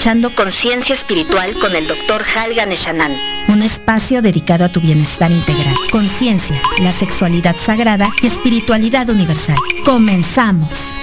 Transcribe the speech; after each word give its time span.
Escuchando 0.00 0.34
Conciencia 0.34 0.94
Espiritual 0.94 1.52
con 1.60 1.76
el 1.76 1.86
Dr. 1.86 2.24
Eshanan, 2.70 3.12
un 3.48 3.60
espacio 3.60 4.22
dedicado 4.22 4.64
a 4.64 4.70
tu 4.70 4.80
bienestar 4.80 5.30
integral. 5.30 5.74
Conciencia, 5.92 6.58
la 6.78 6.90
sexualidad 6.90 7.54
sagrada 7.58 8.08
y 8.22 8.26
espiritualidad 8.28 9.10
universal. 9.10 9.58
Comenzamos. 9.84 10.96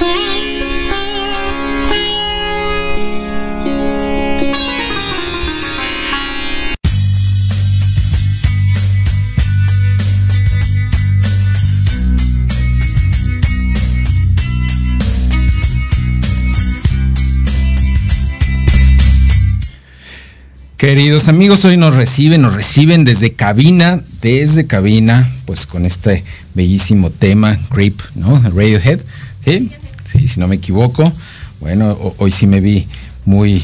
Queridos 20.87 21.27
amigos, 21.27 21.65
hoy 21.65 21.75
nos 21.75 21.93
reciben, 21.95 22.41
nos 22.43 22.53
reciben 22.53 23.03
desde 23.03 23.33
cabina, 23.33 23.99
desde 24.21 24.67
cabina, 24.67 25.29
pues 25.43 25.65
con 25.65 25.85
este 25.85 26.23
bellísimo 26.53 27.09
tema, 27.09 27.57
Creep, 27.69 27.99
¿no? 28.15 28.39
Radiohead, 28.41 29.01
¿sí? 29.43 29.69
Sí, 30.09 30.29
si 30.29 30.39
no 30.39 30.47
me 30.47 30.55
equivoco. 30.55 31.11
Bueno, 31.59 31.91
ho- 31.91 32.15
hoy 32.19 32.31
sí 32.31 32.47
me 32.47 32.61
vi 32.61 32.87
muy, 33.25 33.61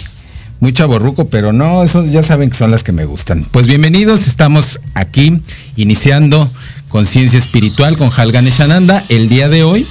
muy 0.59 0.73
chaborruco, 0.73 1.29
pero 1.29 1.53
no, 1.53 1.81
eso 1.85 2.03
ya 2.03 2.23
saben 2.23 2.49
que 2.49 2.57
son 2.57 2.71
las 2.71 2.83
que 2.83 2.91
me 2.91 3.05
gustan. 3.05 3.45
Pues 3.51 3.67
bienvenidos, 3.67 4.27
estamos 4.27 4.81
aquí 4.93 5.39
iniciando 5.77 6.51
Conciencia 6.89 7.39
Espiritual 7.39 7.95
con 7.97 8.11
Halgan 8.13 8.47
Shananda 8.47 9.01
el 9.07 9.29
día 9.29 9.47
de 9.47 9.63
hoy. 9.63 9.87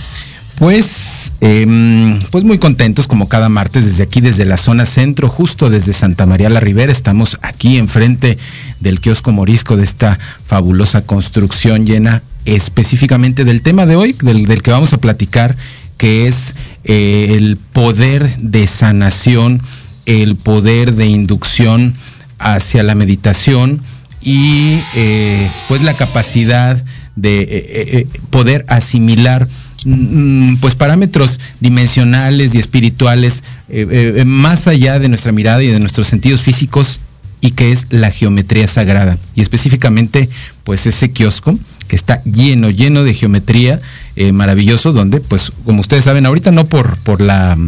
Pues, 0.57 1.33
em, 1.41 2.21
pues 2.31 2.45
muy 2.45 2.59
contentos 2.59 3.07
como 3.07 3.29
cada 3.29 3.49
martes 3.49 3.87
desde 3.87 4.05
aquí, 4.05 4.21
desde 4.21 4.45
la 4.45 4.57
zona 4.57 4.87
centro, 4.87 5.29
justo 5.29 5.71
desde 5.71 5.93
Santa 5.93 6.27
María 6.27 6.51
la 6.51 6.61
Ribera. 6.61 6.93
Estamos 6.93 7.39
aquí 7.43 7.79
enfrente 7.79 8.39
del 8.81 9.01
kiosco 9.01 9.33
morisco 9.33 9.77
de 9.77 9.85
esta 9.85 10.19
fabulosa 10.47 11.03
construcción 11.03 11.87
llena 11.87 12.23
específicamente 12.45 13.45
del 13.45 13.63
tema 13.63 13.87
de 13.87 13.97
hoy, 13.97 14.15
del, 14.23 14.63
que 14.63 14.71
vamos 14.71 14.93
a 14.93 14.99
platicar, 14.99 15.57
que 15.97 16.27
es 16.27 16.55
eh, 16.85 17.35
el 17.37 17.57
poder 17.57 18.37
de 18.39 18.67
sanación, 18.67 19.63
el 20.07 20.37
poder 20.37 20.95
de 20.95 21.07
inducción 21.07 21.95
hacia 22.39 22.83
la 22.83 22.95
meditación 22.95 23.81
y 24.21 24.79
eh, 24.97 25.51
pues 25.69 25.83
la 25.83 25.95
capacidad 25.95 26.83
de 27.15 27.47
eh, 27.51 28.07
poder 28.31 28.65
asimilar 28.69 29.49
pues 30.61 30.75
parámetros 30.75 31.41
dimensionales 31.61 32.55
y 32.55 32.59
espirituales 32.59 33.43
eh, 33.69 34.15
eh, 34.17 34.25
más 34.25 34.69
allá 34.69 34.99
de 34.99 35.09
nuestra 35.09 35.33
mirada 35.33 35.63
y 35.63 35.69
de 35.69 35.81
nuestros 35.81 36.07
sentidos 36.09 36.41
físicos 36.41 37.01
y 37.41 37.51
que 37.51 37.73
es 37.73 37.87
la 37.91 38.11
geometría 38.11 38.69
sagrada. 38.69 39.19
Y 39.35 39.43
específicamente 39.43 40.29
pues 40.65 40.87
ese 40.87 41.11
kiosco 41.11 41.59
que 41.89 41.97
está 41.97 42.23
lleno 42.25 42.71
lleno 42.71 43.03
de 43.03 43.13
geometría 43.13 43.81
eh, 44.17 44.33
maravilloso 44.33 44.93
donde 44.93 45.21
pues 45.21 45.51
como 45.65 45.81
ustedes 45.81 46.05
saben 46.05 46.25
ahorita 46.25 46.53
no 46.53 46.65
por 46.65 46.97
por 46.99 47.21
la 47.21 47.59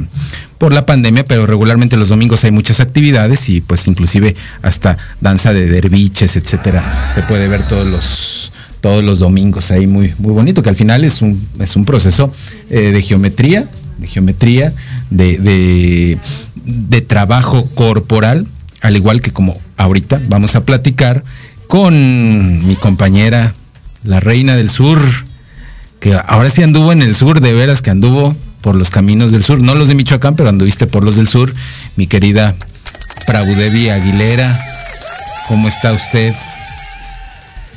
por 0.59 0.73
la 0.73 0.87
pandemia 0.87 1.27
pero 1.27 1.47
regularmente 1.47 1.97
los 1.97 2.09
domingos 2.09 2.45
hay 2.45 2.53
muchas 2.53 2.81
actividades 2.81 3.49
y 3.49 3.61
pues 3.61 3.87
inclusive 3.89 4.37
hasta 4.63 4.97
danza 5.21 5.53
de 5.53 5.67
derviches 5.67 6.37
etcétera. 6.37 6.83
Se 7.15 7.23
puede 7.23 7.49
ver 7.49 7.61
todos 7.69 7.87
los 7.89 8.54
todos 8.85 9.03
los 9.03 9.19
domingos 9.19 9.71
ahí 9.71 9.87
muy, 9.87 10.13
muy 10.19 10.35
bonito, 10.35 10.63
que 10.63 10.69
al 10.69 10.77
final 10.77 11.05
es 11.05 11.23
un, 11.23 11.49
es 11.59 11.75
un 11.75 11.87
proceso 11.87 12.31
eh, 12.69 12.91
de 12.91 13.01
geometría, 13.01 13.65
de 13.97 14.07
geometría, 14.07 14.75
de, 15.09 15.39
de, 15.39 16.19
de 16.67 17.01
trabajo 17.01 17.67
corporal, 17.77 18.47
al 18.83 18.95
igual 18.95 19.23
que 19.23 19.31
como 19.31 19.59
ahorita 19.79 20.21
vamos 20.29 20.55
a 20.55 20.67
platicar 20.67 21.25
con 21.67 22.67
mi 22.67 22.77
compañera, 22.77 23.55
la 24.03 24.21
reina 24.21 24.55
del 24.55 24.69
sur, 24.69 25.01
que 25.99 26.13
ahora 26.13 26.51
sí 26.51 26.63
anduvo 26.63 26.93
en 26.93 27.01
el 27.01 27.15
sur, 27.15 27.41
de 27.41 27.55
veras 27.55 27.81
que 27.81 27.89
anduvo 27.89 28.37
por 28.61 28.75
los 28.75 28.91
caminos 28.91 29.33
del 29.33 29.45
sur, 29.45 29.63
no 29.63 29.75
los 29.75 29.89
de 29.89 29.95
Michoacán, 29.95 30.37
pero 30.37 30.51
anduviste 30.51 30.87
por 30.87 31.05
los 31.05 31.17
del 31.17 31.27
sur, 31.27 31.55
mi 31.97 32.07
querida 32.07 32.55
Prabudevi 33.27 33.89
Aguilera, 33.89 34.55
¿cómo 35.49 35.69
está 35.69 35.91
usted? 35.91 36.35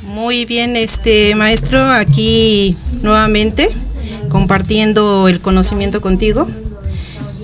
Muy 0.08 0.44
bien, 0.46 0.76
este 0.76 1.34
maestro, 1.34 1.90
aquí 1.90 2.76
nuevamente 3.02 3.68
compartiendo 4.28 5.28
el 5.28 5.40
conocimiento 5.40 6.00
contigo. 6.00 6.46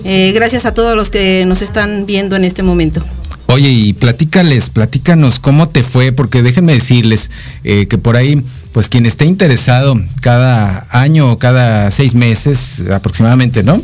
Eh, 0.03 0.31
gracias 0.35 0.65
a 0.65 0.73
todos 0.73 0.95
los 0.95 1.09
que 1.09 1.45
nos 1.47 1.61
están 1.61 2.05
viendo 2.05 2.35
en 2.35 2.43
este 2.43 2.63
momento. 2.63 3.03
Oye, 3.47 3.69
y 3.69 3.93
platícales, 3.93 4.69
platícanos 4.69 5.39
cómo 5.39 5.69
te 5.69 5.83
fue, 5.83 6.11
porque 6.11 6.41
déjenme 6.41 6.73
decirles 6.73 7.29
eh, 7.63 7.87
que 7.87 7.97
por 7.97 8.17
ahí, 8.17 8.43
pues 8.71 8.89
quien 8.89 9.05
esté 9.05 9.25
interesado 9.25 9.95
cada 10.21 10.87
año 10.89 11.31
o 11.31 11.39
cada 11.39 11.89
seis 11.91 12.13
meses 12.15 12.83
aproximadamente, 12.91 13.63
¿no? 13.63 13.81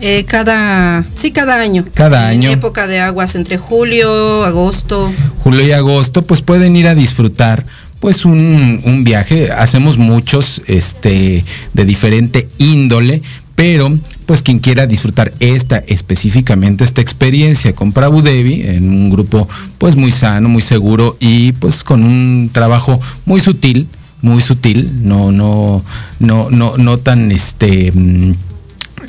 Eh, 0.00 0.24
cada, 0.26 1.04
sí, 1.14 1.30
cada 1.30 1.60
año. 1.60 1.84
Cada 1.94 2.32
En 2.32 2.40
año. 2.40 2.50
época 2.50 2.88
de 2.88 2.98
aguas 2.98 3.36
entre 3.36 3.56
julio, 3.56 4.44
agosto. 4.44 5.12
julio 5.44 5.64
y 5.64 5.70
agosto, 5.72 6.22
pues 6.22 6.40
pueden 6.40 6.74
ir 6.74 6.88
a 6.88 6.96
disfrutar 6.96 7.64
pues 8.02 8.24
un, 8.24 8.80
un 8.84 9.04
viaje. 9.04 9.52
Hacemos 9.52 9.96
muchos 9.96 10.60
este, 10.66 11.44
de 11.72 11.84
diferente 11.84 12.48
índole, 12.58 13.22
pero 13.54 13.92
pues 14.26 14.42
quien 14.42 14.58
quiera 14.58 14.88
disfrutar 14.88 15.32
esta 15.38 15.78
específicamente 15.78 16.82
esta 16.82 17.00
experiencia 17.00 17.74
con 17.76 17.92
Prabhu 17.92 18.20
Devi 18.20 18.62
en 18.62 18.90
un 18.90 19.08
grupo 19.08 19.48
pues 19.78 19.94
muy 19.94 20.10
sano, 20.10 20.48
muy 20.48 20.62
seguro 20.62 21.16
y 21.20 21.52
pues 21.52 21.84
con 21.84 22.02
un 22.02 22.50
trabajo 22.52 23.00
muy 23.24 23.40
sutil, 23.40 23.86
muy 24.20 24.42
sutil, 24.42 25.06
no 25.06 25.30
no 25.30 25.84
no 26.18 26.50
no 26.50 26.76
no 26.76 26.98
tan 26.98 27.30
este 27.30 27.92
mm, 27.92 28.32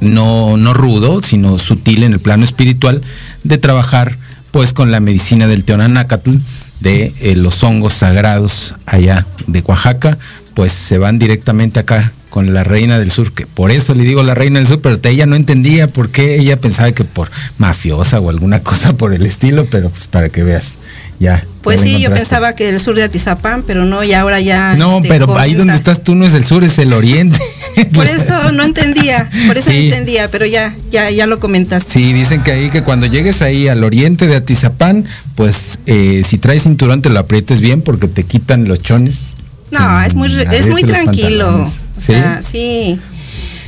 no, 0.02 0.56
no 0.56 0.74
rudo, 0.76 1.24
sino 1.24 1.58
sutil 1.58 2.04
en 2.04 2.14
el 2.14 2.20
plano 2.20 2.46
espiritual, 2.46 3.02
de 3.44 3.58
trabajar 3.58 4.18
pues 4.52 4.72
con 4.72 4.92
la 4.92 5.00
medicina 5.00 5.48
del 5.48 5.64
Teonanácatl, 5.64 6.36
de 6.84 7.14
eh, 7.22 7.36
los 7.36 7.64
hongos 7.64 7.94
sagrados 7.94 8.76
allá 8.86 9.26
de 9.48 9.62
Oaxaca, 9.62 10.18
pues 10.54 10.74
se 10.74 10.98
van 10.98 11.18
directamente 11.18 11.80
acá 11.80 12.12
con 12.30 12.54
la 12.54 12.64
reina 12.64 13.00
del 13.00 13.10
sur, 13.10 13.32
que 13.32 13.48
por 13.48 13.72
eso 13.72 13.94
le 13.94 14.04
digo 14.04 14.22
la 14.22 14.34
reina 14.34 14.60
del 14.60 14.68
sur, 14.68 14.82
pero 14.82 15.00
ella 15.04 15.26
no 15.26 15.36
entendía 15.36 15.88
por 15.88 16.10
qué, 16.10 16.36
ella 16.36 16.60
pensaba 16.60 16.92
que 16.92 17.06
por 17.06 17.32
mafiosa 17.58 18.20
o 18.20 18.30
alguna 18.30 18.60
cosa 18.64 18.94
por 18.94 19.14
el 19.14 19.26
estilo, 19.26 19.66
pero 19.72 19.90
pues 19.90 20.08
para 20.08 20.30
que 20.30 20.44
veas. 20.44 20.76
Ya. 21.20 21.44
Pues 21.62 21.80
sí, 21.80 22.02
yo 22.02 22.12
pensaba 22.12 22.56
que 22.56 22.68
el 22.68 22.80
sur 22.82 22.96
de 22.96 23.04
Atizapán, 23.04 23.64
pero 23.66 23.86
no, 23.86 24.04
y 24.04 24.14
ahora 24.14 24.42
ya. 24.42 24.76
No, 24.76 24.98
este, 24.98 25.08
pero 25.08 25.38
ahí 25.38 25.54
donde 25.54 25.76
estás 25.76 26.04
tú 26.04 26.14
no 26.14 26.26
es 26.26 26.34
el 26.34 26.44
sur, 26.44 26.64
es 26.64 26.78
el 26.78 26.92
oriente. 26.92 27.40
Por 27.94 28.06
eso 28.06 28.52
no 28.52 28.64
entendía, 28.64 29.30
por 29.48 29.58
eso 29.58 29.70
no 29.72 29.76
entendía, 29.76 30.30
pero 30.30 30.46
ya, 30.46 30.76
ya, 30.92 31.10
ya 31.10 31.26
lo 31.26 31.40
comentaste. 31.40 31.92
Sí, 31.92 32.14
dicen 32.14 32.44
que 32.44 32.52
ahí 32.52 32.70
que 32.70 32.84
cuando 32.84 33.06
llegues 33.06 33.42
ahí 33.42 33.68
al 33.68 33.84
oriente 33.84 34.28
de 34.28 34.36
Atizapán, 34.36 35.06
pues 35.36 35.80
eh, 35.86 36.24
si 36.26 36.38
traes 36.38 36.64
cinturón 36.64 37.02
te 37.02 37.10
lo 37.10 37.20
aprietes 37.20 37.62
bien 37.62 37.82
porque 37.82 38.08
te 38.08 38.24
quitan 38.24 38.68
los 38.68 38.80
chones. 38.82 39.34
No, 39.72 40.02
es 40.02 40.14
muy, 40.16 40.32
es 40.52 40.70
muy 40.70 40.84
tranquilo. 40.84 41.68
O 41.98 42.02
sea, 42.02 42.42
sí. 42.42 43.00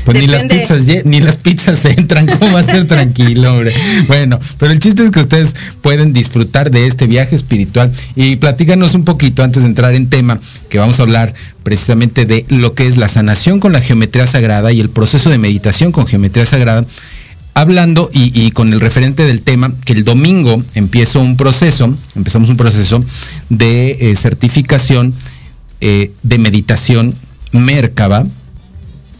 Pues 0.05 0.19
ni 0.19 0.27
las 0.27 0.43
pizzas, 0.43 0.83
ni 1.05 1.19
las 1.19 1.37
pizzas 1.37 1.83
entran, 1.85 2.27
¿cómo 2.27 2.53
va 2.53 2.59
a 2.59 2.63
ser 2.63 2.87
tranquilo, 2.87 3.53
hombre? 3.53 3.73
Bueno, 4.07 4.39
pero 4.59 4.71
el 4.71 4.79
chiste 4.79 5.03
es 5.03 5.11
que 5.11 5.21
ustedes 5.21 5.55
pueden 5.81 6.13
disfrutar 6.13 6.69
de 6.69 6.85
este 6.85 7.07
viaje 7.07 7.35
espiritual 7.35 7.91
y 8.15 8.35
platícanos 8.35 8.93
un 8.93 9.03
poquito 9.03 9.43
antes 9.43 9.63
de 9.63 9.69
entrar 9.69 9.95
en 9.95 10.09
tema, 10.09 10.39
que 10.69 10.77
vamos 10.77 10.99
a 10.99 11.03
hablar 11.03 11.33
precisamente 11.63 12.25
de 12.25 12.45
lo 12.49 12.75
que 12.75 12.87
es 12.87 12.97
la 12.97 13.09
sanación 13.09 13.59
con 13.59 13.73
la 13.73 13.81
geometría 13.81 14.27
sagrada 14.27 14.71
y 14.71 14.79
el 14.79 14.89
proceso 14.89 15.31
de 15.31 15.39
meditación 15.39 15.91
con 15.91 16.05
geometría 16.05 16.45
sagrada 16.45 16.85
hablando 17.55 18.09
y, 18.13 18.51
con 18.51 18.73
el 18.73 18.81
referente 18.81 19.23
del 19.23 19.41
tema, 19.41 19.71
que 19.85 19.93
el 19.93 20.03
domingo 20.03 20.61
empiezo 20.75 21.21
un 21.21 21.37
proceso, 21.37 21.95
empezamos 22.13 22.49
un 22.49 22.57
proceso 22.57 23.03
de 23.49 24.11
eh, 24.11 24.15
certificación 24.17 25.13
eh, 25.79 26.11
de 26.21 26.37
meditación 26.37 27.15
Merkaba, 27.53 28.25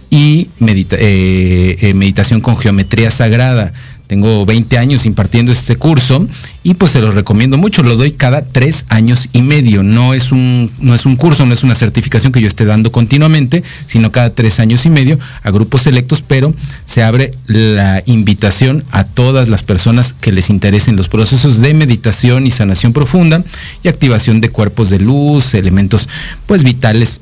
y 0.10 0.48
eh, 0.68 1.78
eh, 1.82 1.94
meditación 1.94 2.42
con 2.42 2.58
geometría 2.58 3.12
sagrada. 3.12 3.74
Tengo 4.08 4.46
20 4.46 4.78
años 4.78 5.08
impartiendo 5.08 5.52
este 5.52 5.78
curso 5.78 6.28
y 6.64 6.76
pues 6.76 6.92
se 6.92 7.02
lo 7.02 7.12
recomiendo 7.12 7.58
mucho. 7.58 7.82
Lo 7.82 7.96
doy 7.96 8.12
cada 8.12 8.44
tres 8.44 8.86
años 8.90 9.30
y 9.34 9.42
medio. 9.42 9.82
No 9.82 10.14
es, 10.14 10.32
un, 10.32 10.72
no 10.80 10.94
es 10.94 11.08
un 11.08 11.16
curso, 11.16 11.46
no 11.48 11.56
es 11.56 11.64
una 11.64 11.74
certificación 11.74 12.32
que 12.32 12.40
yo 12.40 12.48
esté 12.48 12.66
dando 12.66 12.92
continuamente, 12.92 13.64
sino 13.88 14.12
cada 14.12 14.30
tres 14.30 14.60
años 14.60 14.86
y 14.86 14.92
medio 14.92 15.18
a 15.42 15.50
grupos 15.50 15.84
selectos, 15.84 16.22
pero 16.22 16.54
se 16.86 17.02
abre 17.02 17.32
la 17.48 18.04
invitación 18.06 18.84
a 18.92 19.06
todas 19.06 19.50
las 19.50 19.64
personas 19.64 20.14
que 20.14 20.32
les 20.32 20.52
interesen 20.52 20.98
los 20.98 21.10
procesos 21.10 21.60
de 21.62 21.74
meditación 21.74 22.46
y 22.46 22.52
sanación 22.52 22.94
profunda 22.94 23.44
y 23.82 23.88
activación 23.88 24.40
de 24.40 24.50
cuerpos 24.50 24.92
de 24.92 25.00
luz, 25.00 25.56
elementos 25.56 26.08
pues 26.46 26.64
vitales 26.64 27.22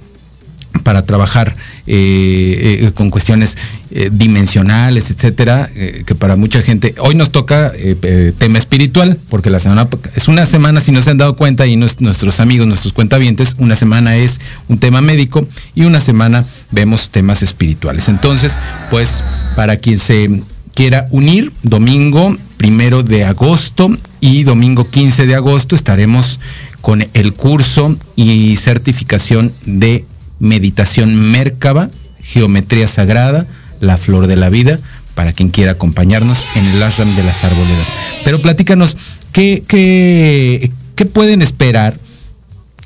para 0.82 1.06
trabajar 1.06 1.56
eh, 1.86 2.80
eh, 2.82 2.92
con 2.94 3.10
cuestiones 3.10 3.58
eh, 3.92 4.10
dimensionales, 4.12 5.12
etcétera, 5.12 5.70
que 6.06 6.16
para 6.16 6.36
mucha 6.36 6.62
gente, 6.64 6.96
hoy 6.98 7.16
nos 7.16 7.32
toca 7.32 7.72
tema 8.38 8.58
espiritual, 8.58 9.18
porque 9.30 9.50
la 9.50 9.60
semana 9.60 9.88
es 10.16 10.28
una 10.28 10.46
semana, 10.46 10.82
si 10.82 10.92
no 10.92 11.02
se 11.02 11.12
han 11.12 11.18
dado 11.18 11.36
cuenta, 11.36 11.68
y 11.68 11.76
nuestros 11.76 12.40
amigos, 12.40 12.68
nuestros 12.68 12.94
cuentavientes, 12.94 13.56
una 13.60 13.76
semana 13.76 14.16
es 14.16 14.40
un 14.68 14.80
tema 14.80 15.02
médico 15.02 15.48
y 15.76 15.84
una 15.84 16.02
semana 16.02 16.44
vemos 16.72 17.10
temas 17.10 17.44
espirituales. 17.44 18.10
Entonces, 18.10 18.58
pues, 18.90 19.24
para 19.56 19.78
quien 19.78 20.00
se 20.00 20.42
quiera 20.74 21.06
unir, 21.12 21.52
domingo 21.62 22.36
primero 22.58 23.04
de 23.04 23.26
agosto 23.26 23.92
y 24.22 24.44
domingo 24.44 24.90
15 24.90 25.28
de 25.28 25.36
agosto 25.36 25.76
estaremos 25.76 26.40
con 26.80 27.06
el 27.14 27.34
curso 27.34 27.98
y 28.16 28.58
certificación 28.58 29.54
de 29.66 30.06
meditación 30.44 31.32
Mércaba, 31.32 31.90
geometría 32.20 32.88
sagrada, 32.88 33.48
la 33.80 33.98
flor 33.98 34.28
de 34.28 34.36
la 34.36 34.50
vida, 34.50 34.78
para 35.16 35.32
quien 35.32 35.50
quiera 35.50 35.72
acompañarnos 35.72 36.46
en 36.56 36.66
el 36.66 36.84
ashram 36.84 37.16
de 37.16 37.24
las 37.24 37.44
arboledas. 37.44 37.88
Pero 38.26 38.42
platícanos, 38.42 38.98
¿qué, 39.32 39.64
qué, 39.66 40.70
qué 40.96 41.06
pueden 41.06 41.42
esperar 41.42 41.98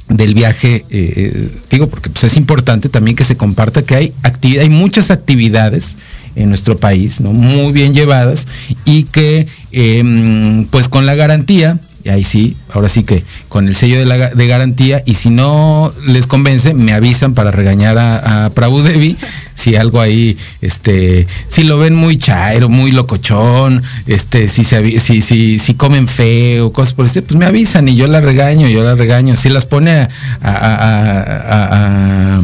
del 0.07 0.36
viaje? 0.36 0.86
Eh, 0.92 1.50
digo, 1.71 1.89
porque 1.89 2.12
pues, 2.12 2.25
es 2.25 2.38
importante 2.38 2.89
también 2.89 3.15
que 3.15 3.24
se 3.24 3.38
comparta 3.38 3.81
que 3.81 3.95
hay, 3.95 4.13
actividad, 4.21 4.63
hay 4.63 4.69
muchas 4.69 5.10
actividades 5.10 5.98
en 6.36 6.50
nuestro 6.50 6.77
país, 6.77 7.21
¿no? 7.21 7.31
Muy 7.33 7.71
bien 7.71 7.95
llevadas 7.95 8.48
y 8.86 9.03
que 9.03 9.48
em, 9.71 10.65
pues 10.68 10.89
con 10.89 11.07
la 11.07 11.15
garantía 11.15 11.80
ahí 12.09 12.24
sí, 12.24 12.56
ahora 12.74 12.89
sí 12.89 13.04
que 13.04 13.24
con 13.50 13.68
el 13.68 13.75
sello 13.75 14.00
de, 14.00 14.06
la, 14.06 14.30
de 14.30 14.48
garantía 14.48 15.04
y 15.06 15.15
si 15.15 15.30
no 15.30 15.92
les 16.06 16.27
convence, 16.27 16.74
me 16.74 16.94
avisan 16.94 17.33
para 17.33 17.51
regañar 17.51 17.98
a, 17.98 18.45
a 18.45 18.50
Prabhu 18.50 18.81
Devi 18.81 19.15
si 19.57 19.75
algo 19.75 20.00
ahí, 20.00 20.38
este, 20.62 21.27
si 21.48 21.63
lo 21.63 21.80
ven 21.80 21.95
muy 21.95 22.15
chairo, 22.18 22.69
muy 22.69 22.92
locochón, 22.92 23.81
este, 24.06 24.50
si 24.50 24.63
se 24.63 25.00
si, 25.00 25.22
si, 25.60 25.74
comen 25.74 26.08
feo, 26.08 26.72
cosas 26.72 26.93
por 26.93 27.05
este, 27.08 27.24
pues 27.24 27.39
me 27.39 27.48
avisan 27.48 27.89
y 27.89 27.96
yo 27.96 28.05
la 28.05 28.22
regaño, 28.22 28.67
yo 28.67 28.84
la 28.84 28.93
regaño. 28.93 29.36
Si 29.36 29.50
las 29.50 29.65
pone 29.65 30.08
a, 30.43 32.39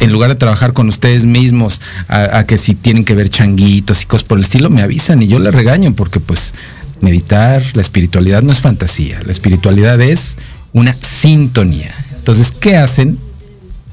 en 0.00 0.12
lugar 0.12 0.30
de 0.30 0.34
trabajar 0.34 0.72
con 0.72 0.88
ustedes 0.88 1.24
mismos, 1.24 1.80
a, 2.08 2.44
que 2.44 2.58
si 2.58 2.74
tienen 2.74 3.04
que 3.04 3.14
ver 3.14 3.30
changuitos 3.30 4.02
y 4.02 4.06
cosas 4.06 4.26
por 4.26 4.38
el 4.38 4.44
estilo, 4.44 4.68
me 4.68 4.82
avisan 4.82 5.22
y 5.22 5.28
yo 5.28 5.38
la 5.38 5.52
regaño 5.52 5.94
porque 5.94 6.18
pues 6.18 6.54
meditar, 7.02 7.62
la 7.74 7.82
espiritualidad 7.82 8.42
no 8.42 8.52
es 8.52 8.60
fantasía, 8.60 9.20
la 9.24 9.32
espiritualidad 9.32 10.00
es 10.00 10.36
una 10.72 10.94
sintonía. 10.94 11.92
Entonces, 12.16 12.52
¿qué 12.52 12.76
hacen? 12.76 13.18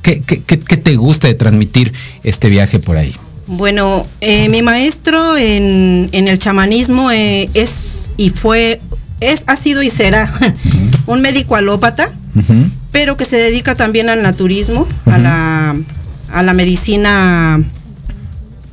¿Qué, 0.01 0.15
te 0.17 0.95
gusta 0.95 1.27
de 1.27 1.33
transmitir 1.33 1.91
este 2.23 2.49
viaje 2.49 2.79
por 2.79 2.97
ahí? 2.97 3.13
Bueno, 3.47 4.05
eh, 4.21 4.47
mi 4.49 4.61
maestro 4.61 5.35
en, 5.35 6.09
el 6.11 6.39
chamanismo 6.39 7.11
eh, 7.11 7.49
es 7.53 8.09
y 8.15 8.29
fue, 8.29 8.79
es, 9.19 9.43
ha 9.47 9.55
sido 9.55 9.81
y 9.81 9.89
será 9.89 10.31
un 11.05 11.21
médico 11.21 11.55
alópata, 11.55 12.11
pero 12.91 13.17
que 13.17 13.25
se 13.25 13.37
dedica 13.37 13.75
también 13.75 14.09
al 14.09 14.21
naturismo, 14.21 14.87
a, 15.05 15.17
la, 15.17 15.75
a 16.31 16.43
la 16.43 16.53
medicina 16.53 17.61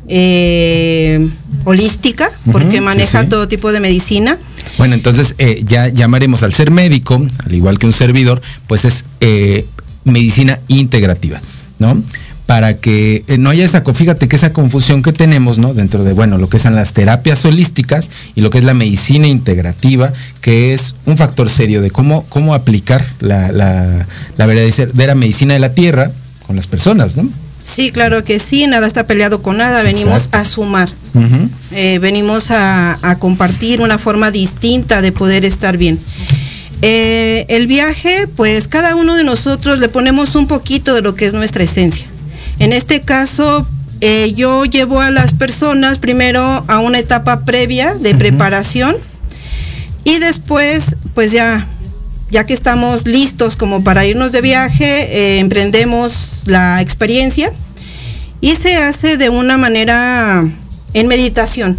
eh, 0.09 1.29
holística, 1.65 2.31
porque 2.53 2.81
maneja 2.81 3.29
todo 3.29 3.49
tipo 3.49 3.73
de 3.73 3.81
medicina. 3.81 4.39
Bueno, 4.79 4.95
entonces 4.95 5.35
eh, 5.39 5.63
ya 5.67 5.89
llamaremos 5.89 6.43
al 6.43 6.53
ser 6.53 6.71
médico, 6.71 7.25
al 7.45 7.55
igual 7.55 7.79
que 7.79 7.87
un 7.87 7.93
servidor, 7.93 8.43
pues 8.67 8.85
es 8.85 9.05
eh, 9.21 9.65
medicina 10.05 10.61
integrativa, 10.69 11.41
¿no? 11.79 12.03
Para 12.47 12.77
que 12.77 13.25
no 13.39 13.51
haya 13.51 13.65
esa, 13.65 13.83
fíjate 13.83 14.29
que 14.29 14.37
esa 14.37 14.53
confusión 14.53 15.03
que 15.03 15.13
tenemos, 15.13 15.59
¿no? 15.59 15.75
Dentro 15.75 16.05
de, 16.05 16.13
bueno, 16.13 16.39
lo 16.39 16.49
que 16.49 16.61
son 16.61 16.77
las 16.77 16.93
terapias 16.93 17.45
holísticas 17.45 18.09
y 18.37 18.41
lo 18.41 18.51
que 18.51 18.59
es 18.59 18.65
la 18.65 18.75
medicina 18.75 19.27
integrativa, 19.27 20.13
que 20.41 20.73
es 20.73 20.95
un 21.07 21.17
factor 21.17 21.51
serio 21.51 21.83
de 21.83 21.91
cómo, 21.91 22.25
cómo 22.29 22.55
aplicar 22.55 23.05
la, 23.19 23.51
la, 23.51 24.07
la 24.37 24.47
verdadera 24.47 25.17
medicina 25.17 25.55
de 25.55 25.61
la 25.61 25.75
tierra 25.75 26.13
con 26.47 26.55
las 26.55 26.69
personas, 26.69 27.17
¿no? 27.17 27.29
Sí, 27.67 27.91
claro 27.91 28.23
que 28.23 28.39
sí, 28.39 28.65
nada 28.69 28.87
está 28.87 29.09
peleado 29.09 29.43
con 29.43 29.57
nada, 29.57 29.83
venimos 29.83 30.29
a 30.31 30.45
sumar, 30.45 30.89
eh, 31.73 31.99
venimos 31.99 32.53
a, 32.53 33.17
compartir 33.19 33.81
una 33.81 33.99
forma 33.99 34.31
distinta 34.31 35.03
de 35.03 35.11
poder 35.11 35.45
estar 35.45 35.77
bien. 35.77 35.99
Eh, 36.81 37.45
el 37.49 37.67
viaje, 37.67 38.29
pues 38.37 38.69
cada 38.69 38.95
uno 38.95 39.17
de 39.17 39.25
nosotros 39.25 39.81
le 39.81 39.89
ponemos 39.89 40.37
un 40.37 40.47
poquito 40.47 40.95
de 40.95 41.03
lo 41.03 41.17
que 41.17 41.27
es 41.27 41.33
nuestra 41.33 41.65
esencia. 41.65 42.07
En 42.61 42.73
este 42.73 43.01
caso, 43.01 43.67
eh, 44.01 44.33
yo 44.37 44.65
llevo 44.65 45.01
a 45.01 45.11
las 45.11 45.35
personas 45.35 45.99
primero 45.99 46.65
a 46.69 46.79
una 46.79 47.01
etapa 47.01 47.45
previa 47.45 47.95
de 47.95 48.15
preparación 48.15 48.95
y 50.05 50.21
después, 50.21 50.95
pues 51.15 51.33
ya 51.33 51.67
ya 52.31 52.45
que 52.45 52.55
estamos 52.55 53.07
listos 53.07 53.57
como 53.57 53.85
para 53.85 54.05
irnos 54.05 54.33
de 54.33 54.41
viaje, 54.41 54.85
eh, 54.85 55.39
emprendemos 55.39 56.43
la 56.47 56.81
experiencia 56.81 57.53
y 58.41 58.57
se 58.57 58.77
hace 58.77 59.17
de 59.17 59.29
una 59.29 59.57
manera 59.57 60.45
en 60.93 61.09
meditación. 61.09 61.79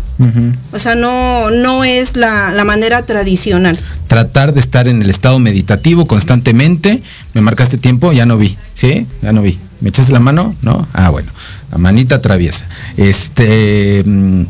O 0.71 0.79
sea, 0.79 0.93
no, 0.95 1.49
no 1.49 1.83
es 1.83 2.15
la, 2.17 2.53
manera 2.65 3.03
tradicional. 3.05 3.79
Tratar 4.07 4.53
de 4.53 4.59
estar 4.59 4.87
en 4.87 5.01
el 5.01 5.09
estado 5.09 5.39
meditativo 5.39 6.05
constantemente. 6.05 7.01
Me 7.33 7.41
marcaste 7.41 7.77
tiempo, 7.77 8.13
ya 8.13 8.25
no 8.25 8.37
vi. 8.37 8.55
¿Sí? 8.75 9.07
Ya 9.21 9.31
no 9.31 9.41
vi. 9.41 9.57
¿Me 9.81 9.89
echaste 9.89 10.13
la 10.13 10.19
mano? 10.19 10.55
¿No? 10.61 10.87
Ah, 10.93 11.09
bueno. 11.09 11.31
La 11.71 11.79
manita 11.79 12.21
traviesa. 12.21 12.65
Este. 12.95 14.03
Mm, 14.05 14.43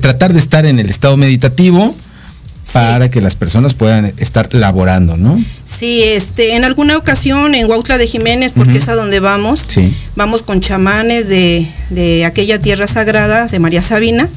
tratar 0.00 0.32
de 0.32 0.40
estar 0.40 0.66
en 0.66 0.78
el 0.78 0.90
estado 0.90 1.16
meditativo 1.16 1.94
para 2.72 3.10
que 3.10 3.20
las 3.20 3.36
personas 3.36 3.74
puedan 3.74 4.12
estar 4.16 4.48
laborando, 4.52 5.16
¿no? 5.16 5.42
Sí, 5.64 6.02
este, 6.02 6.56
en 6.56 6.64
alguna 6.64 6.96
ocasión 6.96 7.54
en 7.54 7.68
Huautla 7.68 7.98
de 7.98 8.06
Jiménez, 8.06 8.52
porque 8.54 8.78
es 8.78 8.88
a 8.88 8.94
donde 8.94 9.20
vamos, 9.20 9.66
vamos 10.16 10.42
con 10.42 10.60
chamanes 10.60 11.28
de, 11.28 12.24
aquella 12.26 12.58
tierra 12.58 12.86
sagrada 12.86 13.46
de 13.46 13.58
María 13.58 13.82
Sabina. 13.82 14.28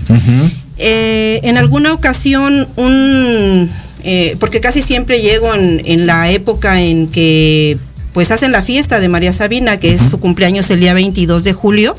Eh, 0.79 1.39
en 1.43 1.57
alguna 1.57 1.91
ocasión 1.93 2.67
un 2.75 3.67
eh, 4.03 4.37
porque 4.39 4.61
casi 4.61 4.81
siempre 4.81 5.21
llego 5.21 5.53
en, 5.53 6.05
la 6.05 6.29
época 6.29 6.81
en 6.81 7.07
que 7.07 7.77
pues 8.13 8.31
hacen 8.31 8.51
la 8.51 8.61
fiesta 8.61 8.99
de 8.99 9.09
María 9.09 9.33
Sabina, 9.33 9.77
que 9.77 9.93
es 9.93 10.01
su 10.01 10.19
cumpleaños 10.19 10.69
el 10.69 10.79
día 10.79 10.93
22 10.93 11.43
de 11.43 11.53
julio, 11.53 11.95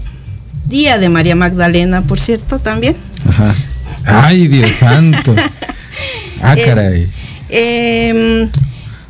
día 0.68 0.98
de 0.98 1.08
María 1.10 1.36
Magdalena, 1.36 2.02
por 2.02 2.18
cierto, 2.18 2.58
también. 2.58 2.96
Ajá. 3.28 3.54
Ay, 4.04 4.48
Dios 4.48 4.70
santo. 4.78 5.34
Ah, 6.42 6.56
caray. 6.56 7.08
Em, 7.48 8.48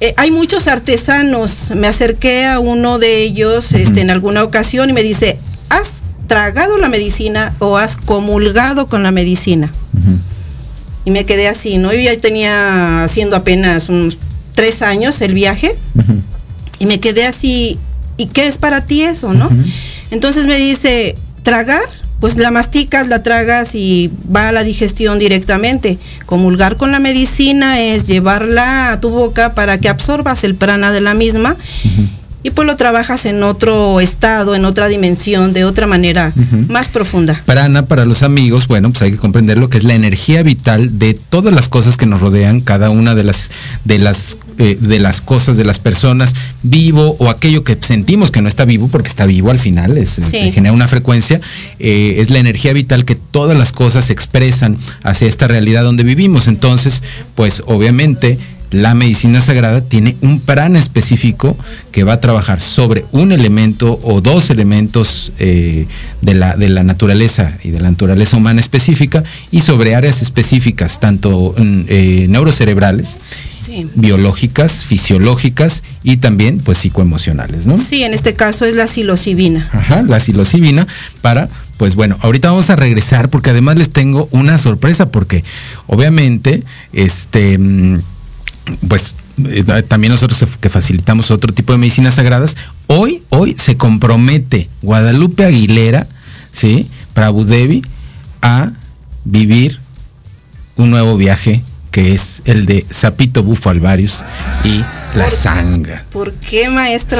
eh, 0.01 0.15
hay 0.17 0.31
muchos 0.31 0.69
artesanos. 0.69 1.71
Me 1.75 1.87
acerqué 1.87 2.47
a 2.47 2.61
uno 2.61 2.99
de 2.99 3.23
ellos 3.23 3.73
este, 3.73 4.01
en 4.01 4.11
alguna 4.11 4.45
ocasión 4.45 4.91
y 4.91 4.93
me 4.93 5.03
dice, 5.03 5.39
¿has 5.69 6.03
tragado 6.27 6.79
la 6.79 6.89
medicina 6.89 7.55
o 7.59 7.77
has 7.77 7.97
comulgado 7.97 8.87
con 8.87 9.03
la 9.03 9.11
medicina? 9.11 9.73
Y 11.05 11.11
me 11.11 11.25
quedé 11.25 11.49
así, 11.49 11.79
¿no? 11.79 11.93
Yo 11.93 12.01
ya 12.01 12.17
tenía 12.21 13.03
haciendo 13.03 13.35
apenas 13.35 13.89
unos 13.89 14.19
tres 14.55 14.83
años 14.83 15.21
el 15.23 15.35
viaje 15.35 15.75
y 16.79 16.87
me 16.87 17.01
quedé 17.01 17.25
así, 17.25 17.79
¿y 18.17 18.27
qué 18.27 18.47
es 18.47 18.59
para 18.59 18.85
ti 18.85 19.03
eso, 19.03 19.33
no? 19.33 19.51
Entonces 20.11 20.47
me 20.47 20.59
dice, 20.59 21.15
tragar 21.43 21.83
pues 22.21 22.37
la 22.37 22.51
masticas, 22.51 23.09
la 23.09 23.23
tragas 23.23 23.75
y 23.75 24.11
va 24.35 24.49
a 24.49 24.53
la 24.53 24.65
digestión 24.65 25.19
directamente. 25.19 25.99
Comulgar 26.27 26.77
con 26.77 26.93
la 26.93 26.99
medicina 26.99 27.81
es 27.81 28.07
llevarla 28.07 28.93
a 28.93 29.01
tu 29.01 29.11
boca 29.11 29.55
para 29.55 29.79
que 29.79 29.89
absorbas 29.89 30.45
el 30.45 30.55
prana 30.55 30.93
de 30.93 31.01
la 31.01 31.15
misma 31.15 31.57
y 32.43 32.51
pues 32.51 32.67
lo 32.67 32.77
trabajas 32.77 33.27
en 33.27 33.43
otro 33.43 34.01
estado, 34.01 34.55
en 34.55 34.65
otra 34.65 34.89
dimensión, 34.89 35.53
de 35.53 35.65
otra 35.65 35.87
manera 35.87 36.33
más 36.69 36.89
profunda. 36.89 37.41
Prana 37.45 37.87
para 37.87 38.05
los 38.05 38.23
amigos, 38.23 38.69
bueno, 38.69 38.91
pues 38.91 39.03
hay 39.03 39.11
que 39.13 39.19
comprender 39.19 39.59
lo 39.59 39.69
que 39.69 39.79
es 39.79 39.85
la 39.85 39.95
energía 39.95 40.43
vital 40.43 40.99
de 40.99 41.15
todas 41.15 41.53
las 41.53 41.69
cosas 41.69 41.97
que 41.97 42.07
nos 42.07 42.21
rodean, 42.21 42.61
cada 42.61 42.91
una 42.91 43.15
de 43.15 43.25
las 43.25 43.51
de 43.85 43.99
las 43.99 44.37
eh, 44.59 44.77
de 44.81 44.99
las 44.99 45.21
cosas, 45.21 45.57
de 45.57 45.65
las 45.65 45.79
personas, 45.79 46.35
vivo 46.65 47.15
o 47.21 47.31
aquello 47.31 47.63
que 47.63 47.79
sentimos 47.81 48.33
que 48.33 48.43
no 48.43 48.49
está 48.49 48.65
vivo 48.65 48.89
porque 48.89 49.09
está 49.09 49.25
vivo 49.25 49.51
al 49.51 49.59
final, 49.61 49.97
es, 49.97 50.19
eh, 50.19 50.51
genera 50.53 50.73
una 50.73 50.89
frecuencia, 50.89 51.41
eh, 51.79 52.17
es 52.19 52.31
la 52.31 52.39
energía 52.39 52.73
vital 52.73 53.05
que 53.05 53.15
todas 53.15 53.57
las 53.57 53.71
cosas 53.71 54.11
expresan 54.11 54.77
hacia 55.05 55.29
esta 55.29 55.47
realidad 55.47 55.85
donde 55.85 56.03
vivimos. 56.03 56.49
Entonces, 56.49 57.05
pues 57.37 57.63
obviamente 57.67 58.39
la 58.71 58.95
medicina 58.95 59.41
sagrada 59.41 59.81
tiene 59.81 60.17
un 60.21 60.41
plan 60.41 60.77
específico 60.77 61.57
que 61.91 62.05
va 62.05 62.15
a 62.15 62.21
trabajar 62.21 62.61
sobre 62.61 63.05
un 63.13 63.33
elemento 63.33 63.99
o 64.03 64.21
dos 64.21 64.51
elementos 64.51 65.33
de, 65.39 65.87
la, 66.23 66.55
de, 66.57 66.69
la, 66.69 66.83
naturaleza 66.83 67.57
y 67.65 67.71
de 67.71 67.81
la 67.81 67.91
naturaleza 67.91 68.37
humana 68.37 68.61
específica 68.61 69.25
y 69.51 69.61
sobre 69.61 69.95
áreas 69.95 70.23
específicas, 70.23 71.01
tanto 71.01 71.55
mm, 71.57 72.31
neurocerebrales, 72.31 73.17
biológicas, 73.95 74.85
fisiológicas 74.85 75.83
y 76.03 76.19
también 76.19 76.59
pues 76.59 76.79
psicoemocionales, 76.79 77.67
¿no? 77.67 77.79
Sí, 77.79 78.03
en 78.03 78.15
este 78.15 78.35
caso 78.35 78.65
es 78.65 78.75
la 78.75 78.87
psilocibina. 78.87 79.69
Ajá, 79.73 80.03
la 80.03 80.21
psilocibina 80.21 80.87
para 81.21 81.49
pues 81.79 81.95
bueno, 81.95 82.19
ahorita 82.23 82.51
vamos 82.51 82.71
a 82.71 82.77
regresar 82.77 83.31
porque 83.31 83.51
además 83.51 83.77
les 83.77 83.91
tengo 83.91 84.29
una 84.33 84.59
sorpresa 84.59 85.11
porque 85.11 85.45
obviamente 85.87 86.65
este 86.93 87.57
mm, 87.57 88.01
pues 88.89 89.15
eh, 89.45 89.65
también 89.87 90.13
nosotros 90.13 90.45
que 90.61 90.69
facilitamos 90.69 91.31
otro 91.31 91.53
tipo 91.53 91.73
de 91.73 91.79
medicinas 91.79 92.15
sagradas, 92.15 92.57
hoy 92.87 93.23
hoy 93.31 93.57
se 93.59 93.77
compromete 93.77 94.69
Guadalupe 94.83 95.45
Aguilera, 95.45 96.07
¿sí? 96.53 96.89
Budevi 97.27 97.83
a 98.43 98.71
vivir 99.25 99.81
un 100.77 100.91
nuevo 100.91 101.17
viaje 101.17 101.65
que 101.91 102.15
es 102.15 102.43
el 102.45 102.67
de 102.67 102.85
Zapito 102.93 103.43
Bufo 103.43 103.71
Alvarius 103.71 104.23
y 104.65 104.83
La 105.19 105.31
Sanga. 105.31 106.05
¿Por 106.11 106.33
qué, 106.35 106.69
maestro? 106.69 107.19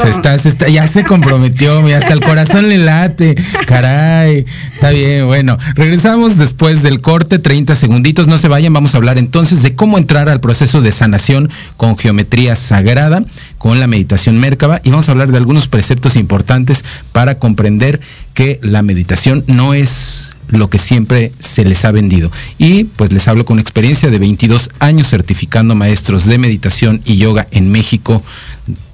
ya 0.71 0.89
se 0.89 1.05
comprometió, 1.05 1.83
mira, 1.83 1.99
hasta 1.99 2.13
el 2.13 2.21
corazón 2.21 2.69
le 2.69 2.79
late. 2.79 3.37
Caray, 3.67 4.45
está 4.73 4.91
bien, 4.91 5.27
bueno. 5.27 5.59
Regresamos 5.75 6.37
después 6.39 6.83
del 6.83 7.01
corte, 7.01 7.39
30 7.39 7.75
segunditos, 7.77 8.27
no 8.27 8.39
se 8.39 8.49
vayan, 8.49 8.73
vamos 8.73 8.95
a 8.95 8.99
hablar 8.99 9.19
entonces 9.19 9.63
de 9.63 9.75
cómo 9.75 9.99
entrar 9.99 10.29
al 10.29 10.41
proceso 10.41 10.81
de 10.81 10.93
sanación 10.93 11.51
con 11.77 11.97
geometría 11.97 12.57
sagrada, 12.57 13.25
con 13.57 13.81
la 13.81 13.87
meditación 13.87 14.39
Mérkaba, 14.39 14.81
y 14.85 14.91
vamos 14.91 15.09
a 15.09 15.13
hablar 15.13 15.31
de 15.31 15.39
algunos 15.39 15.69
preceptos 15.69 16.17
importantes 16.17 16.85
para 17.13 17.39
comprender 17.39 18.01
que 18.35 18.61
la 18.63 18.83
meditación 18.83 19.45
no 19.47 19.75
es 19.75 20.37
lo 20.49 20.71
que 20.71 20.79
siempre 20.79 21.33
se 21.39 21.65
les 21.65 21.85
ha 21.85 21.91
vendido. 21.91 22.31
Y 22.59 22.85
pues 22.85 23.13
les 23.13 23.29
hablo 23.29 23.45
con 23.45 23.59
experiencia 23.59 24.11
de 24.11 24.19
22 24.19 24.71
años 24.79 25.09
certificando 25.09 25.75
maestros 25.75 26.27
de 26.27 26.39
meditación 26.39 27.01
y 27.05 27.17
yoga 27.17 27.47
en 27.51 27.71
México. 27.71 28.23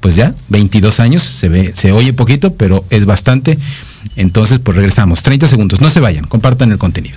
Pues 0.01 0.17
ya, 0.17 0.35
22 0.49 1.01
años, 1.01 1.23
se 1.23 1.49
ve, 1.49 1.73
se 1.75 1.93
oye 1.93 2.13
poquito, 2.13 2.55
pero 2.55 2.85
es 2.91 3.07
bastante. 3.07 3.59
Entonces, 4.17 4.59
pues 4.59 4.77
regresamos. 4.77 5.23
30 5.23 5.49
segundos, 5.49 5.81
no 5.81 5.91
se 5.91 6.01
vayan, 6.01 6.27
compartan 6.27 6.71
el 6.73 6.79
contenido. 6.79 7.17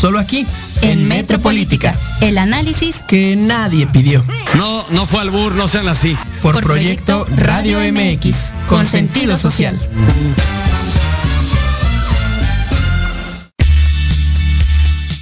Solo 0.00 0.18
aquí, 0.18 0.46
en, 0.82 1.08
Metropolítica, 1.08 1.96
el 2.20 2.38
análisis 2.38 3.02
que 3.08 3.34
nadie 3.34 3.86
pidió. 3.86 4.24
No, 4.54 4.86
no 4.90 5.06
fue 5.06 5.20
al 5.20 5.30
bur, 5.30 5.54
no 5.54 5.68
sean 5.68 5.88
así. 5.88 6.16
Por, 6.42 6.60
proyecto, 6.62 7.26
Radio 7.36 7.78
MX, 7.80 8.52
con 8.68 8.86
sentido 8.86 9.36
social. 9.36 9.80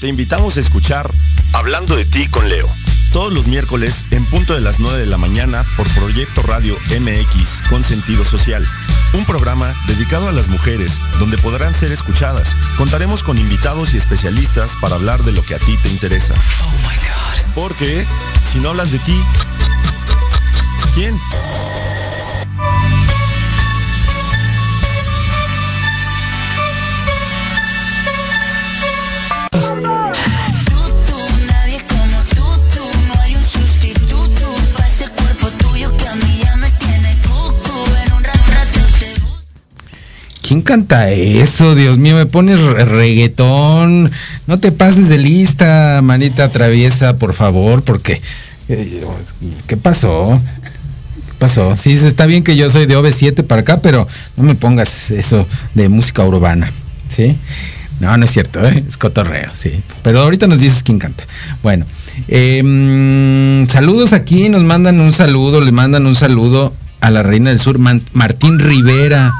Te 0.00 0.08
invitamos 0.08 0.56
a 0.58 0.60
escuchar 0.60 1.10
Hablando 1.52 1.96
de 1.96 2.04
ti 2.04 2.26
con 2.26 2.48
Leo. 2.48 2.68
Todos 3.12 3.32
los 3.32 3.46
miércoles 3.46 4.04
en 4.10 4.24
punto 4.26 4.54
de 4.54 4.60
las 4.60 4.80
9 4.80 4.98
de 4.98 5.06
la 5.06 5.18
mañana 5.18 5.64
por 5.76 5.88
Proyecto 5.90 6.42
Radio 6.42 6.76
MX 7.00 7.62
con 7.70 7.84
sentido 7.84 8.24
social. 8.24 8.66
Un 9.14 9.24
programa 9.24 9.72
dedicado 9.86 10.28
a 10.28 10.32
las 10.32 10.48
mujeres 10.48 10.98
donde 11.20 11.38
podrán 11.38 11.72
ser 11.72 11.92
escuchadas. 11.92 12.56
Contaremos 12.76 13.22
con 13.22 13.38
invitados 13.38 13.94
y 13.94 13.96
especialistas 13.96 14.72
para 14.80 14.96
hablar 14.96 15.22
de 15.22 15.30
lo 15.30 15.42
que 15.44 15.54
a 15.54 15.58
ti 15.60 15.76
te 15.82 15.88
interesa. 15.88 16.34
Oh 16.34 16.72
my 16.78 16.96
God. 16.96 17.54
Porque 17.54 18.04
si 18.42 18.58
no 18.58 18.70
hablas 18.70 18.90
de 18.90 18.98
ti, 18.98 19.16
¿quién? 20.94 21.16
¿Quién 40.46 40.60
canta 40.60 41.10
eso? 41.10 41.74
Dios 41.74 41.96
mío, 41.96 42.16
me 42.16 42.26
pones 42.26 42.60
reggaetón. 42.60 44.12
No 44.46 44.60
te 44.60 44.72
pases 44.72 45.08
de 45.08 45.16
lista, 45.16 46.00
manita 46.02 46.50
traviesa, 46.50 47.16
por 47.16 47.32
favor, 47.32 47.82
porque... 47.82 48.20
Eh, 48.68 49.02
¿Qué 49.66 49.78
pasó? 49.78 50.38
¿Qué 51.14 51.32
pasó? 51.38 51.76
Sí, 51.76 51.92
está 51.92 52.26
bien 52.26 52.44
que 52.44 52.56
yo 52.56 52.68
soy 52.68 52.84
de 52.84 52.94
OV7 52.94 53.42
para 53.44 53.62
acá, 53.62 53.80
pero 53.80 54.06
no 54.36 54.42
me 54.42 54.54
pongas 54.54 55.10
eso 55.10 55.46
de 55.74 55.88
música 55.88 56.22
urbana. 56.24 56.70
¿Sí? 57.08 57.34
No, 58.00 58.14
no 58.18 58.26
es 58.26 58.30
cierto, 58.30 58.62
¿eh? 58.66 58.84
es 58.86 58.98
cotorreo, 58.98 59.50
sí. 59.54 59.72
Pero 60.02 60.20
ahorita 60.20 60.46
nos 60.46 60.60
dices 60.60 60.82
quién 60.82 60.98
canta. 60.98 61.24
Bueno, 61.62 61.86
em, 62.28 63.66
saludos 63.68 64.12
aquí, 64.12 64.50
nos 64.50 64.62
mandan 64.62 65.00
un 65.00 65.14
saludo, 65.14 65.62
le 65.62 65.72
mandan 65.72 66.04
un 66.04 66.16
saludo 66.16 66.74
a 67.00 67.08
la 67.08 67.22
Reina 67.22 67.48
del 67.48 67.60
Sur, 67.60 67.78
Martín 67.78 68.58
Rivera. 68.58 69.32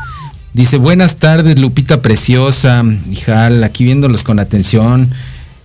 Dice, 0.54 0.76
buenas 0.76 1.16
tardes, 1.16 1.58
Lupita 1.58 2.00
Preciosa. 2.00 2.84
Hijal, 3.10 3.64
aquí 3.64 3.82
viéndolos 3.82 4.22
con 4.22 4.38
atención. 4.38 5.10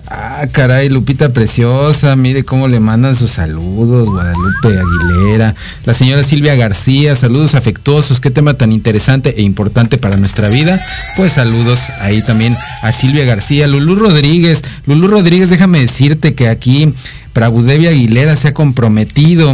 Ah, 0.07 0.47
caray, 0.51 0.89
Lupita 0.89 1.31
Preciosa, 1.31 2.15
mire 2.15 2.43
cómo 2.43 2.67
le 2.67 2.79
mandan 2.79 3.15
sus 3.15 3.33
saludos, 3.33 4.09
Guadalupe 4.09 4.79
Aguilera. 4.79 5.53
La 5.85 5.93
señora 5.93 6.23
Silvia 6.23 6.55
García, 6.55 7.15
saludos 7.15 7.53
afectuosos, 7.53 8.19
qué 8.19 8.31
tema 8.31 8.55
tan 8.55 8.71
interesante 8.71 9.35
e 9.37 9.43
importante 9.43 9.99
para 9.99 10.17
nuestra 10.17 10.49
vida. 10.49 10.79
Pues 11.15 11.33
saludos 11.33 11.81
ahí 12.01 12.23
también 12.23 12.57
a 12.81 12.91
Silvia 12.91 13.25
García. 13.25 13.67
Lulú 13.67 13.93
Rodríguez, 13.93 14.63
Lulú 14.87 15.07
Rodríguez, 15.07 15.51
déjame 15.51 15.81
decirte 15.81 16.33
que 16.33 16.47
aquí 16.47 16.91
Prabudevia 17.33 17.91
Aguilera 17.91 18.35
se 18.35 18.47
ha 18.47 18.53
comprometido 18.55 19.53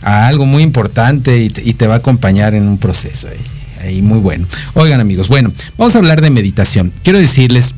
a 0.00 0.28
algo 0.28 0.46
muy 0.46 0.62
importante 0.62 1.42
y 1.42 1.50
te, 1.50 1.86
va 1.86 1.96
a 1.96 1.98
acompañar 1.98 2.54
en 2.54 2.66
un 2.66 2.78
proceso 2.78 3.28
ahí 3.28 3.55
y 3.92 4.02
muy 4.02 4.18
bueno. 4.18 4.46
Oigan 4.74 5.00
amigos, 5.00 5.28
bueno, 5.28 5.52
vamos 5.76 5.94
a 5.94 5.98
hablar 5.98 6.20
de 6.20 6.30
meditación. 6.30 6.92
Quiero 7.02 7.18
decirles 7.18 7.74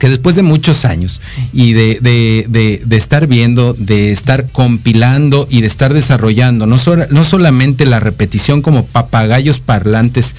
que 0.00 0.08
después 0.08 0.34
de 0.34 0.42
muchos 0.42 0.84
años 0.84 1.20
y 1.52 1.74
de, 1.74 1.98
de, 2.00 2.96
estar 2.96 3.26
viendo, 3.26 3.74
de 3.74 4.12
estar 4.12 4.48
compilando 4.50 5.46
y 5.48 5.60
de 5.60 5.66
estar 5.66 5.92
desarrollando, 5.92 6.66
no, 6.66 6.76
no 7.10 7.24
solamente 7.24 7.84
la 7.84 8.00
repetición 8.00 8.62
como 8.62 8.86
papagayos 8.86 9.60
parlantes 9.60 10.34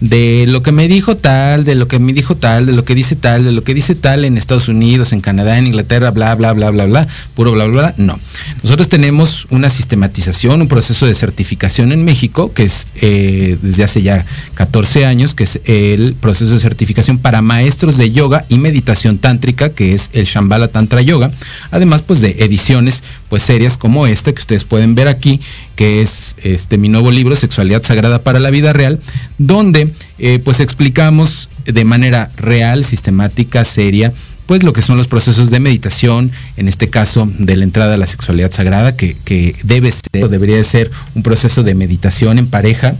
de 0.00 0.44
lo 0.46 0.62
que 0.62 0.72
me 0.72 0.88
dijo 0.88 1.16
tal, 1.16 1.64
de 1.64 1.74
lo 1.74 1.88
que 1.88 1.98
me 1.98 2.12
dijo 2.12 2.36
tal, 2.36 2.66
de 2.66 2.72
lo 2.72 2.84
que 2.84 2.94
dice 2.94 3.16
tal, 3.16 3.44
de 3.44 3.52
lo 3.52 3.64
que 3.64 3.72
dice 3.72 3.94
tal 3.94 4.24
en 4.24 4.36
Estados 4.36 4.68
Unidos, 4.68 5.12
en 5.12 5.20
Canadá, 5.20 5.56
en 5.56 5.66
Inglaterra, 5.66 6.10
bla, 6.10 6.34
bla, 6.34 6.52
bla, 6.52 6.70
bla, 6.70 6.84
bla, 6.84 7.08
puro 7.34 7.52
bla, 7.52 7.64
bla, 7.64 7.80
bla. 7.80 7.94
No. 7.96 8.18
Nosotros 8.62 8.88
tenemos 8.88 9.46
una 9.48 9.70
sistematización, 9.70 10.60
un 10.60 10.68
proceso 10.68 11.06
de 11.06 11.14
certificación 11.14 11.92
en 11.92 12.04
México, 12.04 12.52
que 12.52 12.64
es 12.64 12.86
eh, 12.96 13.56
desde 13.62 13.84
hace 13.84 14.02
ya 14.02 14.26
14 14.54 15.06
años, 15.06 15.34
que 15.34 15.44
es 15.44 15.60
el 15.64 16.14
proceso 16.20 16.52
de 16.52 16.60
certificación 16.60 17.16
para 17.16 17.40
maestros 17.40 17.96
de 17.96 18.12
yoga 18.12 18.44
y 18.50 18.58
meditación 18.58 19.05
tántrica, 19.14 19.70
que 19.70 19.94
es 19.94 20.10
el 20.12 20.24
Shambhala 20.24 20.68
Tantra 20.68 21.02
Yoga. 21.02 21.30
Además, 21.70 22.02
pues 22.02 22.20
de 22.20 22.36
ediciones 22.40 23.02
pues 23.28 23.42
serias 23.42 23.76
como 23.76 24.06
esta 24.06 24.32
que 24.32 24.40
ustedes 24.40 24.64
pueden 24.64 24.94
ver 24.94 25.08
aquí, 25.08 25.40
que 25.74 26.02
es 26.02 26.34
este 26.42 26.78
mi 26.78 26.88
nuevo 26.88 27.10
libro 27.10 27.36
Sexualidad 27.36 27.82
Sagrada 27.82 28.22
para 28.22 28.40
la 28.40 28.50
Vida 28.50 28.72
Real, 28.72 29.00
donde 29.38 29.92
eh, 30.18 30.40
pues 30.44 30.60
explicamos 30.60 31.48
de 31.64 31.84
manera 31.84 32.30
real, 32.36 32.84
sistemática, 32.84 33.64
seria, 33.64 34.12
pues 34.46 34.62
lo 34.62 34.72
que 34.72 34.82
son 34.82 34.96
los 34.96 35.08
procesos 35.08 35.50
de 35.50 35.60
meditación, 35.60 36.30
en 36.56 36.68
este 36.68 36.88
caso 36.88 37.28
de 37.38 37.56
la 37.56 37.64
entrada 37.64 37.94
a 37.94 37.96
la 37.96 38.06
sexualidad 38.06 38.52
sagrada, 38.52 38.96
que, 38.96 39.16
que 39.24 39.56
debe 39.64 39.90
ser 39.90 40.24
o 40.24 40.28
debería 40.28 40.62
ser 40.62 40.90
un 41.14 41.22
proceso 41.22 41.62
de 41.62 41.74
meditación 41.74 42.38
en 42.38 42.46
pareja. 42.46 42.94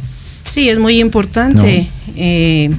Sí, 0.44 0.68
es 0.68 0.78
muy 0.78 1.00
importante. 1.00 1.88
Eh, 2.16 2.70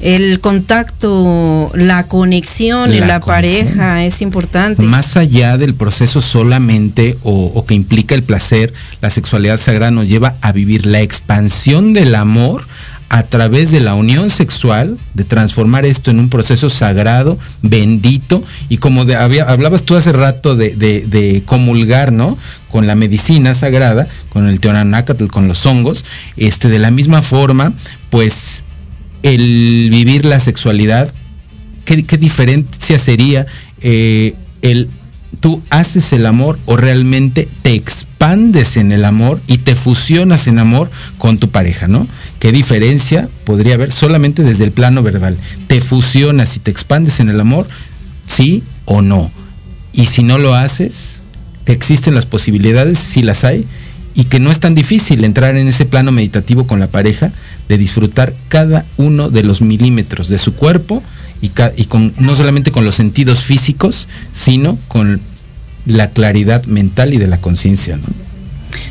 el 0.00 0.40
contacto, 0.40 1.70
la 1.74 2.06
conexión 2.06 2.90
en 2.90 3.06
la, 3.06 3.20
pareja 3.20 4.04
es 4.04 4.22
importante. 4.22 4.82
Más 4.82 5.18
allá 5.18 5.58
del 5.58 5.74
proceso 5.74 6.22
solamente 6.22 7.18
o, 7.22 7.64
que 7.66 7.74
implica 7.74 8.14
el 8.14 8.22
placer, 8.22 8.72
la 9.02 9.10
sexualidad 9.10 9.58
sagrada 9.58 9.90
nos 9.90 10.08
lleva 10.08 10.36
a 10.40 10.52
vivir 10.52 10.86
la 10.86 11.02
expansión 11.02 11.92
del 11.92 12.14
amor 12.14 12.62
a 13.10 13.24
través 13.24 13.72
de 13.72 13.80
la 13.80 13.94
unión 13.94 14.30
sexual, 14.30 14.96
de 15.14 15.24
transformar 15.24 15.84
esto 15.84 16.10
en 16.10 16.20
un 16.20 16.30
proceso 16.30 16.70
sagrado, 16.70 17.38
bendito, 17.60 18.42
y 18.68 18.78
como 18.78 19.04
de, 19.04 19.16
hablabas 19.16 19.82
tú 19.82 19.96
hace 19.96 20.12
rato 20.12 20.56
de, 20.56 21.42
comulgar, 21.44 22.12
¿no? 22.12 22.38
Con 22.70 22.86
la 22.86 22.94
medicina 22.94 23.52
sagrada, 23.52 24.06
con 24.30 24.48
el 24.48 24.60
teonanácatl, 24.60 25.26
con 25.26 25.48
los 25.48 25.66
hongos, 25.66 26.04
este, 26.36 26.68
de 26.68 26.78
la 26.78 26.92
misma 26.92 27.20
forma, 27.20 27.72
pues 28.10 28.62
el 29.22 29.88
vivir 29.90 30.24
la 30.24 30.40
sexualidad, 30.40 31.12
¿qué, 31.84 31.96
diferencia 32.18 32.98
sería 32.98 33.46
eh, 33.80 34.34
el 34.62 34.88
tú 35.40 35.62
haces 35.70 36.12
el 36.12 36.26
amor 36.26 36.58
o 36.66 36.76
realmente 36.76 37.48
te 37.62 37.74
expandes 37.74 38.76
en 38.76 38.92
el 38.92 39.04
amor 39.04 39.40
y 39.46 39.58
te 39.58 39.74
fusionas 39.74 40.48
en 40.48 40.58
amor 40.58 40.90
con 41.18 41.38
tu 41.38 41.50
pareja, 41.50 41.88
¿no? 41.88 42.06
¿Qué 42.40 42.52
diferencia 42.52 43.28
podría 43.44 43.74
haber 43.74 43.92
solamente 43.92 44.42
desde 44.42 44.64
el 44.64 44.72
plano 44.72 45.02
verbal? 45.02 45.36
¿Te 45.66 45.80
fusionas 45.80 46.56
y 46.56 46.60
te 46.60 46.70
expandes 46.70 47.20
en 47.20 47.28
el 47.28 47.40
amor? 47.40 47.68
¿Sí 48.26 48.62
o 48.86 49.02
no? 49.02 49.30
Y 49.92 50.06
si 50.06 50.22
no 50.22 50.38
lo 50.38 50.54
haces, 50.54 51.20
existen 51.72 52.14
las 52.14 52.26
posibilidades, 52.26 52.98
si 52.98 53.22
las 53.22 53.44
hay, 53.44 53.66
y 54.14 54.24
que 54.24 54.40
no 54.40 54.50
es 54.50 54.60
tan 54.60 54.74
difícil 54.74 55.24
entrar 55.24 55.56
en 55.56 55.68
ese 55.68 55.84
plano 55.84 56.12
meditativo 56.12 56.66
con 56.66 56.80
la 56.80 56.88
pareja, 56.88 57.32
de 57.68 57.78
disfrutar 57.78 58.32
cada 58.48 58.84
uno 58.96 59.30
de 59.30 59.44
los 59.44 59.60
milímetros 59.60 60.28
de 60.28 60.38
su 60.38 60.54
cuerpo 60.54 61.02
y, 61.40 61.48
con, 61.86 62.12
no 62.18 62.36
solamente 62.36 62.70
con 62.70 62.84
los 62.84 62.96
sentidos 62.96 63.42
físicos, 63.42 64.08
sino 64.32 64.76
con 64.88 65.20
la 65.86 66.10
claridad 66.10 66.64
mental 66.66 67.14
y 67.14 67.18
de 67.18 67.26
la 67.26 67.38
conciencia. 67.38 67.98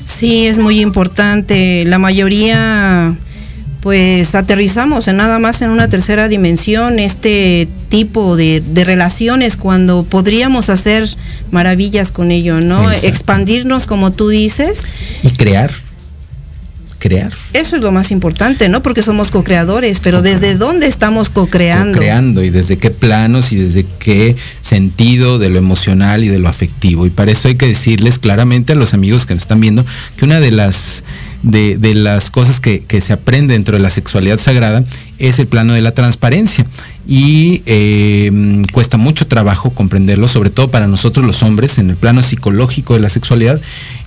Sí, 0.04 0.48
es 0.48 0.58
muy 0.58 0.80
importante. 0.80 1.86
La 1.86 2.00
mayoría 2.00 3.16
pues 3.82 4.36
aterrizamos 4.36 5.08
en 5.08 5.18
nada 5.18 5.40
más 5.40 5.62
en 5.62 5.70
una 5.70 5.88
tercera 5.88 6.28
dimensión 6.28 7.00
este 7.00 7.68
tipo 7.90 8.36
de, 8.36 8.62
relaciones 8.86 9.56
cuando 9.56 10.04
podríamos 10.04 10.70
hacer 10.70 11.08
maravillas 11.52 12.12
con 12.12 12.32
ello, 12.32 12.60
¿no? 12.60 12.92
Expandirnos 12.92 13.88
como 13.88 14.12
tú 14.12 14.30
dices. 14.30 14.84
Y 15.24 15.32
crear 15.32 15.72
crear. 17.00 17.32
Eso 17.54 17.78
es 17.78 17.82
lo 17.82 17.92
más 17.92 18.12
importante, 18.12 18.70
¿no? 18.70 18.84
Porque 18.84 19.02
somos 19.02 19.32
co-creadores, 19.32 20.00
pero 20.02 20.22
¿desde 20.22 20.56
dónde 20.56 20.86
estamos 20.86 21.30
co-creando? 21.30 21.94
Co-creando 21.98 22.44
y 22.44 22.50
desde 22.50 22.78
qué 22.78 22.92
planos 22.92 23.52
y 23.52 23.56
desde 23.56 23.86
qué 24.00 24.36
sentido 24.62 25.40
de 25.40 25.50
lo 25.50 25.58
emocional 25.58 26.24
y 26.24 26.28
de 26.28 26.38
lo 26.38 26.50
afectivo. 26.50 27.06
Y 27.06 27.10
para 27.10 27.32
eso 27.32 27.48
hay 27.48 27.56
que 27.56 27.66
decirles 27.66 28.20
claramente 28.20 28.74
a 28.74 28.76
los 28.76 28.94
amigos 28.94 29.26
que 29.26 29.34
nos 29.34 29.44
están 29.44 29.62
viendo 29.62 29.86
que 30.18 30.26
una 30.26 30.40
de 30.40 30.52
las 30.52 31.04
de, 31.44 31.94
las 31.96 32.30
cosas 32.30 32.60
que, 32.60 32.82
que, 32.82 33.02
se 33.02 33.14
aprende 33.14 33.54
dentro 33.54 33.78
de 33.78 33.84
la 33.84 33.90
sexualidad 33.90 34.40
sagrada 34.40 34.84
es 35.20 35.40
el 35.40 35.48
plano 35.48 35.74
de 35.74 35.82
la 35.82 35.92
transparencia 35.92 36.66
y 37.10 37.64
eh, 37.66 38.64
cuesta 38.72 38.98
mucho 38.98 39.26
trabajo 39.26 39.72
comprenderlo, 39.72 40.28
sobre 40.28 40.52
todo 40.52 40.70
para 40.70 40.86
nosotros 40.86 41.26
los 41.26 41.42
hombres, 41.42 41.80
en 41.80 41.90
el 41.90 41.96
plano 41.96 42.22
psicológico 42.22 42.94
de 42.94 43.00
la 43.00 43.10
sexualidad, 43.10 43.60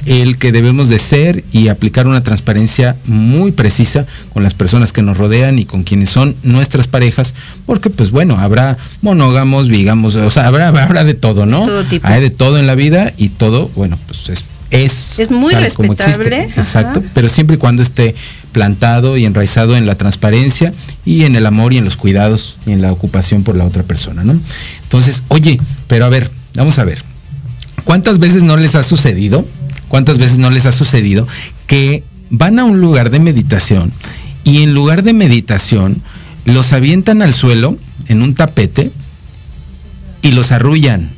el 0.06 0.38
que 0.38 0.52
debemos 0.52 0.88
de 0.88 1.00
ser 1.00 1.42
y 1.52 1.66
aplicar 1.66 2.06
una 2.06 2.22
transparencia 2.22 2.96
muy 3.06 3.50
precisa 3.50 4.06
con 4.32 4.44
las 4.44 4.54
personas 4.54 4.92
que 4.92 5.02
nos 5.02 5.18
rodean 5.18 5.58
y 5.58 5.64
con 5.64 5.82
quienes 5.82 6.10
son 6.10 6.36
nuestras 6.44 6.86
parejas, 6.86 7.34
porque 7.66 7.90
pues 7.90 8.12
bueno, 8.12 8.38
habrá 8.38 8.78
monógamos, 9.00 9.66
digamos, 9.66 10.14
o 10.14 10.30
sea, 10.30 10.46
habrá, 10.46 10.68
habrá 10.68 11.02
de 11.02 11.14
todo, 11.14 11.44
¿no? 11.44 11.66
Hay 12.02 12.20
de 12.20 12.30
todo 12.30 12.56
en 12.58 12.68
la 12.68 12.76
vida 12.76 13.12
y 13.16 13.30
todo, 13.30 13.68
bueno, 13.74 13.98
pues 14.06 14.28
es 14.28 14.44
es, 14.72 15.18
es 15.18 15.30
muy 15.30 15.54
respetable. 15.54 16.42
Exacto, 16.56 17.02
pero 17.14 17.28
siempre 17.28 17.56
y 17.56 17.58
cuando 17.58 17.82
esté 17.82 18.14
plantado 18.52 19.16
y 19.16 19.24
enraizado 19.24 19.76
en 19.76 19.86
la 19.86 19.94
transparencia 19.94 20.72
y 21.04 21.24
en 21.24 21.36
el 21.36 21.46
amor 21.46 21.72
y 21.72 21.78
en 21.78 21.84
los 21.84 21.96
cuidados 21.96 22.56
y 22.66 22.72
en 22.72 22.82
la 22.82 22.92
ocupación 22.92 23.44
por 23.44 23.56
la 23.56 23.64
otra 23.64 23.82
persona, 23.82 24.24
¿no? 24.24 24.38
Entonces, 24.82 25.22
oye, 25.28 25.60
pero 25.86 26.04
a 26.04 26.08
ver, 26.08 26.30
vamos 26.54 26.78
a 26.78 26.84
ver. 26.84 27.02
¿Cuántas 27.84 28.18
veces 28.18 28.42
no 28.42 28.56
les 28.56 28.74
ha 28.74 28.82
sucedido? 28.82 29.46
¿Cuántas 29.88 30.18
veces 30.18 30.38
no 30.38 30.50
les 30.50 30.66
ha 30.66 30.72
sucedido 30.72 31.26
que 31.66 32.02
van 32.30 32.58
a 32.58 32.64
un 32.64 32.80
lugar 32.80 33.10
de 33.10 33.20
meditación 33.20 33.92
y 34.44 34.62
en 34.62 34.74
lugar 34.74 35.02
de 35.02 35.12
meditación 35.12 36.02
los 36.44 36.72
avientan 36.72 37.22
al 37.22 37.34
suelo 37.34 37.76
en 38.08 38.22
un 38.22 38.34
tapete 38.34 38.90
y 40.22 40.30
los 40.32 40.52
arrullan? 40.52 41.10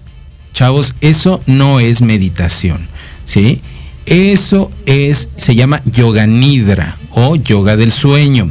Chavos, 0.54 0.94
eso 1.00 1.42
no 1.46 1.80
es 1.80 2.00
meditación, 2.00 2.88
¿sí? 3.24 3.60
Eso 4.06 4.70
es, 4.86 5.28
se 5.36 5.54
llama 5.54 5.82
yoga 5.86 6.26
nidra 6.26 6.96
o 7.10 7.36
yoga 7.36 7.76
del 7.76 7.90
sueño. 7.90 8.50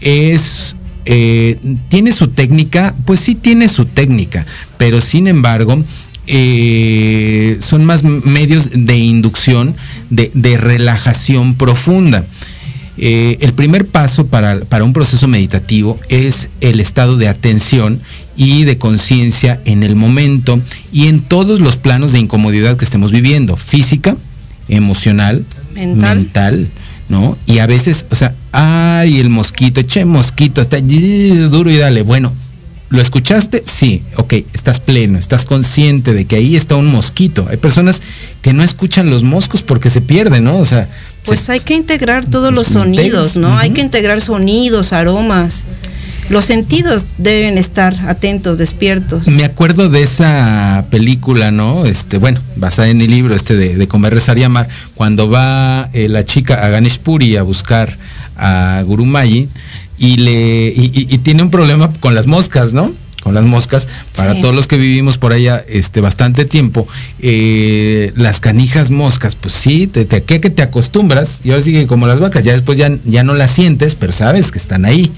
Es, 0.00 0.76
eh, 1.04 1.58
¿tiene 1.88 2.12
su 2.12 2.28
técnica? 2.28 2.94
Pues 3.04 3.20
sí 3.20 3.34
tiene 3.34 3.68
su 3.68 3.84
técnica, 3.84 4.46
pero 4.78 5.00
sin 5.00 5.26
embargo, 5.28 5.82
eh, 6.26 7.58
son 7.60 7.84
más 7.84 8.02
medios 8.02 8.70
de 8.72 8.96
inducción, 8.96 9.74
de, 10.08 10.56
relajación 10.56 11.54
profunda. 11.54 12.24
eh, 12.96 13.38
el 13.40 13.52
primer 13.52 13.86
paso 13.86 14.26
para, 14.28 14.60
para 14.60 14.84
un 14.84 14.92
proceso 14.92 15.26
meditativo 15.26 15.98
es 16.08 16.48
el 16.60 16.80
estado 16.80 17.16
de 17.18 17.28
atención 17.28 18.00
y 18.36 18.64
de 18.64 18.78
conciencia 18.78 19.60
en 19.64 19.82
el 19.82 19.96
momento 19.96 20.60
y 20.92 21.08
en 21.08 21.20
todos 21.20 21.60
los 21.60 21.76
planos 21.76 22.12
de 22.12 22.18
incomodidad 22.18 22.76
que 22.76 22.84
estemos 22.84 23.12
viviendo, 23.12 23.56
física, 23.56 24.16
emocional, 24.68 25.44
mental, 25.74 26.68
¿no? 27.08 27.36
Y 27.46 27.58
a 27.58 27.66
veces, 27.66 28.06
o 28.10 28.16
sea, 28.16 28.34
ay, 28.52 29.18
el 29.18 29.30
mosquito, 29.30 29.82
che, 29.82 30.04
mosquito, 30.04 30.60
está 30.60 30.78
duro 30.80 31.70
y 31.70 31.76
dale. 31.76 32.02
Bueno, 32.02 32.32
¿lo 32.90 33.00
escuchaste? 33.00 33.62
Sí, 33.66 34.02
ok, 34.16 34.34
estás 34.52 34.80
pleno, 34.80 35.18
estás 35.18 35.44
consciente 35.44 36.14
de 36.14 36.24
que 36.24 36.36
ahí 36.36 36.56
está 36.56 36.76
un 36.76 36.86
mosquito. 36.86 37.46
Hay 37.50 37.56
personas 37.56 38.02
que 38.42 38.52
no 38.52 38.62
escuchan 38.62 39.10
los 39.10 39.22
moscos 39.22 39.62
porque 39.62 39.90
se 39.90 40.00
pierden, 40.00 40.44
¿no? 40.44 40.58
O 40.58 40.66
sea... 40.66 40.88
Pues 41.24 41.48
hay 41.48 41.60
que 41.60 41.74
integrar 41.74 42.26
todos 42.26 42.52
los 42.52 42.66
sonidos, 42.66 43.36
¿no? 43.36 43.56
Hay 43.56 43.70
que 43.70 43.80
integrar 43.80 44.20
sonidos, 44.20 44.92
aromas 44.92 45.64
los 46.28 46.44
sentidos 46.44 47.04
deben 47.18 47.58
estar 47.58 48.08
atentos, 48.08 48.58
despiertos. 48.58 49.26
Me 49.28 49.44
acuerdo 49.44 49.90
de 49.90 50.02
esa 50.02 50.84
película, 50.90 51.50
¿no? 51.50 51.84
Este, 51.84 52.18
bueno, 52.18 52.40
basada 52.56 52.88
en 52.88 53.00
el 53.00 53.10
libro 53.10 53.34
este 53.34 53.56
de, 53.56 53.76
de 53.76 53.88
Comer, 53.88 54.14
Rezar 54.14 54.38
y 54.38 54.44
Amar, 54.44 54.68
cuando 54.94 55.28
va 55.28 55.88
eh, 55.92 56.08
la 56.08 56.24
chica 56.24 56.64
a 56.64 56.68
Ganesh 56.68 56.98
Puri 57.00 57.36
a 57.36 57.42
buscar 57.42 57.96
a 58.36 58.82
Gurumayi 58.84 59.48
y 59.96 60.16
le 60.16 60.72
y 60.74 61.18
tiene 61.18 61.44
un 61.44 61.50
problema 61.50 61.92
con 62.00 62.14
las 62.16 62.26
moscas, 62.26 62.74
¿no? 62.74 62.92
Con 63.24 63.34
las 63.34 63.44
moscas, 63.44 63.88
para 64.14 64.38
todos 64.40 64.54
los 64.54 64.68
que 64.68 64.76
vivimos 64.76 65.16
por 65.18 65.32
allá 65.32 65.64
este, 65.66 66.00
bastante 66.00 66.44
tiempo, 66.44 66.86
eh, 67.20 68.12
las 68.16 68.38
canijas 68.38 68.90
moscas, 68.90 69.34
pues 69.34 69.54
sí, 69.54 69.86
te, 69.86 70.04
te, 70.04 70.22
que 70.22 70.38
te 70.38 70.62
acostumbras, 70.62 71.40
y 71.42 71.50
ahora 71.50 71.62
sí 71.62 71.86
como 71.86 72.06
las 72.06 72.20
vacas, 72.20 72.44
ya 72.44 72.52
después 72.52 72.76
ya, 72.76 72.90
ya 73.06 73.24
no 73.24 73.34
las 73.34 73.50
sientes, 73.50 73.94
pero 73.94 74.12
sabes 74.12 74.52
que 74.52 74.58
están 74.58 74.84
ahí. 74.84 75.10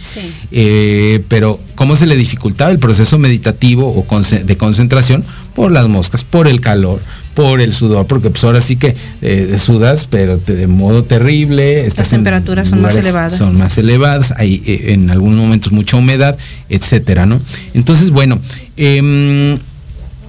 Eh, 0.53 1.23
pero 1.29 1.61
¿cómo 1.75 1.97
se 1.97 2.07
le 2.07 2.16
dificultaba 2.16 2.71
el 2.71 2.79
proceso 2.79 3.19
meditativo 3.19 3.88
o 3.88 4.21
de 4.21 4.57
concentración? 4.57 5.25
Por 5.55 5.73
las 5.73 5.88
moscas, 5.88 6.23
por 6.23 6.47
el 6.47 6.61
calor, 6.61 7.01
por 7.37 7.61
el 7.61 7.75
sudor, 7.75 8.07
porque 8.07 8.31
pues 8.31 8.42
ahora 8.44 8.62
sí 8.62 8.77
que 8.77 8.96
eh, 9.20 9.59
sudas, 9.59 10.09
pero 10.11 10.38
de 10.38 10.66
modo 10.66 11.05
terrible. 11.05 11.87
Las 11.94 12.09
temperaturas 12.09 12.70
son 12.70 12.81
más 12.81 12.96
elevadas. 12.96 13.37
Son 13.37 13.59
más 13.59 13.77
elevadas, 13.77 14.33
hay 14.38 14.62
eh, 14.66 14.94
en 14.94 15.11
algunos 15.11 15.38
momentos 15.38 15.70
mucha 15.70 15.99
humedad, 15.99 16.37
etcétera, 16.70 17.27
¿no? 17.27 17.38
Entonces, 17.75 18.11
bueno, 18.11 18.40
em, 18.79 19.59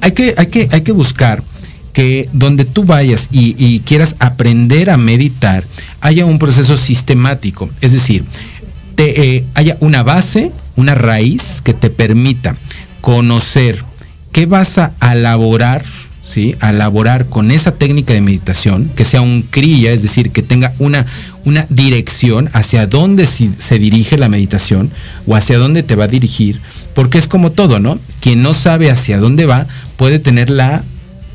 hay, 0.01 0.11
que, 0.11 0.35
hay, 0.37 0.47
que, 0.47 0.67
hay 0.69 0.81
que 0.81 0.91
buscar 0.91 1.41
que 1.93 2.27
donde 2.33 2.65
tú 2.65 2.83
vayas 2.83 3.29
y, 3.31 3.79
quieras 3.79 4.17
aprender 4.19 4.89
a 4.89 4.97
meditar, 4.97 5.63
haya 6.01 6.25
un 6.25 6.39
proceso 6.39 6.75
sistemático, 6.75 7.69
es 7.79 7.93
decir, 7.93 8.25
te, 8.95 9.37
eh, 9.37 9.45
haya 9.53 9.77
una 9.79 10.03
base, 10.03 10.51
una 10.75 10.93
raíz 10.93 11.61
que 11.63 11.73
te 11.73 11.89
permita 11.89 12.53
conocer 12.99 13.81
qué 14.33 14.45
vas 14.45 14.77
a 14.77 14.91
elaborar 15.13 15.85
¿sí? 16.27 16.55
a 16.59 16.71
elaborar 16.71 17.27
con 17.27 17.51
esa 17.51 17.71
técnica 17.71 18.13
de 18.13 18.21
meditación, 18.21 18.91
que 18.95 19.05
sea 19.05 19.21
un 19.21 19.43
kriya, 19.43 19.91
es 19.91 20.03
decir, 20.03 20.31
que 20.31 20.43
tenga 20.43 20.73
una, 20.77 21.05
una 21.45 21.65
dirección 21.69 22.49
hacia 22.53 22.85
dónde 22.85 23.25
se 23.25 23.79
dirige 23.79 24.17
la 24.17 24.27
meditación 24.27 24.91
o 25.25 25.35
hacia 25.35 25.57
dónde 25.57 25.83
te 25.83 25.95
va 25.95 26.03
a 26.03 26.09
dirigir, 26.09 26.59
porque 26.93 27.17
es 27.17 27.27
como 27.27 27.51
todo, 27.51 27.79
¿no? 27.79 27.97
Quien 28.19 28.43
no 28.43 28.53
sabe 28.53 28.91
hacia 28.91 29.19
dónde 29.19 29.45
va 29.45 29.65
puede 29.95 30.19
tener 30.19 30.49
la 30.49 30.83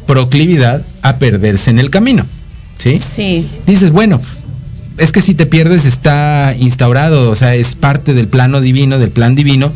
proclividad 0.07 0.85
a 1.01 1.17
perderse 1.17 1.71
en 1.71 1.79
el 1.79 1.89
camino, 1.89 2.27
¿sí? 2.79 2.99
Sí. 2.99 3.49
Dices, 3.67 3.93
bueno, 3.93 4.21
es 4.99 5.11
que 5.11 5.23
si 5.23 5.33
te 5.35 5.47
pierdes 5.47 5.87
está 5.87 6.55
instaurado, 6.59 7.31
o 7.31 7.37
sea, 7.37 7.55
es 7.55 7.75
parte 7.75 8.13
del 8.13 8.29
plano 8.29 8.61
divino, 8.61 8.99
del 8.99 9.11
plan 9.11 9.35
divino, 9.35 9.73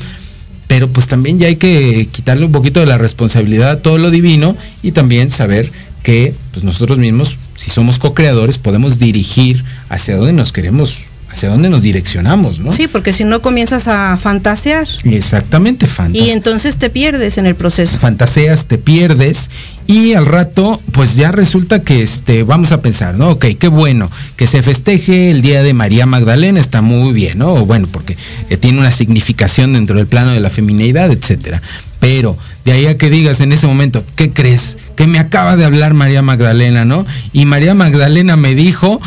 pero 0.67 0.89
pues 0.89 1.07
también 1.07 1.39
ya 1.39 1.49
hay 1.49 1.57
que 1.57 2.09
quitarle 2.11 2.47
un 2.47 2.53
poquito 2.53 2.81
de 2.81 2.87
la 2.87 2.99
responsabilidad 2.99 3.71
a 3.71 3.83
todo 3.83 3.99
lo 3.99 4.11
divino 4.11 4.57
y 4.83 4.93
también 4.93 5.31
saber 5.31 5.71
que 6.03 6.35
pues 6.53 6.65
nosotros 6.65 6.99
mismos, 6.99 7.37
si 7.55 7.71
somos 7.71 7.99
co-creadores, 7.99 8.59
podemos 8.59 8.99
dirigir 8.99 9.65
hacia 9.89 10.17
dónde 10.17 10.33
nos 10.33 10.53
queremos 10.53 10.97
hacia 11.37 11.51
dónde 11.51 11.69
nos 11.69 11.83
direccionamos, 11.83 12.61
¿no? 12.61 12.73
Sí, 12.73 12.89
porque 12.89 13.13
si 13.13 13.23
no 13.25 13.43
comienzas 13.43 13.89
a 13.89 14.17
fantasear. 14.17 14.89
Exactamente, 15.05 15.87
fantasear. 15.87 16.29
Y 16.29 16.31
entonces 16.31 16.77
te 16.77 16.89
pierdes 16.89 17.37
en 17.37 17.45
el 17.45 17.55
proceso. 17.55 17.99
Fantaseas, 17.99 18.65
te 18.65 18.79
pierdes 18.79 19.51
y 19.87 20.15
al 20.15 20.25
rato, 20.25 20.81
pues 20.93 21.15
ya 21.15 21.33
resulta 21.33 21.83
que 21.83 22.03
este, 22.03 22.43
vamos 22.43 22.73
a 22.73 22.81
pensar, 22.81 23.17
¿no? 23.17 23.33
Ok, 23.33 23.49
qué 23.59 23.69
bueno, 23.69 24.11
que 24.37 24.47
se 24.47 24.63
festeje 24.63 25.31
el 25.31 25.43
día 25.43 25.63
de 25.63 25.75
María 25.75 26.07
Magdalena, 26.07 26.59
está 26.59 26.81
muy 26.81 27.13
bien, 27.13 27.37
¿no? 27.37 27.67
Bueno, 27.67 27.87
porque 27.93 28.17
eh, 28.49 28.57
tiene 28.57 28.79
una 28.79 28.91
significación 28.91 29.75
dentro 29.75 29.97
del 29.99 30.07
plano 30.07 30.31
de 30.31 30.41
la 30.41 30.49
feminidad, 30.49 31.11
etcétera. 31.11 31.61
Pero 32.01 32.35
de 32.65 32.73
ahí 32.73 32.87
a 32.87 32.97
que 32.97 33.11
digas 33.11 33.43
en 33.43 33.53
ese 33.53 33.67
momento, 33.67 34.03
¿qué 34.17 34.31
crees? 34.31 34.79
Que 34.97 35.07
me 35.07 35.19
acaba 35.19 35.57
de 35.57 35.67
hablar 35.67 35.93
María 35.93 36.23
Magdalena, 36.23 36.87
¿no? 36.87 37.05
Y 37.35 37.45
María 37.45 37.75
Magdalena 37.75 38.37
me 38.37 38.55
dijo 38.55 39.03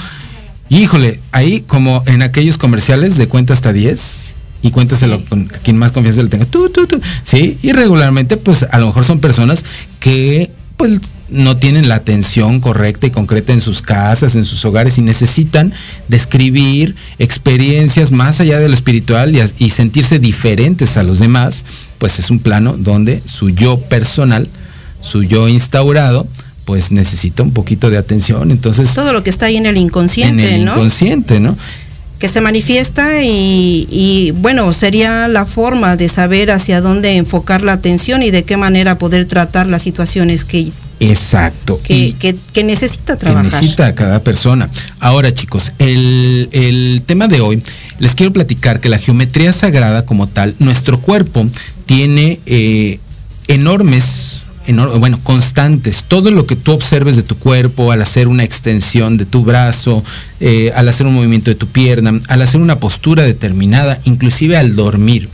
Híjole, 0.70 1.20
ahí 1.32 1.62
como 1.62 2.04
en 2.06 2.22
aquellos 2.22 2.58
comerciales 2.58 3.18
de 3.18 3.28
cuenta 3.28 3.54
hasta 3.54 3.74
10 3.74 4.30
y 4.62 4.72
cuéntaselo 4.72 5.24
con 5.26 5.46
quien 5.64 5.78
más 5.78 5.92
confianza 5.92 6.22
le 6.22 6.30
tenga. 6.30 6.46
Tú, 6.46 6.70
tú, 6.70 6.86
tú. 6.86 7.02
Sí, 7.24 7.58
y 7.64 7.72
regularmente 7.72 8.38
pues 8.38 8.64
a 8.70 8.80
lo 8.80 8.88
mejor 8.88 9.06
son 9.06 9.20
personas 9.20 9.66
que 10.00 10.50
pues 10.78 11.00
no 11.30 11.58
tienen 11.58 11.90
la 11.90 11.96
atención 11.96 12.60
correcta 12.60 13.08
y 13.08 13.12
concreta 13.12 13.54
en 13.54 13.62
sus 13.62 13.82
casas, 13.82 14.36
en 14.36 14.46
sus 14.46 14.64
hogares 14.66 14.98
y 14.98 15.02
necesitan 15.02 15.74
describir 16.08 16.96
experiencias 17.20 18.12
más 18.12 18.40
allá 18.40 18.60
de 18.60 18.68
lo 18.68 18.74
espiritual 18.74 19.36
y, 19.36 19.42
y 19.64 19.70
sentirse 19.72 20.20
diferentes 20.20 20.98
a 20.98 21.04
los 21.04 21.20
demás, 21.20 21.66
pues 21.98 22.20
es 22.20 22.32
un 22.32 22.40
plano 22.40 22.76
donde 22.78 23.22
su 23.26 23.50
yo 23.50 23.80
personal, 23.80 24.48
su 25.02 25.24
yo 25.24 25.48
instaurado, 25.48 26.28
pues 26.70 26.92
necesita 26.92 27.42
un 27.42 27.50
poquito 27.50 27.90
de 27.90 27.98
atención. 27.98 28.52
Entonces. 28.52 28.94
Todo 28.94 29.12
lo 29.12 29.24
que 29.24 29.32
está 29.32 29.48
ahí 29.48 29.58
en 29.58 29.66
el 29.66 29.76
inconsciente, 29.76 30.48
en 30.48 30.54
el 30.54 30.62
inconsciente, 30.62 31.40
¿no? 31.40 31.58
Que 32.20 32.28
se 32.28 32.42
manifiesta 32.42 33.24
y, 33.24 34.32
bueno, 34.36 34.72
sería 34.72 35.28
la 35.28 35.48
forma 35.48 35.96
de 35.96 36.08
saber 36.10 36.52
hacia 36.52 36.80
dónde 36.80 37.16
enfocar 37.16 37.64
la 37.64 37.74
atención 37.74 38.22
y 38.22 38.30
de 38.30 38.44
qué 38.44 38.56
manera 38.56 39.00
poder 39.00 39.26
tratar 39.26 39.66
las 39.66 39.82
situaciones 39.82 40.46
que 40.46 40.72
Exacto. 41.00 41.82
Que, 41.82 42.14
que, 42.54 42.64
necesita 42.64 43.16
trabajar. 43.16 43.50
Que 43.50 43.56
necesita 43.56 43.96
cada 43.96 44.22
persona. 44.22 44.70
Ahora, 45.00 45.34
chicos, 45.34 45.72
el, 45.80 47.02
tema 47.08 47.28
de 47.28 47.42
hoy, 47.42 47.64
les 47.98 48.14
quiero 48.14 48.32
platicar 48.32 48.80
que 48.80 48.90
la 48.90 49.00
geometría 49.00 49.54
sagrada 49.54 50.06
como 50.06 50.28
tal, 50.28 50.54
nuestro 50.60 51.00
cuerpo 51.00 51.48
tiene 51.88 52.40
eh, 52.46 53.00
enormes 53.48 54.29
bueno, 54.74 55.20
constantes. 55.24 56.04
Todo 56.04 56.32
lo 56.32 56.46
que 56.46 56.56
tú 56.56 56.72
observes 56.72 57.16
de 57.16 57.24
tu 57.24 57.38
cuerpo 57.38 57.92
al 57.92 58.02
hacer 58.02 58.28
una 58.28 58.44
extensión 58.44 59.18
de 59.18 59.26
tu 59.26 59.44
brazo, 59.44 60.04
eh, 60.40 60.72
al 60.76 60.88
hacer 60.88 61.08
un 61.08 61.16
movimiento 61.16 61.50
de 61.50 61.56
tu 61.56 61.68
pierna, 61.68 62.20
al 62.28 62.42
hacer 62.42 62.62
una 62.62 62.80
postura 62.80 63.24
determinada, 63.24 64.00
inclusive 64.06 64.58
al 64.58 64.76
dormir, 64.76 65.30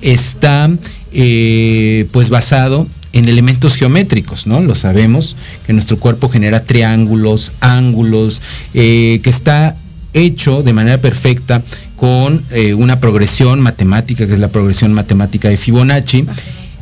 está 0.00 0.70
eh, 1.12 2.06
pues 2.12 2.30
basado 2.30 2.86
en 3.12 3.28
elementos 3.28 3.74
geométricos, 3.74 4.46
¿no? 4.46 4.60
Lo 4.60 4.74
sabemos, 4.74 5.34
que 5.66 5.72
nuestro 5.72 5.98
cuerpo 5.98 6.28
genera 6.28 6.62
triángulos, 6.62 7.52
ángulos, 7.60 8.40
eh, 8.74 9.20
que 9.22 9.30
está 9.30 9.76
hecho 10.12 10.62
de 10.62 10.72
manera 10.72 11.00
perfecta 11.00 11.62
con 11.96 12.44
una 12.76 13.00
progresión 13.00 13.60
matemática, 13.60 14.24
que 14.28 14.34
es 14.34 14.38
la 14.38 14.48
progresión 14.48 14.92
matemática 14.92 15.48
de 15.48 15.56
Fibonacci, 15.56 16.26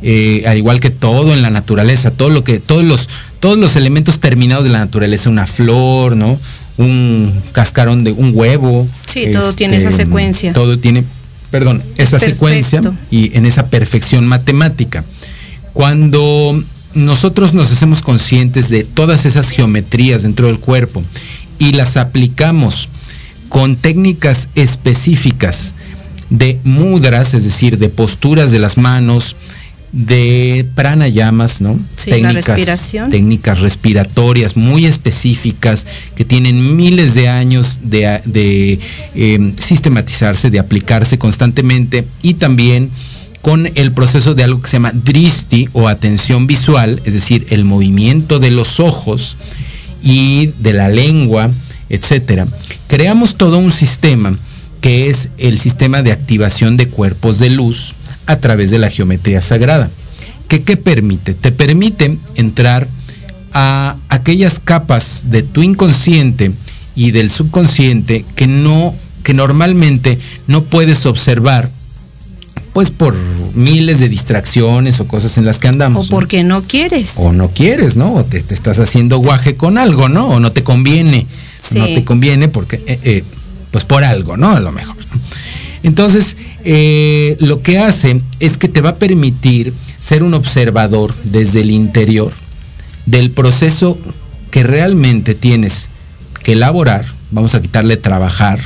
eh, 0.01 0.43
al 0.47 0.57
igual 0.57 0.79
que 0.79 0.89
todo 0.89 1.33
en 1.33 1.41
la 1.41 1.49
naturaleza, 1.49 2.11
todo 2.11 2.29
lo 2.29 2.43
que, 2.43 2.59
todos 2.59 2.85
los, 2.85 3.09
todos 3.39 3.57
los 3.57 3.75
elementos 3.75 4.19
terminados 4.19 4.63
de 4.63 4.69
la 4.69 4.79
naturaleza, 4.79 5.29
una 5.29 5.47
flor, 5.47 6.15
¿no? 6.15 6.39
Un 6.77 7.33
cascarón 7.53 8.03
de 8.03 8.11
un 8.11 8.31
huevo. 8.33 8.87
Sí, 9.07 9.31
todo 9.33 9.53
tiene 9.53 9.77
esa 9.77 9.89
este, 9.89 10.03
secuencia. 10.03 10.53
Todo 10.53 10.77
tiene, 10.77 11.03
perdón, 11.49 11.81
esa 11.97 12.19
secuencia 12.19 12.81
y 13.09 13.35
en 13.35 13.45
esa 13.45 13.67
perfección 13.67 14.27
matemática. 14.27 15.03
Cuando 15.73 16.63
nosotros 16.93 17.53
nos 17.53 17.71
hacemos 17.71 18.01
conscientes 18.01 18.69
de 18.69 18.83
todas 18.83 19.25
esas 19.25 19.49
geometrías 19.49 20.23
dentro 20.23 20.47
del 20.47 20.59
cuerpo 20.59 21.03
y 21.59 21.73
las 21.73 21.97
aplicamos 21.97 22.89
con 23.49 23.75
técnicas 23.75 24.49
específicas 24.55 25.73
de 26.29 26.59
mudras, 26.63 27.33
es 27.33 27.43
decir, 27.43 27.77
de 27.77 27.89
posturas 27.89 28.51
de 28.51 28.59
las 28.59 28.77
manos, 28.77 29.35
de 29.91 30.65
pranayamas, 30.75 31.61
¿no? 31.61 31.79
técnicas, 32.03 32.93
técnicas 33.09 33.61
respiratorias 33.61 34.57
muy 34.57 34.85
específicas 34.85 35.85
que 36.15 36.25
tienen 36.25 36.75
miles 36.75 37.13
de 37.13 37.29
años 37.29 37.79
de, 37.83 38.79
em, 39.15 39.55
sistematizarse, 39.55 40.49
de 40.49 40.59
aplicarse 40.59 41.17
constantemente 41.17 42.05
y 42.21 42.35
también 42.35 42.89
con 43.41 43.69
el 43.75 43.93
proceso 43.93 44.33
de 44.35 44.43
algo 44.43 44.61
que 44.61 44.69
se 44.69 44.75
llama 44.75 44.91
dristi 44.93 45.69
o 45.71 45.87
atención 45.87 46.47
visual, 46.47 47.01
es 47.05 47.13
decir, 47.13 47.47
el 47.49 47.63
movimiento 47.63 48.39
de 48.39 48.51
los 48.51 48.81
ojos 48.81 49.37
y 50.03 50.47
de 50.59 50.73
la 50.73 50.89
lengua, 50.89 51.49
etcétera. 51.89 52.47
Creamos 52.87 53.35
todo 53.35 53.57
un 53.57 53.71
sistema 53.71 54.37
que 54.81 55.09
es 55.09 55.29
el 55.37 55.59
sistema 55.59 56.03
de 56.03 56.11
activación 56.11 56.77
de 56.77 56.87
cuerpos 56.89 57.39
de 57.39 57.49
luz 57.49 57.95
a 58.27 58.39
través 58.39 58.69
de 58.69 58.79
la 58.79 58.89
geometría 58.89 59.41
sagrada. 59.41 59.89
¿Qué, 60.47 60.61
qué 60.61 60.77
permite? 60.77 61.33
Te 61.33 61.51
permite 61.51 62.17
entrar 62.35 62.87
a 63.53 63.95
aquellas 64.09 64.59
capas 64.59 65.23
de 65.27 65.43
tu 65.43 65.63
inconsciente 65.63 66.51
y 66.95 67.11
del 67.11 67.31
subconsciente 67.31 68.25
que 68.35 68.47
no 68.47 68.93
que 69.23 69.33
normalmente 69.33 70.17
no 70.47 70.63
puedes 70.63 71.05
observar 71.05 71.69
pues 72.71 72.91
por 72.91 73.13
miles 73.55 73.99
de 73.99 74.07
distracciones 74.07 74.99
o 74.99 75.07
cosas 75.07 75.37
en 75.37 75.45
las 75.45 75.59
que 75.59 75.67
andamos. 75.67 76.07
O 76.07 76.09
porque 76.09 76.43
no, 76.43 76.61
quieres. 76.61 77.13
O 77.15 77.33
no 77.33 77.49
quieres, 77.49 77.95
¿no? 77.95 78.13
O 78.13 78.23
te, 78.23 78.41
te, 78.41 78.53
estás 78.53 78.79
haciendo 78.79 79.17
guaje 79.17 79.55
con 79.55 79.77
algo, 79.77 80.07
¿no? 80.09 80.27
O 80.29 80.39
no 80.39 80.51
te 80.51 80.63
conviene. 80.63 81.25
Sí. 81.57 81.79
No 81.79 81.85
te 81.87 82.05
conviene 82.05 82.47
porque, 82.47 82.81
eh, 82.85 82.99
eh, 83.03 83.23
pues 83.71 83.83
por 83.83 84.03
algo, 84.03 84.37
¿no? 84.37 84.51
A 84.51 84.59
lo 84.59 84.71
mejor. 84.71 84.95
Entonces, 85.87 86.35
eh, 86.65 87.37
lo 87.39 87.61
que 87.61 87.77
hace 87.77 88.19
es 88.41 88.57
que 88.57 88.67
te 88.67 88.81
va 88.81 88.89
a 88.89 88.95
permitir 88.95 89.73
ser 90.01 90.21
un 90.21 90.33
observador 90.33 91.15
desde 91.23 91.61
el 91.61 91.71
interior 91.71 92.33
del 93.05 93.31
proceso 93.31 93.97
que 94.51 94.63
realmente 94.63 95.33
tienes 95.33 95.87
que 96.43 96.51
elaborar. 96.51 97.05
Vamos 97.31 97.55
a 97.55 97.61
quitarle 97.61 97.95
trabajar, 97.95 98.59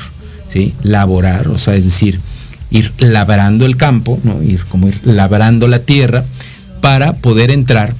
¿sí? 0.49 0.73
Laborar, 0.81 1.47
o 1.49 1.59
sea, 1.59 1.75
es 1.75 1.85
decir, 1.85 2.19
ir 2.71 2.91
labrando 2.97 3.67
el 3.67 3.77
campo, 3.77 4.19
¿no? 4.23 4.41
ir 4.41 4.65
como 4.65 4.87
ir 4.87 4.99
labrando 5.03 5.67
la 5.67 5.83
tierra 5.83 6.25
para 6.79 7.13
poder 7.13 7.51
entrar 7.51 7.93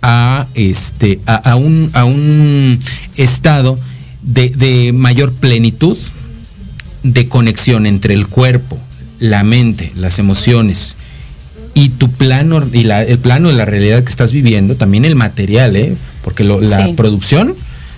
a 0.00 0.46
este 0.54 1.20
a, 1.26 1.34
a, 1.34 1.56
un, 1.56 1.90
a 1.92 2.06
un, 2.06 2.78
estado 3.16 3.78
de, 4.22 4.48
de, 4.48 4.94
mayor 4.94 5.34
plenitud 5.34 5.98
de 7.02 7.26
conexión 7.26 7.86
entre 7.86 8.14
el 8.14 8.26
cuerpo, 8.26 8.78
la 9.18 9.44
mente, 9.44 9.92
las 9.96 10.18
emociones 10.18 10.96
y 11.74 11.90
tu 11.90 12.10
plano 12.10 12.66
y 12.72 12.84
la, 12.84 13.02
el 13.02 13.18
plano 13.18 13.48
de 13.48 13.54
la 13.54 13.64
realidad 13.64 14.02
que 14.02 14.10
estás 14.10 14.32
viviendo, 14.32 14.76
también 14.76 15.04
el 15.04 15.14
material, 15.16 15.76
¿eh? 15.76 15.94
porque 16.22 16.44
lo, 16.44 16.60
la 16.60 16.86
sí. 16.86 16.92
producción, 16.94 17.54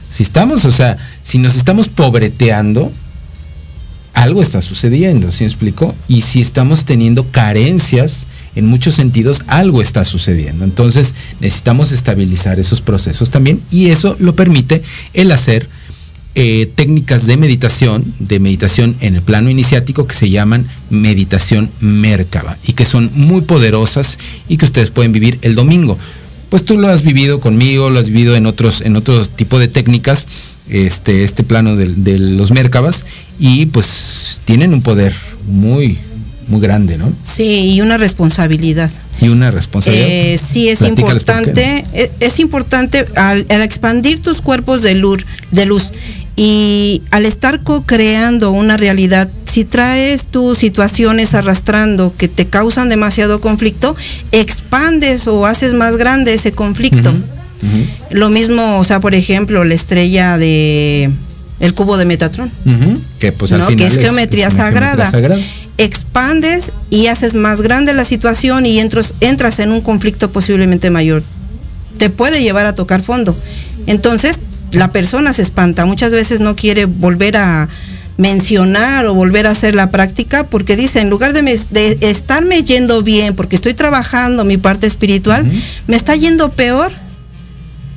si 0.09 0.23
estamos, 0.23 0.65
o 0.65 0.73
sea, 0.73 0.99
si 1.23 1.39
nos 1.39 1.57
estamos 1.57 1.89
pobreteando, 1.89 2.93
algo 4.15 4.43
está 4.43 4.61
sucediendo, 4.61 5.33
¿sí 5.33 5.45
me 5.45 5.49
explico? 5.49 5.95
Y 6.07 6.21
si 6.21 6.43
estamos 6.43 6.85
teniendo 6.85 7.27
carencias 7.31 8.27
en 8.55 8.67
muchos 8.67 8.95
sentidos, 8.95 9.43
algo 9.47 9.81
está 9.81 10.05
sucediendo. 10.05 10.65
Entonces 10.65 11.15
necesitamos 11.41 11.93
estabilizar 11.93 12.61
esos 12.61 12.83
procesos 12.83 13.31
también 13.31 13.61
y 13.71 13.87
eso 13.89 14.15
lo 14.21 14.37
permite 14.37 14.83
el 15.15 15.33
hacer 15.33 15.69
eh, 16.35 16.71
técnicas 16.75 17.27
de 17.27 17.37
meditación, 17.37 18.05
de 18.19 18.41
meditación 18.41 18.97
en 19.01 19.17
el 19.17 19.23
plano 19.23 19.51
iniciático 19.51 20.07
que 20.07 20.15
se 20.15 20.31
llaman 20.31 20.67
meditación 20.89 21.71
Merkaba 21.81 22.57
y 22.67 22.73
que 22.73 22.87
son 22.87 23.11
muy 23.15 23.43
poderosas 23.43 24.19
y 24.49 24.57
que 24.57 24.65
ustedes 24.65 24.89
pueden 24.89 25.13
vivir 25.13 25.39
el 25.43 25.55
domingo. 25.55 25.99
Pues 26.49 26.65
tú 26.65 26.79
lo 26.79 26.89
has 26.89 27.03
vivido 27.03 27.39
conmigo, 27.39 27.91
lo 27.91 27.99
has 27.99 28.09
vivido 28.09 28.35
en 28.35 28.47
otros, 28.47 28.81
en 28.81 28.97
otros 28.97 29.29
tipo 29.29 29.59
de 29.59 29.69
técnicas, 29.69 30.27
este, 30.71 31.25
este 31.25 31.45
plano 31.45 31.77
de, 31.77 31.89
de 31.89 32.19
los 32.19 32.51
Merkabas, 32.51 33.05
y 33.39 33.67
pues 33.67 34.41
tienen 34.47 34.73
un 34.73 34.81
poder 34.81 35.15
muy, 35.47 35.99
muy 36.49 36.61
grande, 36.61 36.97
¿no? 36.97 37.13
Sí, 37.23 37.75
y 37.75 37.81
una 37.83 37.99
responsabilidad. 37.99 38.91
Y 39.21 39.29
una 39.29 39.51
responsabilidad. 39.51 40.09
Eh, 40.09 40.39
sí, 40.39 40.69
es 40.69 40.79
Platícales 40.81 41.23
importante, 41.23 41.85
es, 41.93 42.11
es, 42.21 42.41
importante 42.41 43.05
al, 43.17 43.47
al, 43.49 43.63
expandir 43.63 44.21
tus 44.21 44.41
cuerpos 44.41 44.83
de 44.83 44.95
luz, 44.95 45.25
de 45.53 45.67
luz 45.67 45.93
y 46.45 47.03
al 47.13 47.25
estar 47.25 47.61
co-creando 47.61 48.51
una 48.51 48.77
realidad, 48.77 49.29
si 49.49 49.65
traes 49.65 50.27
tus 50.27 50.59
situaciones 50.59 51.35
arrastrando 51.35 52.13
que 52.19 52.27
te 52.27 52.47
causan 52.47 52.89
demasiado 52.89 53.41
conflicto, 53.41 53.95
expandes 54.33 55.29
o 55.29 55.47
haces 55.47 55.73
más 55.73 55.97
grande 55.97 56.35
ese 56.35 56.51
conflicto. 56.51 57.11
Uh 57.11 57.13
-huh. 57.13 57.23
Uh 57.63 57.77
-huh. 57.77 57.87
Lo 58.11 58.29
mismo, 58.29 58.81
o 58.81 58.83
sea, 58.83 58.99
por 58.99 59.15
ejemplo, 59.15 59.63
la 59.63 59.75
estrella 59.75 60.37
de 60.37 61.13
el 61.61 61.75
cubo 61.75 61.97
de 61.97 62.07
Metatron, 62.07 62.51
uh 62.65 62.71
-huh. 62.71 62.99
que 63.21 63.31
pues 63.31 63.53
al 63.53 63.61
¿no? 63.61 63.67
final 63.67 63.79
que 63.79 63.87
es, 63.87 63.97
es 63.97 64.01
geometría, 64.01 64.51
sagrada. 64.51 65.09
Expandes 65.79 66.73
y 66.91 67.07
haces 67.07 67.35
más 67.35 67.61
grande 67.61 67.95
la 67.95 68.05
situación 68.05 68.67
y 68.67 68.81
entras, 68.81 69.15
entras 69.21 69.61
en 69.61 69.71
un 69.71 69.81
conflicto 69.81 70.33
posiblemente 70.33 70.91
mayor. 70.91 71.23
Te 71.99 72.11
puede 72.11 72.43
llevar 72.43 72.67
a 72.67 72.75
tocar 72.75 73.01
fondo. 73.01 73.37
Entonces, 73.87 74.41
la 74.73 74.93
persona 74.93 75.33
se 75.33 75.43
espanta, 75.43 75.85
muchas 75.85 76.13
veces 76.13 76.41
no 76.41 76.57
quiere 76.57 76.87
volver 76.87 77.37
a 77.37 77.69
mencionar 78.17 79.07
o 79.07 79.15
volver 79.15 79.47
a 79.47 79.51
hacer 79.51 79.75
la 79.75 79.91
práctica 79.91 80.45
porque 80.45 80.77
dice, 80.77 81.01
en 81.01 81.11
lugar 81.11 81.33
de, 81.33 81.43
me, 81.43 81.57
de 81.57 81.99
estarme 82.03 82.63
yendo 82.63 83.03
bien, 83.03 83.35
porque 83.35 83.57
estoy 83.57 83.75
trabajando 83.75 84.45
mi 84.45 84.57
parte 84.57 84.87
espiritual, 84.87 85.43
uh 85.45 85.51
-huh. 85.51 85.63
me 85.87 85.97
está 85.97 86.15
yendo 86.15 86.51
peor. 86.51 86.93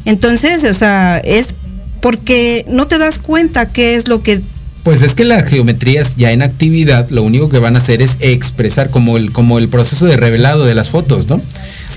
Entonces, 0.06 0.64
o 0.64 0.74
sea, 0.74 1.18
es 1.18 1.54
porque 2.00 2.66
no 2.70 2.88
te 2.88 2.98
das 2.98 3.18
cuenta 3.18 3.68
qué 3.68 3.96
es 3.96 4.08
lo 4.08 4.22
que 4.22 4.42
pues 4.84 5.02
es 5.02 5.16
que 5.16 5.24
las 5.24 5.46
geometrías 5.46 6.16
ya 6.16 6.32
en 6.32 6.44
actividad 6.44 7.10
lo 7.10 7.24
único 7.24 7.50
que 7.50 7.58
van 7.58 7.76
a 7.76 7.80
hacer 7.80 8.04
es 8.04 8.18
expresar 8.20 8.92
como 8.92 9.18
el, 9.18 9.32
como 9.32 9.58
el 9.58 9.68
proceso 9.68 10.06
de 10.06 10.16
revelado 10.16 10.64
de 10.64 10.76
las 10.76 10.90
fotos, 10.90 11.28
¿no? 11.28 11.42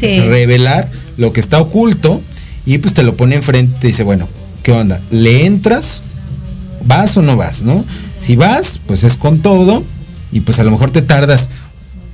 Sí. 0.01 0.21
Revelar 0.21 0.89
lo 1.19 1.35
que 1.35 1.41
está 1.41 1.59
oculto 1.59 2.23
y 2.65 2.79
pues 2.79 2.95
te 2.95 3.03
lo 3.03 3.15
pone 3.15 3.37
enfrente 3.37 3.77
y 3.83 3.89
dice, 3.89 4.05
bueno, 4.05 4.27
¿qué 4.69 4.73
onda? 4.73 5.01
¿Le 5.11 5.47
entras? 5.47 6.03
¿Vas 6.85 7.17
o 7.17 7.23
no 7.23 7.39
vas, 7.39 7.63
no? 7.63 7.87
Si 8.21 8.37
vas, 8.37 8.79
pues 8.87 9.03
es 9.03 9.17
con 9.17 9.39
todo 9.39 9.83
y 10.31 10.41
pues 10.41 10.59
a 10.59 10.63
lo 10.63 10.71
mejor 10.71 10.91
te 10.91 11.01
tardas 11.01 11.49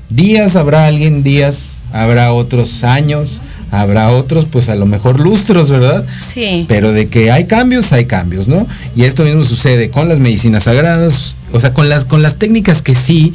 días, 0.08 0.54
habrá 0.54 0.86
alguien 0.86 1.24
días, 1.24 1.70
habrá 1.92 2.32
otros 2.32 2.84
años, 2.84 3.40
habrá 3.72 4.10
otros, 4.10 4.44
pues 4.44 4.68
a 4.68 4.76
lo 4.76 4.86
mejor 4.86 5.18
lustros, 5.18 5.68
¿verdad? 5.68 6.06
Sí. 6.32 6.64
Pero 6.68 6.92
de 6.92 7.08
que 7.08 7.32
hay 7.32 7.46
cambios, 7.46 7.92
hay 7.92 8.04
cambios, 8.04 8.46
¿no? 8.46 8.68
Y 8.94 9.02
esto 9.02 9.24
mismo 9.24 9.42
sucede 9.42 9.90
con 9.90 10.08
las 10.08 10.20
medicinas 10.20 10.62
sagradas, 10.62 11.34
o 11.52 11.60
sea, 11.60 11.74
con 11.74 11.88
las, 11.88 12.04
con 12.04 12.22
las 12.22 12.36
técnicas 12.36 12.82
que 12.82 12.94
sí, 12.94 13.32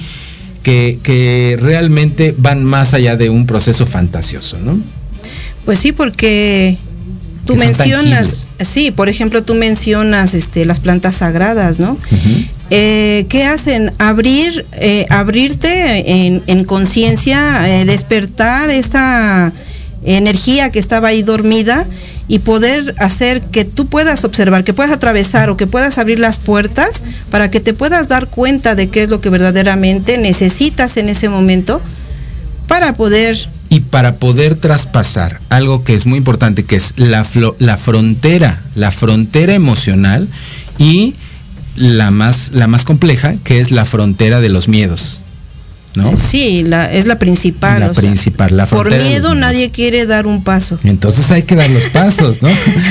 que, 0.63 0.97
que 1.03 1.57
realmente 1.59 2.33
van 2.37 2.63
más 2.63 2.93
allá 2.93 3.17
de 3.17 3.29
un 3.29 3.45
proceso 3.45 3.85
fantasioso, 3.85 4.57
¿no? 4.63 4.79
Pues 5.65 5.79
sí, 5.79 5.91
porque 5.91 6.77
tú 7.45 7.55
mencionas, 7.55 8.47
sí, 8.59 8.91
por 8.91 9.09
ejemplo, 9.09 9.43
tú 9.43 9.53
mencionas 9.55 10.33
este, 10.33 10.65
las 10.65 10.79
plantas 10.79 11.17
sagradas, 11.17 11.79
¿no? 11.79 11.91
Uh 11.91 12.15
-huh. 12.15 12.49
eh, 12.69 13.25
¿Qué 13.29 13.45
hacen? 13.45 13.91
Abrir, 13.97 14.65
eh, 14.73 15.05
abrirte 15.09 16.25
en, 16.25 16.43
en 16.47 16.65
conciencia, 16.65 17.67
eh, 17.69 17.85
despertar 17.85 18.69
esa 18.69 19.51
energía 20.03 20.69
que 20.69 20.79
estaba 20.79 21.09
ahí 21.09 21.23
dormida 21.23 21.85
y 22.27 22.39
poder 22.39 22.95
hacer 22.99 23.41
que 23.41 23.65
tú 23.65 23.87
puedas 23.87 24.23
observar, 24.23 24.63
que 24.63 24.73
puedas 24.73 24.91
atravesar 24.91 25.49
o 25.49 25.57
que 25.57 25.67
puedas 25.67 25.97
abrir 25.97 26.19
las 26.19 26.37
puertas 26.37 27.01
para 27.31 27.49
que 27.49 27.59
te 27.59 27.73
puedas 27.73 28.07
dar 28.07 28.27
cuenta 28.27 28.75
de 28.75 28.87
qué 28.87 29.03
es 29.03 29.09
lo 29.09 29.19
que 29.19 29.29
verdaderamente 29.29 30.17
necesitas 30.17 30.95
en 30.97 31.09
ese 31.09 31.27
momento 31.27 31.81
para 32.67 32.93
poder 32.93 33.35
y 33.69 33.81
para 33.81 34.15
poder 34.15 34.55
traspasar 34.55 35.39
algo 35.49 35.83
que 35.83 35.93
es 35.93 36.05
muy 36.05 36.17
importante 36.17 36.63
que 36.63 36.75
es 36.75 36.93
la, 36.97 37.25
la 37.59 37.77
frontera 37.77 38.61
la 38.75 38.91
frontera 38.91 39.53
emocional 39.53 40.27
y 40.77 41.15
la 41.75 42.11
más 42.11 42.51
la 42.53 42.67
más 42.67 42.83
compleja 42.83 43.35
que 43.43 43.61
es 43.61 43.71
la 43.71 43.85
frontera 43.85 44.41
de 44.41 44.49
los 44.49 44.67
miedos 44.67 45.21
¿No? 45.95 46.15
Sí, 46.15 46.63
la, 46.63 46.91
es 46.91 47.07
la 47.07 47.17
principal. 47.17 47.79
La 47.79 47.91
principal, 47.91 48.49
sea, 48.49 48.57
la 48.57 48.65
Por 48.67 48.91
miedo 48.91 49.33
nadie 49.33 49.71
quiere 49.71 50.05
dar 50.05 50.27
un 50.27 50.43
paso. 50.43 50.77
Entonces 50.83 51.31
hay 51.31 51.43
que 51.43 51.55
dar 51.55 51.69
los 51.69 51.83
pasos, 51.85 52.41
¿no? 52.41 52.49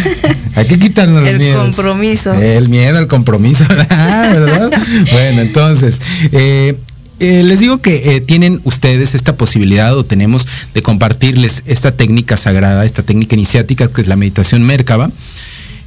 hay 0.57 0.67
que 0.67 0.79
quitarnos 0.79 1.27
el 1.27 1.35
los 1.35 1.39
miedos. 1.41 1.63
compromiso. 1.63 2.35
El 2.35 2.69
miedo, 2.69 2.99
el 2.99 3.07
compromiso, 3.07 3.65
¿verdad? 3.69 4.71
bueno, 5.13 5.43
entonces, 5.43 6.01
eh, 6.33 6.77
eh, 7.21 7.43
les 7.43 7.59
digo 7.59 7.79
que 7.79 8.17
eh, 8.17 8.21
tienen 8.21 8.61
ustedes 8.65 9.15
esta 9.15 9.37
posibilidad 9.37 9.97
o 9.97 10.05
tenemos 10.05 10.47
de 10.73 10.83
compartirles 10.83 11.63
esta 11.67 11.93
técnica 11.93 12.37
sagrada, 12.37 12.85
esta 12.85 13.03
técnica 13.03 13.35
iniciática 13.35 13.89
que 13.89 14.03
es 14.03 14.07
la 14.07 14.17
meditación 14.17 14.63
Merkaba, 14.63 15.11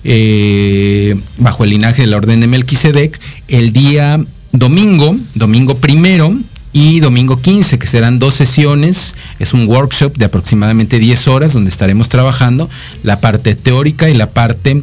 eh, 0.04 1.15
bajo 1.38 1.63
el 1.63 1.70
linaje 1.70 2.02
de 2.02 2.08
la 2.08 2.17
orden 2.17 2.41
de 2.41 2.48
Melquisedec, 2.48 3.20
el 3.48 3.72
día 3.72 4.20
domingo, 4.52 5.15
domingo 5.36 5.78
primero, 5.78 6.36
y 6.74 7.02
domingo 7.02 7.41
15, 7.41 7.78
que 7.78 7.88
serán 7.88 8.17
dos 8.17 8.34
sesiones, 8.34 9.15
es 9.39 9.54
un 9.54 9.67
workshop 9.67 10.15
de 10.15 10.24
aproximadamente 10.24 11.00
10 11.00 11.28
horas 11.28 11.52
donde 11.52 11.70
estaremos 11.70 12.08
trabajando 12.08 12.70
la 13.04 13.20
parte 13.20 13.56
teórica 13.56 14.10
y 14.10 14.13
la 14.13 14.30
parte 14.30 14.82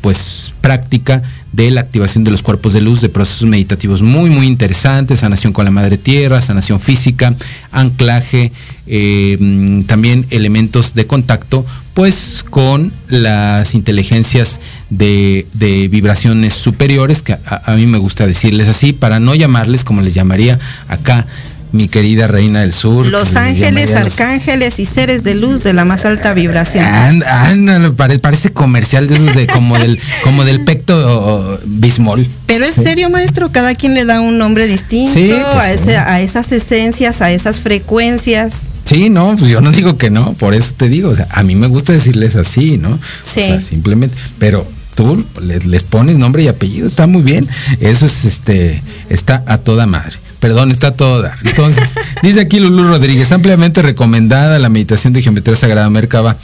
pues 0.00 0.52
práctica 0.60 1.22
de 1.52 1.70
la 1.70 1.80
activación 1.80 2.24
de 2.24 2.30
los 2.30 2.42
cuerpos 2.42 2.72
de 2.72 2.80
luz, 2.80 3.00
de 3.00 3.08
procesos 3.08 3.48
meditativos 3.48 4.02
muy, 4.02 4.30
muy 4.30 4.46
interesantes, 4.46 5.20
sanación 5.20 5.52
con 5.52 5.64
la 5.64 5.70
madre 5.70 5.98
tierra, 5.98 6.40
sanación 6.40 6.80
física, 6.80 7.34
anclaje, 7.72 8.52
eh, 8.86 9.36
mm, 9.38 9.82
también 9.82 10.26
elementos 10.30 10.94
de 10.94 11.06
contacto, 11.06 11.66
pues 11.94 12.44
con 12.48 12.92
las 13.08 13.74
inteligencias 13.74 14.60
de, 14.90 15.46
vibraciones 15.90 16.54
superiores, 16.54 17.22
que 17.22 17.36
a, 17.44 17.74
mí 17.74 17.86
me 17.86 17.98
gusta 17.98 18.26
decirles 18.26 18.68
así, 18.68 18.92
para 18.92 19.20
no 19.20 19.34
llamarles 19.34 19.84
como 19.84 20.02
les 20.02 20.14
llamaría 20.14 20.58
acá 20.88 21.26
mi 21.72 21.88
querida 21.88 22.26
reina 22.26 22.60
del 22.60 22.72
sur. 22.72 23.06
Los 23.06 23.36
ángeles, 23.36 23.94
arcángeles 23.94 24.78
y 24.78 24.84
seres 24.84 25.24
de 25.24 25.34
luz 25.34 25.62
de 25.62 25.72
la 25.72 25.84
más 25.84 26.04
alta 26.04 26.34
vibración. 26.34 26.84
Ándale, 26.84 27.90
parece 28.18 28.52
comercial 28.52 29.06
de, 29.06 29.46
como 29.46 29.78
del 29.78 29.98
como 30.22 30.44
del 30.44 30.64
pecto 30.64 31.60
bismol. 31.64 32.26
Pero 32.46 32.64
es 32.64 32.74
serio, 32.74 33.10
maestro, 33.10 33.52
cada 33.52 33.74
quien 33.74 33.94
le 33.94 34.04
da 34.04 34.20
un 34.20 34.38
nombre 34.38 34.66
distinto 34.66 35.12
pues 35.54 35.88
a, 35.88 36.12
a 36.12 36.20
esas 36.20 36.52
esencias, 36.52 37.22
a 37.22 37.30
esas 37.30 37.60
frecuencias. 37.60 38.68
Sí, 38.84 39.08
no, 39.08 39.36
pues 39.38 39.50
yo 39.50 39.60
no 39.60 39.70
digo 39.70 39.96
que 39.96 40.10
no, 40.10 40.32
por 40.32 40.52
eso 40.54 40.74
te 40.76 40.88
digo, 40.88 41.10
o 41.10 41.14
sea, 41.14 41.28
a 41.30 41.44
mí 41.44 41.54
me 41.54 41.68
gusta 41.68 41.92
decirles 41.92 42.34
así, 42.34 42.76
¿no? 42.76 42.98
Sí. 43.22 43.40
O 43.40 43.44
sea, 43.44 43.60
simplemente, 43.60 44.16
pero 44.40 44.66
tú 44.96 45.24
les, 45.40 45.64
les 45.64 45.82
pones 45.84 46.16
nombre 46.18 46.42
y 46.42 46.48
apellido, 46.48 46.88
está 46.88 47.06
muy 47.06 47.22
bien. 47.22 47.48
Eso 47.80 48.06
es 48.06 48.24
este, 48.24 48.82
está 49.08 49.44
a 49.46 49.58
toda 49.58 49.86
madre. 49.86 50.16
Perdón, 50.40 50.70
está 50.70 50.92
toda. 50.92 51.36
Entonces, 51.44 51.94
dice 52.22 52.40
aquí 52.40 52.58
Lulú 52.58 52.84
Rodríguez, 52.84 53.30
ampliamente 53.30 53.82
recomendada 53.82 54.58
la 54.58 54.70
meditación 54.70 55.12
de 55.12 55.22
geometría 55.22 55.54
sagrada 55.54 55.88
Merkaba 55.90 56.36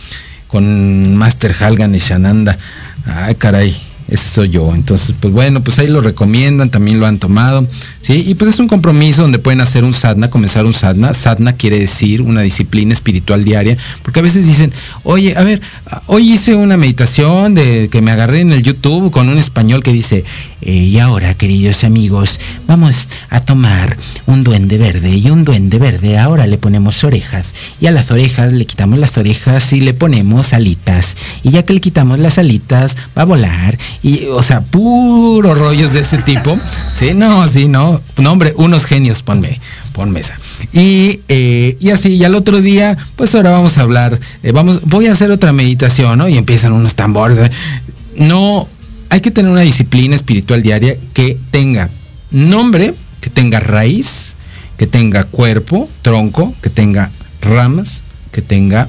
con 0.46 1.16
Master 1.16 1.54
Halgan 1.58 1.94
y 1.94 1.98
Shananda. 1.98 2.56
Ay, 3.06 3.34
caray, 3.36 3.74
ese 4.08 4.28
soy 4.28 4.50
yo. 4.50 4.74
Entonces, 4.74 5.14
pues 5.18 5.32
bueno, 5.32 5.62
pues 5.62 5.78
ahí 5.78 5.88
lo 5.88 6.00
recomiendan, 6.00 6.70
también 6.70 7.00
lo 7.00 7.06
han 7.06 7.18
tomado. 7.18 7.66
¿sí? 8.00 8.24
Y 8.26 8.34
pues 8.34 8.50
es 8.50 8.60
un 8.60 8.68
compromiso 8.68 9.22
donde 9.22 9.38
pueden 9.38 9.60
hacer 9.60 9.82
un 9.82 9.92
sadhana, 9.92 10.30
comenzar 10.30 10.64
un 10.66 10.74
sadhana. 10.74 11.14
Sadhana 11.14 11.54
quiere 11.54 11.78
decir 11.78 12.22
una 12.22 12.42
disciplina 12.42 12.92
espiritual 12.92 13.44
diaria, 13.44 13.76
porque 14.02 14.20
a 14.20 14.22
veces 14.22 14.46
dicen, 14.46 14.72
oye, 15.02 15.36
a 15.36 15.42
ver, 15.42 15.60
hoy 16.06 16.32
hice 16.32 16.54
una 16.54 16.76
meditación 16.76 17.54
de 17.54 17.88
que 17.90 18.02
me 18.02 18.10
agarré 18.10 18.40
en 18.40 18.52
el 18.52 18.62
YouTube 18.62 19.10
con 19.10 19.28
un 19.28 19.38
español 19.38 19.82
que 19.82 19.92
dice, 19.92 20.24
eh, 20.66 20.72
y 20.72 20.98
ahora, 20.98 21.32
queridos 21.34 21.84
amigos, 21.84 22.40
vamos 22.66 23.06
a 23.30 23.40
tomar 23.40 23.96
un 24.26 24.42
duende 24.42 24.78
verde 24.78 25.10
y 25.14 25.30
un 25.30 25.44
duende 25.44 25.78
verde 25.78 26.18
ahora 26.18 26.48
le 26.48 26.58
ponemos 26.58 27.04
orejas 27.04 27.54
y 27.80 27.86
a 27.86 27.92
las 27.92 28.10
orejas 28.10 28.52
le 28.52 28.66
quitamos 28.66 28.98
las 28.98 29.16
orejas 29.16 29.72
y 29.72 29.80
le 29.80 29.94
ponemos 29.94 30.52
alitas 30.52 31.16
y 31.44 31.50
ya 31.50 31.62
que 31.62 31.72
le 31.72 31.80
quitamos 31.80 32.18
las 32.18 32.38
alitas 32.38 32.96
va 33.16 33.22
a 33.22 33.26
volar 33.26 33.78
y, 34.02 34.24
o 34.26 34.42
sea, 34.42 34.60
puro 34.60 35.54
rollos 35.54 35.92
de 35.92 36.00
ese 36.00 36.18
tipo. 36.18 36.56
Sí, 36.96 37.10
no, 37.14 37.46
sí, 37.46 37.68
no. 37.68 38.00
No, 38.16 38.32
hombre, 38.32 38.54
unos 38.56 38.86
genios, 38.86 39.22
ponme, 39.22 39.60
pon 39.92 40.10
mesa. 40.10 40.38
Y, 40.72 41.20
eh, 41.28 41.76
y 41.78 41.90
así, 41.90 42.14
y 42.14 42.24
al 42.24 42.34
otro 42.34 42.62
día, 42.62 42.96
pues 43.16 43.34
ahora 43.34 43.50
vamos 43.50 43.76
a 43.76 43.82
hablar, 43.82 44.18
eh, 44.42 44.50
vamos, 44.52 44.80
voy 44.84 45.06
a 45.06 45.12
hacer 45.12 45.30
otra 45.30 45.52
meditación, 45.52 46.16
¿no? 46.16 46.26
Y 46.26 46.38
empiezan 46.38 46.72
unos 46.72 46.94
tambores. 46.94 47.50
No, 48.16 48.66
hay 49.10 49.20
que 49.20 49.30
tener 49.30 49.50
una 49.50 49.62
disciplina 49.62 50.16
espiritual 50.16 50.62
diaria 50.62 50.96
que 51.14 51.36
tenga 51.50 51.90
nombre, 52.30 52.94
que 53.20 53.30
tenga 53.30 53.60
raíz, 53.60 54.34
que 54.76 54.86
tenga 54.86 55.24
cuerpo, 55.24 55.88
tronco, 56.02 56.54
que 56.62 56.70
tenga 56.70 57.10
ramas, 57.40 58.02
que 58.32 58.42
tenga 58.42 58.88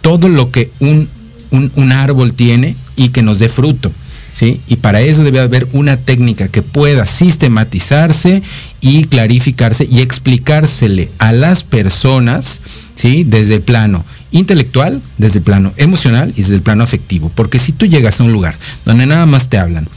todo 0.00 0.28
lo 0.28 0.50
que 0.50 0.70
un, 0.80 1.08
un 1.50 1.92
árbol 1.92 2.32
tiene 2.32 2.76
y 2.96 3.10
que 3.10 3.22
nos 3.22 3.38
dé 3.38 3.48
fruto. 3.48 3.92
Y 4.40 4.76
para 4.76 5.00
eso 5.02 5.22
debe 5.22 5.40
haber 5.40 5.68
una 5.72 5.96
técnica 5.96 6.48
que 6.48 6.62
pueda 6.62 7.06
sistematizarse 7.06 8.42
y 8.80 9.04
clarificarse 9.04 9.86
y 9.88 10.00
explicársele 10.00 11.10
a 11.18 11.30
las 11.32 11.62
personas, 11.62 12.60
¿sí? 12.96 13.24
Desde 13.24 13.56
el 13.56 13.60
plano 13.60 14.04
intelectual, 14.32 15.00
desde 15.18 15.38
el 15.38 15.44
plano 15.44 15.72
emocional 15.76 16.32
y 16.36 16.42
desde 16.42 16.56
el 16.56 16.62
plano 16.62 16.82
afectivo. 16.82 17.30
Porque 17.34 17.58
si 17.58 17.72
tú 17.72 17.86
llegas 17.86 18.20
a 18.20 18.24
un 18.24 18.32
lugar 18.32 18.56
donde 18.84 19.06
nada 19.06 19.26
más 19.26 19.48
te 19.48 19.58
hablan, 19.58 19.88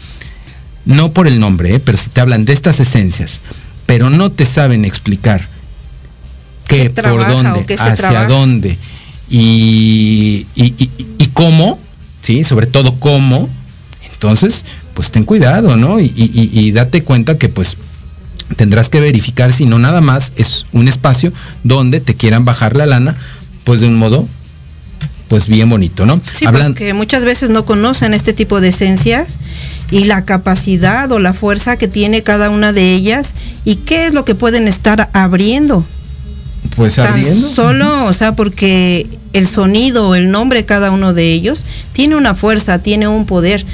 no 0.86 1.12
por 1.12 1.28
el 1.28 1.39
nombre, 1.39 1.76
¿eh? 1.76 1.80
pero 1.80 1.98
si 1.98 2.10
te 2.10 2.21
hablan 2.21 2.45
de 2.45 2.54
estas 2.54 2.80
esencias, 2.80 3.41
pero 3.86 4.10
no 4.10 4.32
te 4.32 4.45
saben 4.45 4.86
explicar 4.86 5.48
qué, 6.67 6.89
por 6.89 7.28
dónde, 7.28 7.76
hacia 7.76 8.28
dónde 8.28 8.78
y, 9.30 10.45
y, 10.56 11.28
cómo, 11.34 11.80
¿sí? 12.21 12.43
Sobre 12.43 12.67
todo 12.67 12.95
cómo, 13.00 13.50
entonces, 14.13 14.65
pues 14.93 15.12
ten 15.12 15.24
cuidado, 15.24 15.76
¿no? 15.76 16.00
Y, 16.00 16.71
date 16.71 17.04
cuenta 17.04 17.38
que 17.38 17.50
pues 17.50 17.78
tendrás 18.56 18.89
que 18.89 19.00
verificar 19.00 19.52
si 19.52 19.65
no 19.65 19.80
nada 19.80 20.02
más 20.02 20.32
es 20.38 20.67
un 20.71 20.88
espacio 20.88 21.34
donde 21.63 22.00
te 22.00 22.15
quieran 22.15 22.45
bajar 22.45 22.76
la 22.76 22.86
lana, 22.86 23.15
pues 23.65 23.82
de 23.82 23.89
un 23.89 23.97
modo 23.97 24.25
pues 25.28 25.47
bien 25.47 25.69
bonito, 25.69 26.06
¿no? 26.06 26.21
Sí, 26.34 26.45
porque 26.45 26.93
muchas 26.93 27.25
veces 27.25 27.49
no 27.49 27.65
conocen 27.65 28.13
este 28.13 28.34
tipo 28.34 28.62
de 28.62 28.69
esencias 28.69 29.38
y 29.91 30.06
la 30.06 30.23
capacidad 30.23 31.12
o 31.12 31.19
la 31.19 31.34
fuerza 31.34 31.78
que 31.78 31.88
tiene 31.88 32.23
cada 32.23 32.49
una 32.49 32.73
de 32.73 32.93
ellas 32.93 33.34
y 33.65 33.78
qué 33.78 34.08
es 34.08 34.13
lo 34.13 34.23
que 34.23 34.36
pueden 34.36 34.67
estar 34.67 35.10
abriendo. 35.13 35.84
Pues 36.75 36.99
abriendo. 36.99 37.54
Solo, 37.54 38.06
o 38.06 38.13
sea, 38.13 38.36
porque 38.36 39.08
el 39.34 39.47
sonido 39.47 40.10
o 40.10 40.15
el 40.15 40.30
nombre 40.30 40.60
de 40.60 40.65
cada 40.65 40.91
uno 40.91 41.13
de 41.13 41.34
ellos 41.34 41.65
tiene 41.93 42.15
una 42.15 42.36
fuerza, 42.36 42.80
tiene 42.80 43.08
un 43.08 43.25
poder. 43.25 43.65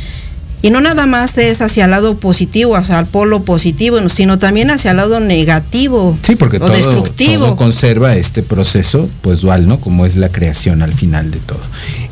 Y 0.63 0.69
no 0.69 0.79
nada 0.79 1.07
más 1.07 1.37
es 1.37 1.61
hacia 1.61 1.85
el 1.85 1.91
lado 1.91 2.17
positivo, 2.17 2.75
hacia 2.75 2.99
el 2.99 3.07
polo 3.07 3.43
positivo, 3.43 3.97
sino 4.09 4.37
también 4.37 4.69
hacia 4.69 4.91
el 4.91 4.97
lado 4.97 5.19
negativo 5.19 6.17
sí, 6.21 6.35
porque 6.35 6.57
o 6.57 6.59
todo, 6.61 6.73
destructivo. 6.73 7.55
conserva 7.55 8.15
este 8.15 8.43
proceso 8.43 9.09
pues 9.21 9.41
dual, 9.41 9.67
¿no? 9.67 9.79
Como 9.79 10.05
es 10.05 10.15
la 10.15 10.29
creación 10.29 10.81
al 10.83 10.93
final 10.93 11.31
de 11.31 11.39
todo. 11.39 11.61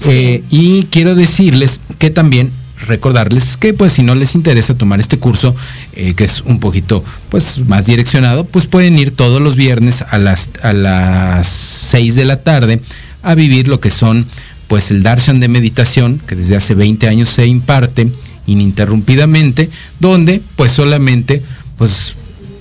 Eh, 0.07 0.43
y 0.49 0.84
quiero 0.86 1.13
decirles 1.13 1.80
que 1.99 2.09
también 2.09 2.51
recordarles 2.88 3.57
que 3.57 3.73
pues 3.73 3.93
si 3.93 4.03
no 4.03 4.15
les 4.15 4.36
interesa 4.36 4.73
tomar 4.73 4.99
este 4.99 5.19
curso 5.19 5.53
eh, 5.93 6.13
que 6.13 6.23
es 6.23 6.41
un 6.41 6.61
poquito 6.61 7.03
pues 7.28 7.59
más 7.67 7.86
direccionado 7.86 8.45
pues 8.45 8.67
pueden 8.67 8.97
ir 8.97 9.11
todos 9.11 9.41
los 9.41 9.57
viernes 9.57 10.01
a 10.09 10.17
las 10.17 10.49
a 10.61 10.71
las 10.71 11.45
6 11.47 12.15
de 12.15 12.23
la 12.23 12.41
tarde 12.41 12.80
a 13.21 13.36
vivir 13.36 13.67
lo 13.67 13.82
que 13.82 13.89
son 13.89 14.26
pues 14.67 14.91
el 14.91 15.03
darshan 15.03 15.41
de 15.41 15.49
meditación 15.49 16.21
que 16.26 16.36
desde 16.36 16.55
hace 16.55 16.73
20 16.73 17.07
años 17.09 17.28
se 17.28 17.47
imparte 17.47 18.07
ininterrumpidamente, 18.51 19.69
donde 19.99 20.41
pues 20.55 20.71
solamente 20.71 21.41
pues 21.77 22.15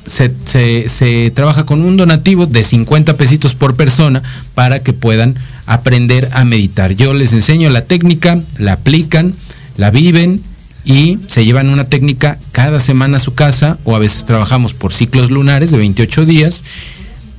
se, 0.08 1.30
trabaja 1.34 1.64
con 1.64 1.82
un 1.82 1.96
donativo 1.96 2.46
de 2.46 2.64
50 2.64 3.16
pesitos 3.16 3.54
por 3.54 3.76
persona 3.76 4.22
para 4.54 4.80
que 4.80 4.92
puedan 4.92 5.36
aprender 5.66 6.28
a 6.32 6.44
meditar. 6.44 6.92
Yo 6.92 7.12
les 7.12 7.32
enseño 7.32 7.70
la 7.70 7.84
técnica, 7.84 8.40
la 8.58 8.74
aplican, 8.74 9.34
la 9.76 9.90
viven 9.90 10.40
y 10.84 11.18
se 11.26 11.44
llevan 11.44 11.68
una 11.68 11.84
técnica 11.84 12.38
cada 12.52 12.80
semana 12.80 13.18
a 13.18 13.20
su 13.20 13.34
casa 13.34 13.78
o 13.84 13.94
a 13.94 13.98
veces 13.98 14.24
trabajamos 14.24 14.72
por 14.72 14.92
ciclos 14.92 15.30
lunares 15.30 15.70
de 15.70 15.78
28 15.78 16.24
días. 16.24 16.64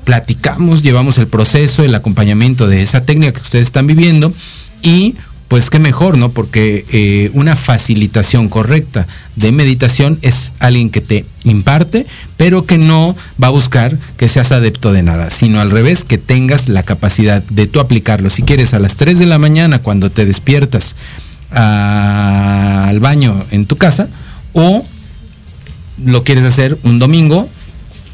Platicamos, 0.03 0.81
llevamos 0.81 1.17
el 1.17 1.27
proceso, 1.27 1.83
el 1.83 1.95
acompañamiento 1.95 2.67
de 2.67 2.83
esa 2.83 3.01
técnica 3.01 3.33
que 3.33 3.41
ustedes 3.41 3.65
están 3.65 3.87
viviendo 3.87 4.33
y 4.81 5.15
pues 5.49 5.71
qué 5.71 5.79
mejor, 5.79 6.17
¿no? 6.17 6.29
Porque 6.29 6.85
eh, 6.91 7.31
una 7.33 7.55
facilitación 7.55 8.49
correcta 8.49 9.07
de 9.35 9.51
meditación 9.51 10.19
es 10.21 10.53
alguien 10.59 10.91
que 10.91 11.01
te 11.01 11.25
imparte, 11.43 12.05
pero 12.37 12.65
que 12.65 12.77
no 12.77 13.15
va 13.41 13.47
a 13.47 13.51
buscar 13.51 13.97
que 14.15 14.29
seas 14.29 14.51
adepto 14.51 14.93
de 14.93 15.01
nada, 15.01 15.31
sino 15.31 15.59
al 15.59 15.71
revés, 15.71 16.03
que 16.03 16.19
tengas 16.19 16.69
la 16.69 16.83
capacidad 16.83 17.41
de 17.41 17.65
tú 17.65 17.79
aplicarlo. 17.79 18.29
Si 18.29 18.43
quieres 18.43 18.75
a 18.75 18.79
las 18.79 18.95
3 18.95 19.17
de 19.17 19.25
la 19.25 19.39
mañana 19.39 19.79
cuando 19.79 20.11
te 20.11 20.25
despiertas 20.25 20.95
al 21.49 22.99
baño 22.99 23.43
en 23.49 23.65
tu 23.65 23.75
casa, 23.75 24.07
o 24.53 24.85
lo 26.05 26.23
quieres 26.23 26.45
hacer 26.45 26.77
un 26.83 26.99
domingo 26.99 27.49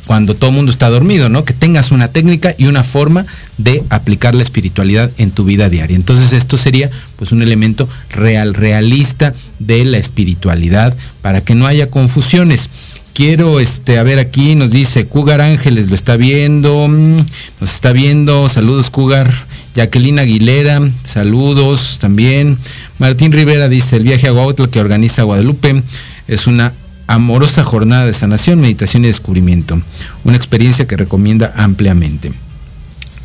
cuando 0.05 0.36
todo 0.36 0.51
el 0.51 0.55
mundo 0.55 0.71
está 0.71 0.89
dormido, 0.89 1.29
¿no? 1.29 1.45
Que 1.45 1.53
tengas 1.53 1.91
una 1.91 2.09
técnica 2.09 2.53
y 2.57 2.67
una 2.67 2.83
forma 2.83 3.25
de 3.57 3.83
aplicar 3.89 4.36
la 4.36 4.43
espiritualidad 4.43 5.09
en 5.17 5.31
tu 5.31 5.43
vida 5.43 5.69
diaria. 5.69 5.95
Entonces 5.95 6.33
esto 6.33 6.57
sería 6.57 6.89
pues 7.18 7.32
un 7.32 7.41
elemento 7.41 7.88
real, 8.09 8.53
realista 8.53 9.34
de 9.59 9.86
la 9.86 9.97
espiritualidad 9.97 10.95
para 11.22 11.41
que 11.41 11.55
no 11.55 11.68
haya 11.68 11.89
confusiones. 11.89 12.70
Quiero, 13.13 13.61
este, 13.61 13.97
a 13.97 14.03
ver 14.03 14.20
aquí, 14.20 14.55
nos 14.55 14.72
dice 14.72 15.05
Cugar 15.05 15.39
Ángeles, 15.39 15.88
lo 15.88 15.95
está 15.95 16.18
viendo, 16.18 16.88
mm, 16.88 17.18
nos 17.61 17.74
está 17.74 17.93
viendo, 17.93 18.49
saludos 18.49 18.89
Cugar. 18.89 19.34
Jacqueline 19.76 20.20
Aguilera, 20.20 20.82
saludos 21.03 21.97
también. 21.99 22.57
Martín 22.97 23.34
Rivera 23.34 23.68
dice, 23.68 23.97
el 23.97 24.03
viaje 24.03 24.28
a 24.28 24.32
Guautla 24.32 24.68
que 24.68 24.80
organiza 24.80 25.24
Guadalupe 25.24 25.84
es 26.28 26.47
una 26.47 26.72
amorosa 27.07 27.63
jornada 27.63 28.05
de 28.05 28.13
sanación, 28.13 28.61
meditación 28.61 29.03
y 29.03 29.07
descubrimiento. 29.07 29.82
Una 30.24 30.38
experiencia 30.38 30.88
que 30.88 30.97
recomienda 30.97 31.53
ampliamente. 31.55 32.32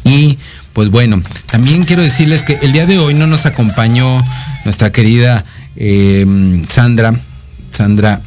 Y 0.05 0.39
pues 0.73 0.91
bueno, 0.91 1.21
también 1.47 1.85
quiero 1.85 2.03
decirles 2.03 2.43
que 2.43 2.59
el 2.63 2.73
día 2.73 2.87
de 2.87 2.99
hoy 2.99 3.15
no 3.15 3.27
nos 3.27 3.47
acompañó 3.47 4.07
nuestra 4.65 4.93
querida 4.93 5.45
em, 5.77 6.65
Sandra, 6.67 7.15
Sandra 7.71 8.21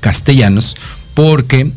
Castellanos, 0.00 0.76
porque, 1.14 1.70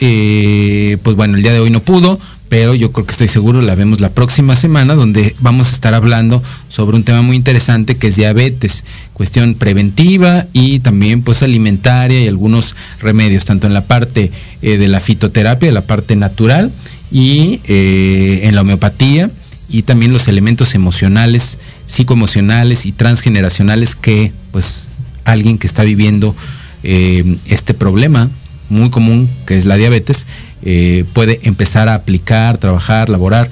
eh, 0.00 0.98
pues 1.02 1.16
bueno, 1.16 1.36
el 1.36 1.42
día 1.42 1.52
de 1.52 1.60
hoy 1.60 1.70
no 1.70 1.80
pudo, 1.80 2.18
pero 2.48 2.74
yo 2.74 2.92
creo 2.92 3.04
que 3.04 3.10
estoy 3.10 3.26
seguro 3.26 3.62
la 3.62 3.74
vemos 3.74 4.00
la 4.00 4.10
próxima 4.10 4.54
semana, 4.54 4.94
donde 4.94 5.34
vamos 5.40 5.70
a 5.70 5.74
estar 5.74 5.92
hablando 5.92 6.40
sobre 6.68 6.96
un 6.96 7.02
tema 7.02 7.20
muy 7.20 7.36
interesante 7.36 7.96
que 7.96 8.08
es 8.08 8.16
diabetes, 8.16 8.84
cuestión 9.12 9.56
preventiva 9.56 10.46
y 10.52 10.78
también 10.78 11.22
pues 11.22 11.42
alimentaria 11.42 12.20
y 12.20 12.28
algunos 12.28 12.76
remedios, 13.00 13.44
tanto 13.44 13.66
en 13.66 13.74
la 13.74 13.86
parte 13.86 14.30
eh, 14.62 14.76
de 14.76 14.86
la 14.86 15.00
fitoterapia, 15.00 15.72
la 15.72 15.82
parte 15.82 16.14
natural 16.14 16.70
y 17.14 17.60
eh, 17.68 18.40
en 18.42 18.56
la 18.56 18.62
homeopatía 18.62 19.30
y 19.68 19.82
también 19.82 20.12
los 20.12 20.26
elementos 20.26 20.74
emocionales, 20.74 21.58
psicoemocionales 21.86 22.86
y 22.86 22.92
transgeneracionales 22.92 23.94
que 23.94 24.32
pues 24.50 24.88
alguien 25.24 25.56
que 25.56 25.68
está 25.68 25.84
viviendo 25.84 26.34
eh, 26.82 27.36
este 27.46 27.72
problema 27.72 28.28
muy 28.68 28.90
común 28.90 29.30
que 29.46 29.56
es 29.56 29.64
la 29.64 29.76
diabetes 29.76 30.26
eh, 30.62 31.04
puede 31.12 31.38
empezar 31.44 31.88
a 31.88 31.94
aplicar, 31.94 32.58
trabajar, 32.58 33.08
laborar 33.08 33.48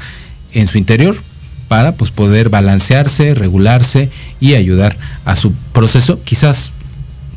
en 0.54 0.66
su 0.66 0.76
interior 0.76 1.16
para 1.68 1.94
pues, 1.94 2.10
poder 2.10 2.48
balancearse, 2.48 3.32
regularse 3.32 4.10
y 4.40 4.54
ayudar 4.54 4.96
a 5.24 5.36
su 5.36 5.52
proceso 5.72 6.20
quizás 6.24 6.72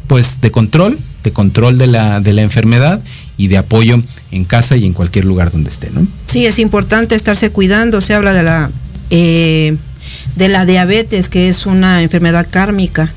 pues 0.07 0.41
de 0.41 0.49
control, 0.49 0.97
de 1.23 1.31
control 1.31 1.77
de 1.77 1.85
la, 1.85 2.19
de 2.19 2.33
la 2.33 2.41
enfermedad 2.41 2.99
y 3.37 3.47
de 3.47 3.57
apoyo 3.57 4.01
en 4.31 4.45
casa 4.45 4.77
y 4.77 4.85
en 4.85 4.93
cualquier 4.93 5.25
lugar 5.25 5.51
donde 5.51 5.69
esté, 5.69 5.89
¿no? 5.91 6.05
Sí, 6.27 6.45
es 6.45 6.59
importante 6.59 7.15
estarse 7.15 7.49
cuidando. 7.49 8.01
Se 8.01 8.13
habla 8.13 8.33
de 8.33 8.43
la 8.43 8.69
eh, 9.09 9.75
de 10.35 10.49
la 10.49 10.65
diabetes, 10.65 11.29
que 11.29 11.49
es 11.49 11.65
una 11.65 12.01
enfermedad 12.01 12.47
kármica. 12.49 13.11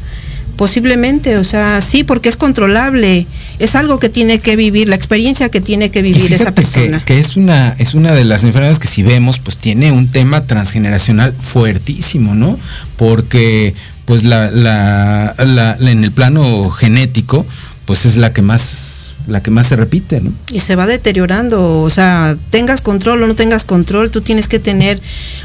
Posiblemente, 0.57 1.37
o 1.37 1.45
sea, 1.45 1.81
sí, 1.81 2.03
porque 2.03 2.29
es 2.29 2.37
controlable. 2.37 3.27
Es 3.61 3.77
algo 3.77 4.01
que 4.01 4.09
tiene 4.09 4.41
que 4.41 4.57
vivir, 4.57 4.89
la 4.89 4.97
experiencia 4.97 5.49
que 5.51 5.61
tiene 5.61 5.91
que 5.91 6.03
vivir 6.03 6.33
esa 6.33 6.53
persona. 6.53 6.99
Que, 7.05 7.15
que, 7.15 7.21
es 7.21 7.37
una 7.37 7.69
es 7.79 7.95
una 7.95 8.13
de 8.13 8.25
las 8.25 8.43
enfermedades 8.43 8.81
que 8.81 8.89
si 8.89 9.05
vemos, 9.05 9.39
pues 9.39 9.57
tiene 9.57 9.93
un 9.93 10.09
tema 10.09 10.47
transgeneracional 10.47 11.33
fuertísimo, 11.33 12.35
¿no? 12.35 12.59
Porque 12.97 13.73
pues 14.05 14.25
la, 14.25 14.51
la, 14.51 15.35
la, 15.39 15.77
en 15.81 16.03
el 16.03 16.11
plano 16.11 16.71
genético, 16.71 17.47
pues 17.85 18.05
es 18.05 18.17
la 18.17 18.33
que 18.33 18.43
más 18.43 18.98
la 19.29 19.43
que 19.43 19.51
más 19.51 19.67
se 19.67 19.77
repite, 19.77 20.21
¿no? 20.21 20.33
Y 20.51 20.61
se 20.61 20.75
va 20.77 20.87
deteriorando, 20.87 21.83
o 21.83 21.91
sea, 21.91 22.37
tengas 22.51 22.81
control 22.81 23.23
o 23.23 23.27
no 23.27 23.35
tengas 23.35 23.65
control, 23.65 24.11
tú 24.11 24.21
tienes 24.21 24.49
que 24.49 24.59
tener 24.59 25.01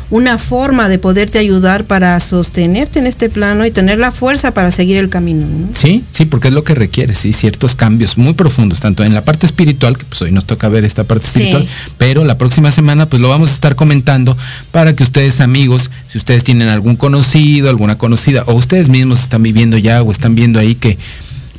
una 0.09 0.37
forma 0.37 0.89
de 0.89 0.99
poderte 0.99 1.39
ayudar 1.39 1.85
para 1.85 2.19
sostenerte 2.19 2.99
en 2.99 3.07
este 3.07 3.29
plano 3.29 3.65
y 3.65 3.71
tener 3.71 3.97
la 3.97 4.11
fuerza 4.11 4.53
para 4.53 4.71
seguir 4.71 4.97
el 4.97 5.09
camino. 5.09 5.45
¿no? 5.47 5.67
Sí, 5.73 6.03
sí, 6.11 6.25
porque 6.25 6.49
es 6.49 6.53
lo 6.53 6.63
que 6.63 6.75
requiere, 6.75 7.15
sí, 7.15 7.33
ciertos 7.33 7.75
cambios 7.75 8.17
muy 8.17 8.33
profundos, 8.33 8.79
tanto 8.79 9.03
en 9.03 9.13
la 9.13 9.25
parte 9.25 9.45
espiritual, 9.45 9.97
que 9.97 10.05
pues 10.05 10.21
hoy 10.21 10.31
nos 10.31 10.45
toca 10.45 10.69
ver 10.69 10.83
esta 10.85 11.03
parte 11.03 11.27
espiritual, 11.27 11.63
sí. 11.63 11.93
pero 11.97 12.23
la 12.23 12.37
próxima 12.37 12.71
semana 12.71 13.07
pues 13.07 13.21
lo 13.21 13.29
vamos 13.29 13.49
a 13.51 13.53
estar 13.53 13.75
comentando 13.75 14.37
para 14.71 14.95
que 14.95 15.03
ustedes 15.03 15.41
amigos, 15.41 15.89
si 16.05 16.17
ustedes 16.17 16.43
tienen 16.43 16.69
algún 16.69 16.95
conocido, 16.95 17.69
alguna 17.69 17.97
conocida, 17.97 18.43
o 18.47 18.53
ustedes 18.53 18.89
mismos 18.89 19.21
están 19.21 19.43
viviendo 19.43 19.77
ya 19.77 20.01
o 20.03 20.11
están 20.11 20.35
viendo 20.35 20.59
ahí 20.59 20.75
que 20.75 20.97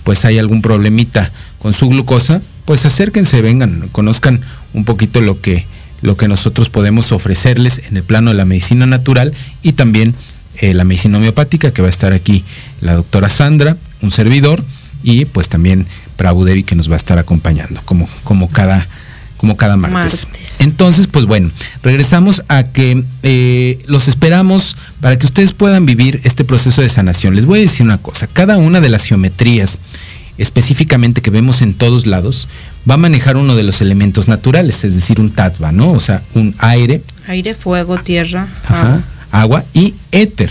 pues 0.05 0.25
hay 0.25 0.39
algún 0.39 0.63
problemita 0.63 1.33
con 1.65 1.73
su 1.73 1.89
glucosa, 1.89 2.43
pues 2.67 2.85
acérquense, 2.85 3.41
vengan, 3.41 3.89
conozcan 3.91 4.43
un 4.75 4.85
poquito 4.85 5.23
lo 5.23 5.41
que, 5.41 5.65
lo 6.03 6.15
que 6.15 6.29
nosotros 6.29 6.69
podemos 6.69 7.11
ofrecerles 7.11 7.81
en 7.89 7.97
el 7.97 8.03
plano 8.03 8.33
de 8.33 8.37
la 8.37 8.45
medicina 8.45 8.85
natural 8.85 9.33
y 9.63 9.73
también 9.73 10.15
eh, 10.61 10.75
la 10.75 10.85
medicina 10.85 11.17
homeopática, 11.17 11.71
que 11.71 11.81
va 11.81 11.89
a 11.89 11.91
estar 11.91 12.13
aquí 12.13 12.45
la 12.83 12.95
doctora 12.95 13.31
Sandra, 13.31 13.79
un 14.03 14.11
servidor, 14.11 14.63
y 15.03 15.25
pues 15.25 15.49
también 15.49 15.87
Prabhu 16.19 16.45
Devi 16.45 16.65
que 16.65 16.75
nos 16.75 16.91
va 16.91 16.97
a 16.97 16.99
estar 16.99 17.17
acompañando, 17.17 17.81
como, 17.87 18.07
como 18.25 18.51
cada 18.51 18.87
como 19.39 19.57
cada 19.57 19.79
martes. 19.79 20.27
martes. 20.27 20.61
Entonces, 20.61 21.07
pues 21.07 21.25
bueno, 21.25 21.51
regresamos 21.83 22.43
a 22.49 22.65
que 22.65 23.05
eh, 23.23 23.79
los 23.87 24.09
esperamos 24.09 24.77
para 25.01 25.19
que 25.19 25.25
ustedes 25.25 25.55
puedan 25.55 25.87
vivir 25.87 26.21
este 26.25 26.45
proceso 26.45 26.83
de 26.83 26.91
sanación. 26.91 27.35
Les 27.35 27.47
voy 27.47 27.61
a 27.61 27.63
decir 27.63 27.85
una 27.85 27.97
cosa, 27.99 28.27
cada 28.27 28.59
una 28.59 28.83
de 28.83 28.91
las 28.91 29.05
geometrías 29.05 29.79
específicamente 30.39 31.23
que 31.23 31.31
vemos 31.31 31.63
en 31.63 31.75
todos 31.75 32.07
lados, 32.07 32.49
va 32.89 32.95
a 32.95 32.99
manejar 32.99 33.37
uno 33.37 33.55
de 33.55 33.63
los 33.63 33.81
elementos 33.81 34.29
naturales, 34.29 34.85
es 34.85 34.95
decir, 34.95 35.21
un 35.21 35.31
tatva, 35.31 35.73
¿no? 35.73 35.93
O 35.93 36.01
sea, 36.01 36.23
un 36.35 36.55
aire. 36.59 37.03
Aire, 37.27 37.55
fuego, 37.55 37.99
tierra, 37.99 38.49
ajá, 38.65 38.83
agua. 38.83 39.03
agua 39.31 39.65
y 39.73 39.95
éter. 40.13 40.51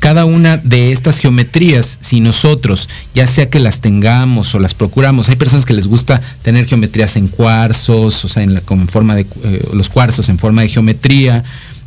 Cada 0.00 0.24
una 0.24 0.56
de 0.56 0.90
estas 0.90 1.18
geometrías, 1.18 1.98
si 2.00 2.18
nosotros, 2.18 2.88
ya 3.14 3.28
sea 3.28 3.48
que 3.48 3.60
las 3.60 3.80
tengamos 3.80 4.52
o 4.52 4.58
las 4.58 4.74
procuramos, 4.74 5.28
hay 5.28 5.36
personas 5.36 5.64
que 5.64 5.74
les 5.74 5.86
gusta 5.86 6.20
tener 6.42 6.66
geometrías 6.66 7.14
en 7.14 7.28
cuarzos, 7.28 8.24
o 8.24 8.28
sea, 8.28 8.42
en, 8.42 8.54
la, 8.54 8.62
en 8.68 8.88
forma 8.88 9.14
de 9.14 9.26
eh, 9.44 9.68
los 9.72 9.88
cuarzos 9.88 10.28
en 10.28 10.40
forma 10.40 10.62
de 10.62 10.70
geometría, 10.70 11.44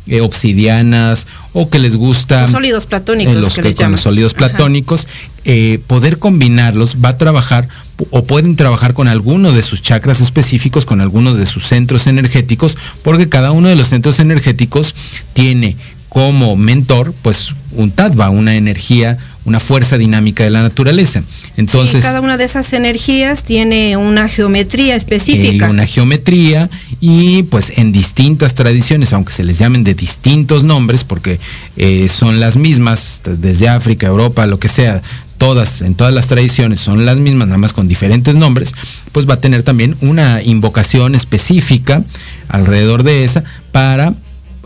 eh, 0.08 0.20
obsidianas 0.20 1.26
o 1.52 1.68
que 1.68 1.78
les 1.78 1.96
gusta 1.96 2.42
los 2.42 2.50
sólidos 2.50 2.86
platónicos 2.86 3.34
eh, 3.34 3.40
los, 3.40 3.54
que 3.54 3.62
que, 3.62 3.74
con 3.74 3.90
los 3.90 4.00
sólidos 4.00 4.34
platónicos 4.34 5.08
eh, 5.44 5.80
poder 5.86 6.18
combinarlos 6.18 6.98
va 7.04 7.10
a 7.10 7.18
trabajar 7.18 7.68
o 8.10 8.24
pueden 8.24 8.56
trabajar 8.56 8.94
con 8.94 9.08
alguno 9.08 9.52
de 9.52 9.62
sus 9.62 9.82
chakras 9.82 10.20
específicos 10.20 10.84
con 10.84 11.00
algunos 11.00 11.36
de 11.38 11.46
sus 11.46 11.66
centros 11.66 12.06
energéticos 12.06 12.76
porque 13.02 13.28
cada 13.28 13.50
uno 13.50 13.68
de 13.68 13.74
los 13.74 13.88
centros 13.88 14.20
energéticos 14.20 14.94
tiene 15.32 15.76
como 16.08 16.56
mentor 16.56 17.12
pues 17.22 17.54
un 17.72 17.90
tattva 17.90 18.30
una 18.30 18.54
energía 18.54 19.18
una 19.46 19.60
fuerza 19.60 19.96
dinámica 19.96 20.44
de 20.44 20.50
la 20.50 20.62
naturaleza. 20.62 21.22
Entonces, 21.56 22.02
sí, 22.02 22.06
cada 22.06 22.20
una 22.20 22.36
de 22.36 22.44
esas 22.44 22.72
energías 22.72 23.44
tiene 23.44 23.96
una 23.96 24.28
geometría 24.28 24.96
específica. 24.96 25.66
Eh, 25.66 25.70
una 25.70 25.86
geometría 25.86 26.68
y 27.00 27.44
pues 27.44 27.72
en 27.76 27.92
distintas 27.92 28.54
tradiciones, 28.54 29.12
aunque 29.12 29.32
se 29.32 29.44
les 29.44 29.58
llamen 29.58 29.84
de 29.84 29.94
distintos 29.94 30.64
nombres, 30.64 31.04
porque 31.04 31.38
eh, 31.76 32.08
son 32.08 32.40
las 32.40 32.56
mismas 32.56 33.22
desde 33.24 33.68
África, 33.68 34.08
Europa, 34.08 34.46
lo 34.46 34.58
que 34.58 34.68
sea, 34.68 35.00
todas, 35.38 35.82
en 35.82 35.94
todas 35.94 36.12
las 36.12 36.26
tradiciones 36.26 36.80
son 36.80 37.06
las 37.06 37.16
mismas, 37.18 37.48
nada 37.48 37.58
más 37.58 37.72
con 37.72 37.88
diferentes 37.88 38.34
nombres, 38.34 38.74
pues 39.12 39.28
va 39.28 39.34
a 39.34 39.40
tener 39.40 39.62
también 39.62 39.96
una 40.00 40.42
invocación 40.42 41.14
específica 41.14 42.02
alrededor 42.48 43.02
de 43.02 43.24
esa 43.24 43.44
para 43.70 44.14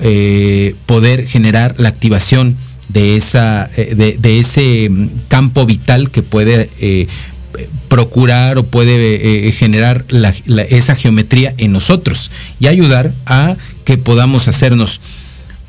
eh, 0.00 0.74
poder 0.86 1.26
generar 1.26 1.74
la 1.78 1.90
activación 1.90 2.56
de, 2.92 3.16
esa, 3.16 3.68
de, 3.76 4.16
de, 4.18 4.38
ese 4.40 4.90
campo 5.28 5.66
vital 5.66 6.10
que 6.10 6.22
puede 6.22 6.68
eh, 6.80 7.06
procurar 7.88 8.58
o 8.58 8.64
puede 8.64 9.48
eh, 9.48 9.52
generar 9.52 10.04
la, 10.08 10.34
la, 10.46 10.62
esa 10.62 10.94
geometría 10.94 11.54
en 11.58 11.72
nosotros 11.72 12.30
y 12.58 12.66
ayudar 12.66 13.12
a 13.26 13.56
que 13.84 13.98
podamos 13.98 14.48
hacernos 14.48 15.00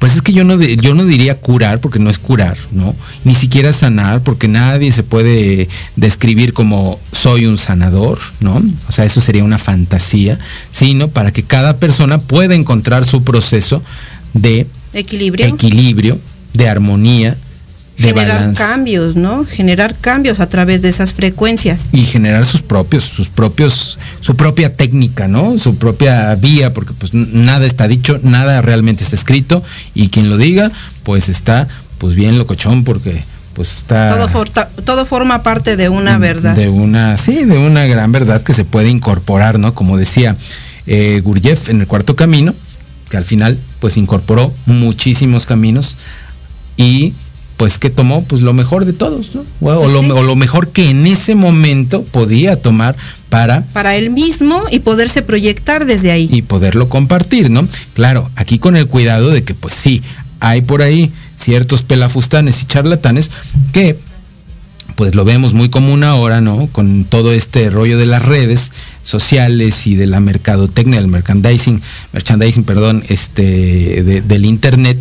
pues 0.02 0.16
es 0.16 0.24
que 0.24 0.34
yo 0.34 0.44
no, 0.44 0.60
yo 0.60 0.96
no 0.96 1.06
diría 1.06 1.38
curar, 1.38 1.80
porque 1.80 2.00
no 2.00 2.10
es 2.10 2.18
curar, 2.18 2.58
¿no? 2.72 2.96
Ni 3.24 3.36
siquiera 3.36 3.72
sanar, 3.72 4.24
porque 4.24 4.48
nadie 4.48 4.92
se 4.92 5.04
puede 5.04 5.70
describir 5.96 6.54
como 6.54 7.00
soy 7.12 7.46
un 7.46 7.60
sanador, 7.60 8.18
¿no? 8.40 8.64
O 8.90 8.92
sea, 8.92 9.06
eso 9.06 9.22
sería 9.22 9.44
una 9.44 9.60
fantasía, 9.60 10.40
sino 10.72 11.10
para 11.10 11.32
que 11.32 11.44
cada 11.44 11.78
persona 11.78 12.18
pueda 12.18 12.56
encontrar 12.56 13.06
su 13.06 13.24
proceso 13.24 13.84
de 14.34 14.66
equilibrio, 14.94 15.46
equilibrio 15.46 16.20
de 16.54 16.70
armonía, 16.70 17.36
de 17.98 18.08
generar 18.08 18.40
balance. 18.40 18.64
cambios, 18.64 19.16
¿no? 19.16 19.46
Generar 19.46 19.96
cambios 19.96 20.40
a 20.40 20.48
través 20.48 20.82
de 20.82 20.90
esas 20.90 21.14
frecuencias. 21.14 21.90
Y 21.92 22.04
generar 22.04 22.46
sus 22.46 22.62
propios, 22.62 23.06
sus 23.06 23.28
propios, 23.28 24.00
su 24.22 24.36
propia 24.36 24.74
técnica, 24.74 25.28
¿no? 25.28 25.58
Su 25.60 25.76
propia 25.78 26.34
vía, 26.36 26.74
porque 26.74 26.94
pues 26.94 27.14
nada 27.14 27.66
está 27.66 27.88
dicho, 27.88 28.20
nada 28.24 28.62
realmente 28.62 29.04
está 29.04 29.16
escrito, 29.16 29.64
y 29.94 30.10
quien 30.10 30.30
lo 30.30 30.38
diga, 30.38 30.72
pues 31.04 31.30
está 31.30 31.68
pues 31.98 32.16
bien 32.16 32.38
locochón, 32.38 32.84
porque 32.84 33.22
pues 33.54 33.78
está 33.78 34.10
todo, 34.10 34.28
for, 34.28 34.50
todo 34.50 35.06
forma 35.06 35.44
parte 35.44 35.76
de 35.76 35.90
una 35.90 36.18
verdad 36.18 36.56
de 36.56 36.70
una 36.70 37.18
sí 37.18 37.44
de 37.44 37.58
una 37.58 37.86
gran 37.86 38.12
verdad 38.12 38.42
que 38.42 38.54
se 38.54 38.64
puede 38.64 38.90
incorporar 38.90 39.60
no 39.60 39.74
como 39.74 39.98
decía 39.98 40.38
eh, 40.88 41.22
Gurdjieff 41.22 41.70
en 41.70 41.82
el 41.82 41.88
cuarto 41.88 42.16
camino 42.16 42.54
que 43.10 43.18
al 43.18 43.26
final 43.26 43.60
pues 43.80 43.98
incorporó 43.98 44.54
muchísimos 44.66 45.46
caminos 45.46 45.98
y 46.82 47.14
pues 47.58 47.78
que 47.78 47.92
tomó 47.92 48.24
pues 48.24 48.42
lo 48.42 48.54
mejor 48.54 48.86
de 48.86 48.94
todos, 48.94 49.36
¿no? 49.36 49.42
O, 49.42 49.80
pues 49.82 49.94
lo, 49.94 50.00
sí. 50.00 50.10
o, 50.10 50.24
lo, 50.24 50.36
mejor 50.36 50.70
que 50.70 50.90
en 50.90 51.06
ese 51.06 51.36
momento 51.36 52.04
podía 52.04 52.56
tomar 52.56 52.96
para 53.30 53.62
para 53.74 53.96
él 53.96 54.10
mismo 54.10 54.64
y 54.72 54.80
poderse 54.80 55.22
proyectar 55.22 55.86
desde 55.86 56.12
ahí 56.12 56.28
y 56.32 56.42
poderlo 56.42 56.90
compartir, 56.90 57.52
¿no? 57.52 57.68
Claro, 57.94 58.30
aquí 58.36 58.58
con 58.58 58.78
el 58.78 58.88
cuidado 58.88 59.30
de 59.30 59.44
que 59.44 59.54
pues 59.54 59.76
sí 59.76 60.02
hay 60.40 60.62
por 60.62 60.82
ahí 60.82 61.12
ciertos 61.36 61.84
pelafustanes 61.84 62.64
y 62.64 62.66
charlatanes 62.66 63.30
que 63.74 63.96
pues 64.96 65.16
lo 65.16 65.26
vemos 65.26 65.54
muy 65.54 65.70
común 65.70 66.04
ahora, 66.04 66.42
¿no? 66.42 66.68
Con 66.72 67.06
todo 67.06 67.34
este 67.34 67.70
rollo 67.70 67.98
de 67.98 68.06
las 68.06 68.24
redes 68.24 68.72
sociales 69.04 69.88
y 69.88 69.96
de 69.96 70.06
la 70.06 70.20
mercadotecnia, 70.20 71.00
del 71.00 71.10
merchandising, 71.10 71.82
merchandising, 72.14 72.64
perdón, 72.64 73.04
este, 73.10 74.04
de, 74.04 74.22
del 74.22 74.46
internet, 74.46 74.98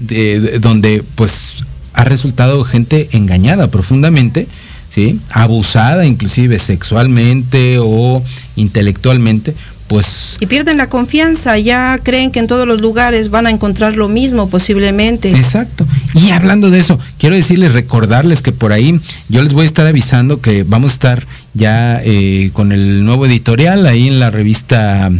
de, 0.00 0.40
de, 0.40 0.58
donde 0.58 1.04
pues 1.14 1.64
ha 1.92 2.04
resultado 2.04 2.64
gente 2.64 3.08
engañada 3.12 3.70
profundamente 3.70 4.46
¿sí? 4.90 5.20
Abusada 5.30 6.04
inclusive 6.04 6.58
sexualmente 6.58 7.78
o 7.78 8.22
intelectualmente, 8.56 9.54
pues... 9.86 10.36
Y 10.40 10.46
pierden 10.46 10.76
la 10.76 10.88
confianza, 10.88 11.58
ya 11.58 11.98
creen 12.02 12.30
que 12.30 12.40
en 12.40 12.46
todos 12.46 12.66
los 12.66 12.80
lugares 12.80 13.30
van 13.30 13.46
a 13.46 13.50
encontrar 13.50 13.96
lo 13.96 14.08
mismo 14.08 14.48
posiblemente. 14.48 15.30
Exacto. 15.30 15.86
Y 16.14 16.30
hablando 16.30 16.70
de 16.70 16.80
eso, 16.80 16.98
quiero 17.18 17.36
decirles, 17.36 17.72
recordarles 17.72 18.42
que 18.42 18.52
por 18.52 18.72
ahí 18.72 19.00
yo 19.28 19.42
les 19.42 19.52
voy 19.52 19.64
a 19.64 19.66
estar 19.66 19.86
avisando 19.86 20.40
que 20.40 20.64
vamos 20.64 20.92
a 20.92 20.94
estar 20.94 21.26
ya 21.54 22.00
eh, 22.04 22.50
con 22.52 22.72
el 22.72 23.04
nuevo 23.04 23.26
editorial 23.26 23.86
ahí 23.86 24.08
en 24.08 24.20
la 24.20 24.30
revista, 24.30 25.10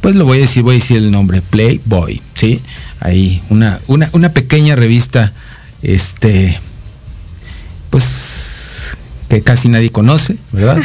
pues 0.00 0.14
lo 0.14 0.24
voy 0.24 0.38
a 0.38 0.40
decir, 0.42 0.62
voy 0.62 0.76
a 0.76 0.78
decir 0.78 0.96
el 0.96 1.10
nombre, 1.10 1.42
Playboy, 1.42 2.20
¿sí? 2.34 2.60
Ahí, 3.00 3.42
una, 3.48 3.80
una, 3.86 4.08
una 4.12 4.30
pequeña 4.30 4.76
revista, 4.76 5.32
este, 5.82 6.58
pues 7.90 8.48
que 9.28 9.42
casi 9.42 9.68
nadie 9.68 9.90
conoce, 9.90 10.36
¿verdad? 10.52 10.78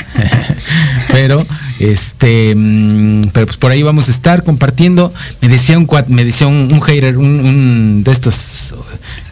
pero 1.11 1.45
este 1.79 2.53
mm, 2.55 3.29
pero 3.33 3.45
pues 3.45 3.57
por 3.57 3.71
ahí 3.71 3.83
vamos 3.83 4.09
a 4.09 4.11
estar 4.11 4.43
compartiendo. 4.43 5.13
Me 5.41 5.47
decía 5.47 5.77
un 5.77 5.87
me 6.07 6.25
decía 6.25 6.47
un, 6.47 6.81
hater, 6.81 7.17
un, 7.17 8.03
de 8.03 8.11
estos 8.11 8.75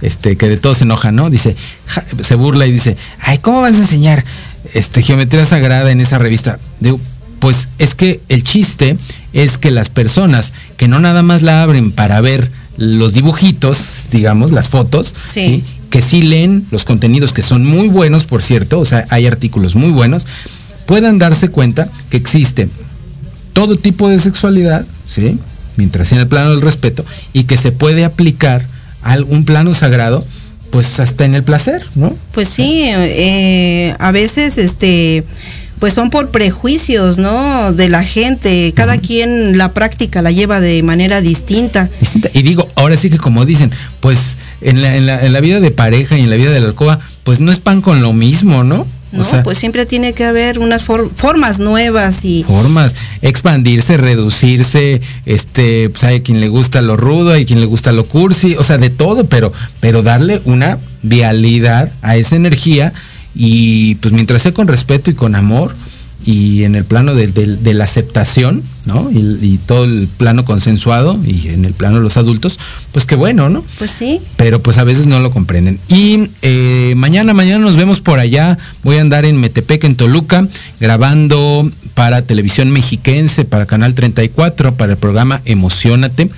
este 0.01 0.37
que 0.37 0.47
de 0.47 0.57
todos 0.57 0.77
se 0.77 0.85
enoja, 0.85 1.11
¿no? 1.11 1.29
Dice, 1.29 1.55
se 2.21 2.35
burla 2.35 2.65
y 2.65 2.71
dice, 2.71 2.95
"Ay, 3.19 3.37
¿cómo 3.39 3.61
vas 3.61 3.73
a 3.73 3.77
enseñar 3.77 4.23
este 4.73 5.01
geometría 5.01 5.45
sagrada 5.45 5.91
en 5.91 5.99
esa 5.99 6.17
revista?" 6.17 6.57
Digo, 6.79 6.99
pues 7.41 7.69
es 7.79 7.95
que 7.95 8.21
el 8.29 8.43
chiste 8.43 8.97
es 9.33 9.57
que 9.57 9.71
las 9.71 9.89
personas 9.89 10.53
que 10.77 10.87
no 10.87 10.99
nada 10.99 11.23
más 11.23 11.41
la 11.41 11.63
abren 11.63 11.91
para 11.91 12.21
ver 12.21 12.51
los 12.77 13.15
dibujitos, 13.15 14.05
digamos, 14.11 14.51
las 14.51 14.69
fotos, 14.69 15.15
¿sí? 15.29 15.63
que 15.89 16.03
sí 16.03 16.21
leen 16.21 16.65
los 16.69 16.85
contenidos 16.85 17.33
que 17.33 17.41
son 17.41 17.65
muy 17.65 17.89
buenos, 17.89 18.25
por 18.25 18.43
cierto, 18.43 18.79
o 18.79 18.85
sea, 18.85 19.05
hay 19.09 19.25
artículos 19.25 19.75
muy 19.75 19.89
buenos, 19.89 20.27
puedan 20.85 21.17
darse 21.17 21.49
cuenta 21.49 21.89
que 22.11 22.17
existe 22.17 22.69
todo 23.53 23.75
tipo 23.75 24.07
de 24.07 24.19
sexualidad, 24.19 24.85
¿sí? 25.03 25.39
mientras 25.77 26.11
en 26.11 26.19
el 26.19 26.27
plano 26.27 26.51
del 26.51 26.61
respeto, 26.61 27.03
y 27.33 27.45
que 27.45 27.57
se 27.57 27.71
puede 27.71 28.05
aplicar 28.05 28.63
a 29.01 29.17
un 29.27 29.45
plano 29.45 29.73
sagrado, 29.73 30.23
pues 30.69 30.99
hasta 30.99 31.25
en 31.25 31.33
el 31.33 31.43
placer, 31.43 31.83
¿no? 31.95 32.15
Pues 32.33 32.49
sí, 32.49 32.83
eh, 32.85 33.95
a 33.99 34.11
veces 34.11 34.59
este 34.59 35.25
pues 35.81 35.93
son 35.95 36.11
por 36.11 36.29
prejuicios, 36.29 37.17
¿no? 37.17 37.73
De 37.73 37.89
la 37.89 38.03
gente. 38.03 38.71
Cada 38.75 38.99
quien 38.99 39.57
la 39.57 39.73
práctica 39.73 40.21
la 40.21 40.29
lleva 40.29 40.59
de 40.59 40.83
manera 40.83 41.21
distinta. 41.21 41.89
distinta. 41.99 42.29
Y 42.35 42.43
digo, 42.43 42.69
ahora 42.75 42.95
sí 42.97 43.09
que 43.09 43.17
como 43.17 43.45
dicen, 43.45 43.71
pues 43.99 44.37
en 44.61 44.83
la, 44.83 44.95
en 44.95 45.07
la, 45.07 45.25
en 45.25 45.33
la 45.33 45.39
vida 45.39 45.59
de 45.59 45.71
pareja 45.71 46.19
y 46.19 46.21
en 46.21 46.29
la 46.29 46.35
vida 46.35 46.51
de 46.51 46.59
la 46.59 46.67
alcoba, 46.67 46.99
pues 47.23 47.39
no 47.39 47.51
es 47.51 47.57
pan 47.57 47.81
con 47.81 48.03
lo 48.03 48.13
mismo, 48.13 48.63
¿no? 48.63 48.85
No, 49.11 49.25
pues 49.43 49.57
siempre 49.57 49.85
tiene 49.85 50.13
que 50.13 50.23
haber 50.23 50.59
unas 50.59 50.83
formas 50.83 51.59
nuevas 51.59 52.23
y 52.23 52.45
formas, 52.47 52.95
expandirse, 53.21 53.97
reducirse, 53.97 55.01
este, 55.25 55.89
pues 55.89 56.03
hay 56.05 56.21
quien 56.21 56.39
le 56.39 56.47
gusta 56.47 56.81
lo 56.81 56.95
rudo, 56.95 57.33
hay 57.33 57.45
quien 57.45 57.59
le 57.59 57.65
gusta 57.65 57.91
lo 57.91 58.05
cursi, 58.05 58.55
o 58.55 58.63
sea, 58.63 58.77
de 58.77 58.89
todo, 58.89 59.25
pero 59.25 59.51
pero 59.81 60.01
darle 60.01 60.41
una 60.45 60.77
vialidad 61.01 61.91
a 62.01 62.15
esa 62.15 62.37
energía 62.37 62.93
y 63.35 63.95
pues 63.95 64.13
mientras 64.13 64.41
sea 64.41 64.53
con 64.53 64.67
respeto 64.67 65.11
y 65.11 65.13
con 65.13 65.35
amor 65.35 65.73
y 66.25 66.63
en 66.63 66.75
el 66.75 66.85
plano 66.85 67.15
de, 67.15 67.73
la 67.73 67.83
aceptación, 67.83 68.63
¿no? 68.85 69.09
Y, 69.11 69.57
todo 69.65 69.85
el 69.85 70.07
plano 70.17 70.45
consensuado 70.45 71.19
y 71.25 71.47
en 71.49 71.65
el 71.65 71.73
plano 71.73 71.97
de 71.97 72.03
los 72.03 72.17
adultos, 72.17 72.59
pues 72.91 73.05
qué 73.05 73.15
bueno, 73.15 73.49
¿no? 73.49 73.63
Pues 73.79 73.91
sí. 73.91 74.19
Pero 74.35 74.61
pues 74.61 74.77
a 74.77 74.83
veces 74.83 75.07
no 75.07 75.19
lo 75.19 75.31
comprenden. 75.31 75.79
Y 75.87 76.29
eh, 76.41 76.93
mañana, 76.95 77.33
mañana 77.33 77.59
nos 77.59 77.75
vemos 77.75 78.01
por 78.01 78.19
allá. 78.19 78.57
Voy 78.83 78.97
a 78.97 79.01
andar 79.01 79.25
en 79.25 79.39
Metepec, 79.39 79.83
en 79.83 79.95
Toluca, 79.95 80.47
grabando 80.79 81.69
para 81.95 82.21
Televisión 82.21 82.69
Mexiquense, 82.71 83.45
para 83.45 83.65
Canal 83.65 83.95
34, 83.95 84.75
para 84.75 84.93
el 84.93 84.99
programa 84.99 85.41
Emocionate 85.45 86.29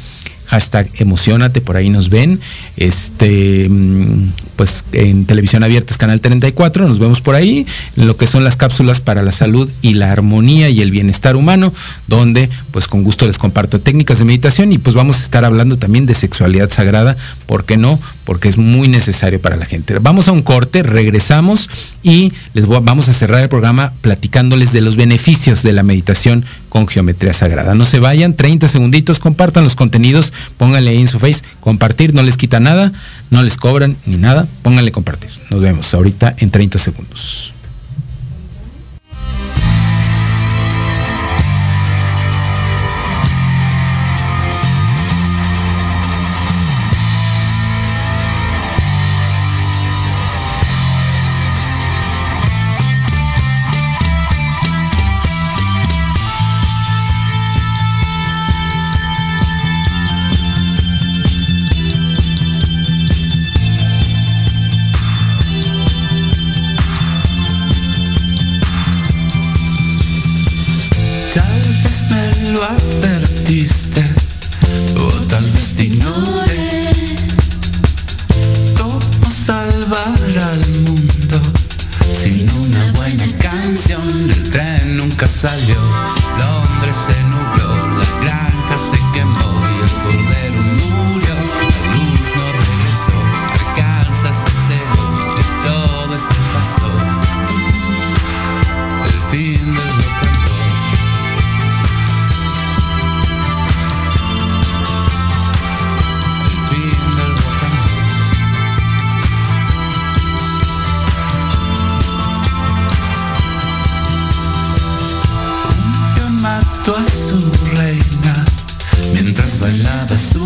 hashtag 0.54 0.88
emocionate, 1.00 1.62
por 1.62 1.78
ahí 1.78 1.90
nos 1.90 2.10
ven. 2.10 2.40
Este, 2.78 3.68
mm, 3.70 4.30
pues 4.56 4.86
en 4.92 5.26
televisión 5.26 5.64
abierta 5.64 5.92
es 5.92 5.98
canal 5.98 6.22
34, 6.22 6.88
nos 6.88 7.00
vemos 7.00 7.22
por 7.22 7.34
ahí, 7.34 7.66
en 7.98 8.08
lo 8.08 8.18
que 8.18 8.28
son 8.28 8.44
las 8.44 8.56
cápsulas 8.56 9.02
para 9.02 9.24
la 9.24 9.32
salud 9.32 9.70
y 9.82 9.96
la 9.96 10.12
armonía 10.12 10.70
y 10.70 10.82
el 10.82 10.92
bienestar 10.92 11.36
humano, 11.36 11.74
donde 12.08 12.50
pues 12.72 12.88
con 12.88 13.04
gusto 13.04 13.26
les 13.26 13.40
comparto 13.40 13.80
técnicas 13.80 14.20
de 14.20 14.26
meditación 14.26 14.72
y 14.72 14.78
pues 14.78 14.96
vamos 14.96 15.20
a 15.20 15.24
estar 15.24 15.44
hablando 15.44 15.78
también 15.78 16.06
de 16.06 16.14
sexualidad 16.14 16.70
sagrada, 16.70 17.18
¿por 17.48 17.66
qué 17.66 17.78
no? 17.78 18.00
Porque 18.24 18.48
es 18.48 18.58
muy 18.58 18.88
necesario 18.88 19.42
para 19.42 19.58
la 19.58 19.66
gente. 19.66 19.98
Vamos 20.00 20.28
a 20.28 20.32
un 20.32 20.42
corte, 20.42 20.84
regresamos 20.84 21.70
y 22.04 22.32
les 22.54 22.68
vamos 22.68 23.10
a 23.10 23.14
cerrar 23.14 23.42
el 23.42 23.50
programa 23.50 23.94
platicándoles 24.02 24.72
de 24.72 24.82
los 24.82 24.96
beneficios 24.96 25.64
de 25.64 25.74
la 25.74 25.84
meditación 25.84 26.46
con 26.70 26.88
geometría 26.88 27.34
sagrada. 27.34 27.76
No 27.76 27.86
se 27.86 28.00
vayan, 28.00 28.36
30 28.36 28.68
segunditos, 28.68 29.20
compartan 29.20 29.64
los 29.64 29.76
contenidos, 29.76 30.34
pónganle 30.58 31.00
en 31.00 31.08
su 31.08 31.20
face, 31.20 31.44
compartir, 31.60 32.14
no 32.14 32.24
les 32.24 32.38
quita 32.38 32.60
nada, 32.60 32.92
no 33.30 33.42
les 33.42 33.58
cobran 33.58 33.98
ni 34.06 34.18
nada, 34.18 34.48
pónganle 34.62 34.92
compartir. 34.92 35.30
Nos 35.50 35.62
vemos 35.62 35.94
ahorita 35.94 36.36
en 36.40 36.50
30 36.50 36.80
segundos. 36.80 37.54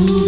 you. 0.06 0.27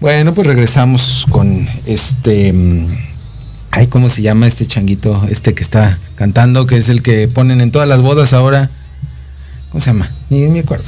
Bueno, 0.00 0.32
pues 0.32 0.46
regresamos 0.46 1.26
con 1.28 1.68
este. 1.86 2.52
mm, 2.52 2.86
Ay, 3.72 3.88
¿cómo 3.88 4.08
se 4.08 4.22
llama 4.22 4.46
este 4.46 4.64
changuito? 4.66 5.26
Este 5.28 5.54
que 5.54 5.62
está 5.62 5.98
cantando, 6.14 6.66
que 6.66 6.76
es 6.76 6.88
el 6.88 7.02
que 7.02 7.28
ponen 7.28 7.60
en 7.60 7.70
todas 7.72 7.88
las 7.88 8.00
bodas 8.00 8.32
ahora. 8.32 8.70
¿Cómo 9.70 9.80
se 9.80 9.90
llama? 9.90 10.10
Ni 10.30 10.46
me 10.48 10.60
acuerdo. 10.60 10.86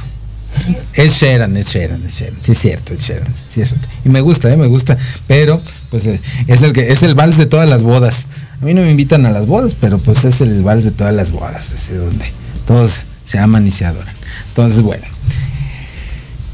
Es 0.93 1.13
Sheeran, 1.13 1.55
es 1.57 1.67
Sheeran, 1.67 2.03
es 2.05 2.13
Sheeran. 2.13 2.37
Sí, 2.41 2.51
es 2.53 2.59
cierto, 2.59 2.93
es 2.93 3.01
Sheeran. 3.01 3.33
Sí, 3.49 3.61
es 3.61 3.75
Y 4.05 4.09
me 4.09 4.21
gusta, 4.21 4.51
eh, 4.51 4.57
me 4.57 4.67
gusta. 4.67 4.97
Pero, 5.27 5.61
pues 5.89 6.05
eh, 6.07 6.19
es 6.47 6.63
el 6.63 6.73
que 6.73 6.91
es 6.91 7.03
el 7.03 7.13
vals 7.13 7.37
de 7.37 7.45
todas 7.45 7.67
las 7.69 7.83
bodas. 7.83 8.25
A 8.61 8.65
mí 8.65 8.73
no 8.73 8.81
me 8.81 8.91
invitan 8.91 9.25
a 9.25 9.29
las 9.31 9.45
bodas, 9.45 9.75
pero 9.79 9.97
pues 9.99 10.23
es 10.23 10.41
el 10.41 10.63
vals 10.63 10.85
de 10.85 10.91
todas 10.91 11.13
las 11.13 11.31
bodas. 11.31 11.71
Es 11.71 11.95
donde 11.95 12.25
todos 12.65 13.01
se 13.25 13.39
aman 13.39 13.67
y 13.67 13.71
se 13.71 13.85
adoran. 13.85 14.13
Entonces, 14.49 14.81
bueno. 14.81 15.10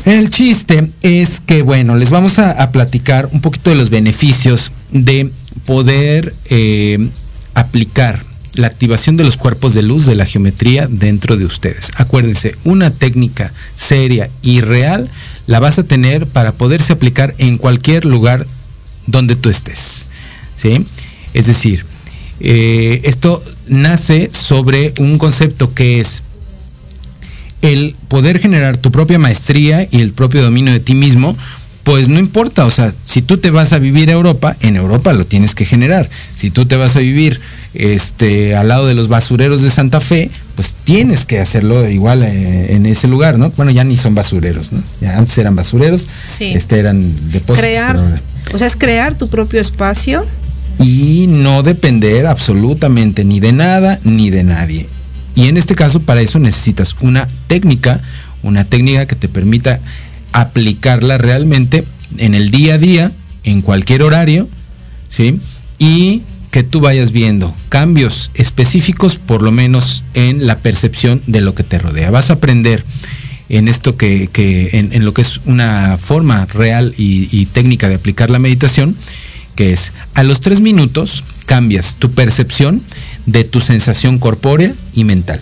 El 0.08 0.30
chiste 0.30 0.90
es 1.02 1.42
que, 1.42 1.64
bueno, 1.64 1.98
les 1.98 2.12
vamos 2.12 2.40
a, 2.40 2.72
platicar 2.72 3.28
un 3.34 3.42
poquito 3.42 3.72
de 3.72 3.76
los 3.76 3.90
beneficios 3.90 4.72
de 4.90 5.30
poder 5.66 6.34
eh, 6.46 7.10
aplicar 7.56 8.24
la 8.54 8.68
activación 8.68 9.18
de 9.18 9.26
los 9.26 9.36
cuerpos 9.36 9.74
de 9.74 9.82
luz 9.82 10.06
de 10.06 10.16
la 10.16 10.26
geometría 10.26 10.88
dentro 10.88 11.36
de 11.36 11.44
ustedes. 11.44 11.92
Acuérdense, 11.98 12.56
una 12.64 12.90
técnica 12.90 13.52
seria 13.76 14.30
y 14.42 14.62
real 14.62 15.10
la 15.46 15.60
vas 15.60 15.78
a 15.78 15.84
tener 15.84 16.26
para 16.26 16.54
poderse 16.54 16.94
aplicar 16.94 17.36
en 17.38 17.58
cualquier 17.58 18.06
lugar 18.06 18.48
donde 19.08 19.36
tú 19.36 19.50
estés. 19.50 20.06
¿sí? 20.56 20.86
Es 21.34 21.48
decir, 21.48 21.84
eh, 22.40 23.02
esto 23.04 23.44
nace 23.68 24.30
sobre 24.32 24.94
un 25.00 25.18
concepto 25.18 25.74
que 25.74 26.00
es 26.00 26.24
el 27.72 27.96
poder 28.08 28.40
generar 28.40 28.78
tu 28.78 28.92
propia 28.92 29.20
maestría 29.20 29.88
y 29.92 30.02
el 30.02 30.14
propio 30.14 30.42
dominio 30.42 30.74
de 30.74 30.80
ti 30.80 30.96
mismo, 30.96 31.36
pues 31.84 32.10
no 32.10 32.20
importa, 32.20 32.66
o 32.66 32.72
sea, 32.72 32.94
si 33.06 33.22
tú 33.22 33.38
te 33.38 33.50
vas 33.50 33.72
a 33.72 33.80
vivir 33.80 34.10
a 34.10 34.14
Europa, 34.14 34.56
en 34.62 34.76
Europa 34.76 35.14
lo 35.14 35.26
tienes 35.26 35.56
que 35.56 35.64
generar. 35.64 36.10
Si 36.36 36.50
tú 36.52 36.66
te 36.66 36.76
vas 36.76 36.98
a 36.98 37.00
vivir 37.00 37.40
este 37.74 38.56
al 38.56 38.68
lado 38.68 38.88
de 38.88 38.94
los 38.94 39.08
basureros 39.08 39.62
de 39.62 39.70
Santa 39.70 40.02
Fe, 40.02 40.30
pues 40.56 40.76
tienes 40.84 41.26
que 41.26 41.40
hacerlo 41.40 41.88
igual 41.90 42.24
eh, 42.24 42.74
en 42.76 42.86
ese 42.86 43.08
lugar, 43.08 43.38
¿no? 43.38 43.52
Bueno, 43.52 43.72
ya 43.72 43.84
ni 43.86 43.96
son 43.96 44.16
basureros, 44.16 44.74
¿no? 44.74 44.84
Ya 45.00 45.18
antes 45.18 45.38
eran 45.38 45.56
basureros, 45.56 46.08
Sí. 46.26 46.52
este 46.56 46.78
eran 46.80 47.02
depósitos. 47.32 47.60
crear, 47.60 48.22
o 48.54 48.58
sea, 48.58 48.68
es 48.68 48.76
crear 48.76 49.18
tu 49.18 49.30
propio 49.30 49.62
espacio. 49.62 50.26
y 50.80 51.26
no 51.30 51.64
depender 51.64 52.28
absolutamente 52.28 53.24
ni 53.24 53.40
de 53.40 53.52
nada 53.52 54.00
ni 54.04 54.30
de 54.30 54.44
nadie. 54.44 54.86
Y 55.38 55.48
en 55.48 55.56
este 55.56 55.76
caso 55.76 56.00
para 56.02 56.20
eso 56.22 56.40
necesitas 56.40 56.96
una 57.00 57.28
técnica, 57.48 58.02
una 58.42 58.66
técnica 58.66 59.06
que 59.06 59.16
te 59.16 59.30
permita 59.30 59.80
aplicarla 60.34 61.18
realmente 61.18 61.84
en 62.18 62.34
el 62.34 62.52
día 62.52 62.74
a 62.74 62.78
día, 62.78 63.12
en 63.44 63.62
cualquier 63.62 64.02
horario, 64.02 64.50
¿sí? 65.10 65.40
Y 65.80 66.24
que 66.52 66.64
tú 66.64 66.80
vayas 66.80 67.12
viendo 67.12 67.54
cambios 67.70 68.32
específicos, 68.34 69.18
por 69.18 69.44
lo 69.44 69.52
menos 69.52 70.04
en 70.16 70.48
la 70.48 70.58
percepción 70.58 71.22
de 71.28 71.42
lo 71.42 71.54
que 71.54 71.64
te 71.64 71.78
rodea. 71.78 72.10
Vas 72.10 72.32
a 72.32 72.34
aprender 72.34 72.84
en 73.50 73.68
esto 73.68 73.96
que, 73.96 74.30
que- 74.34 74.72
en, 74.74 75.06
lo 75.06 75.14
que 75.14 75.22
es 75.22 75.40
una 75.46 75.98
forma 75.98 76.46
real 76.48 76.94
y 76.98 77.46
técnica 77.46 77.90
de 77.90 77.96
aplicar 77.96 78.30
la 78.32 78.40
meditación, 78.40 78.96
que 79.58 79.74
es 79.74 79.92
a 80.14 80.24
los 80.24 80.40
tres 80.40 80.62
minutos 80.62 81.26
cambias 81.46 81.96
tu 81.96 82.12
percepción 82.12 82.82
de 83.26 83.44
tu 83.44 83.60
sensación 83.60 84.20
corpórea 84.20 84.74
y 84.94 85.04
mental. 85.04 85.42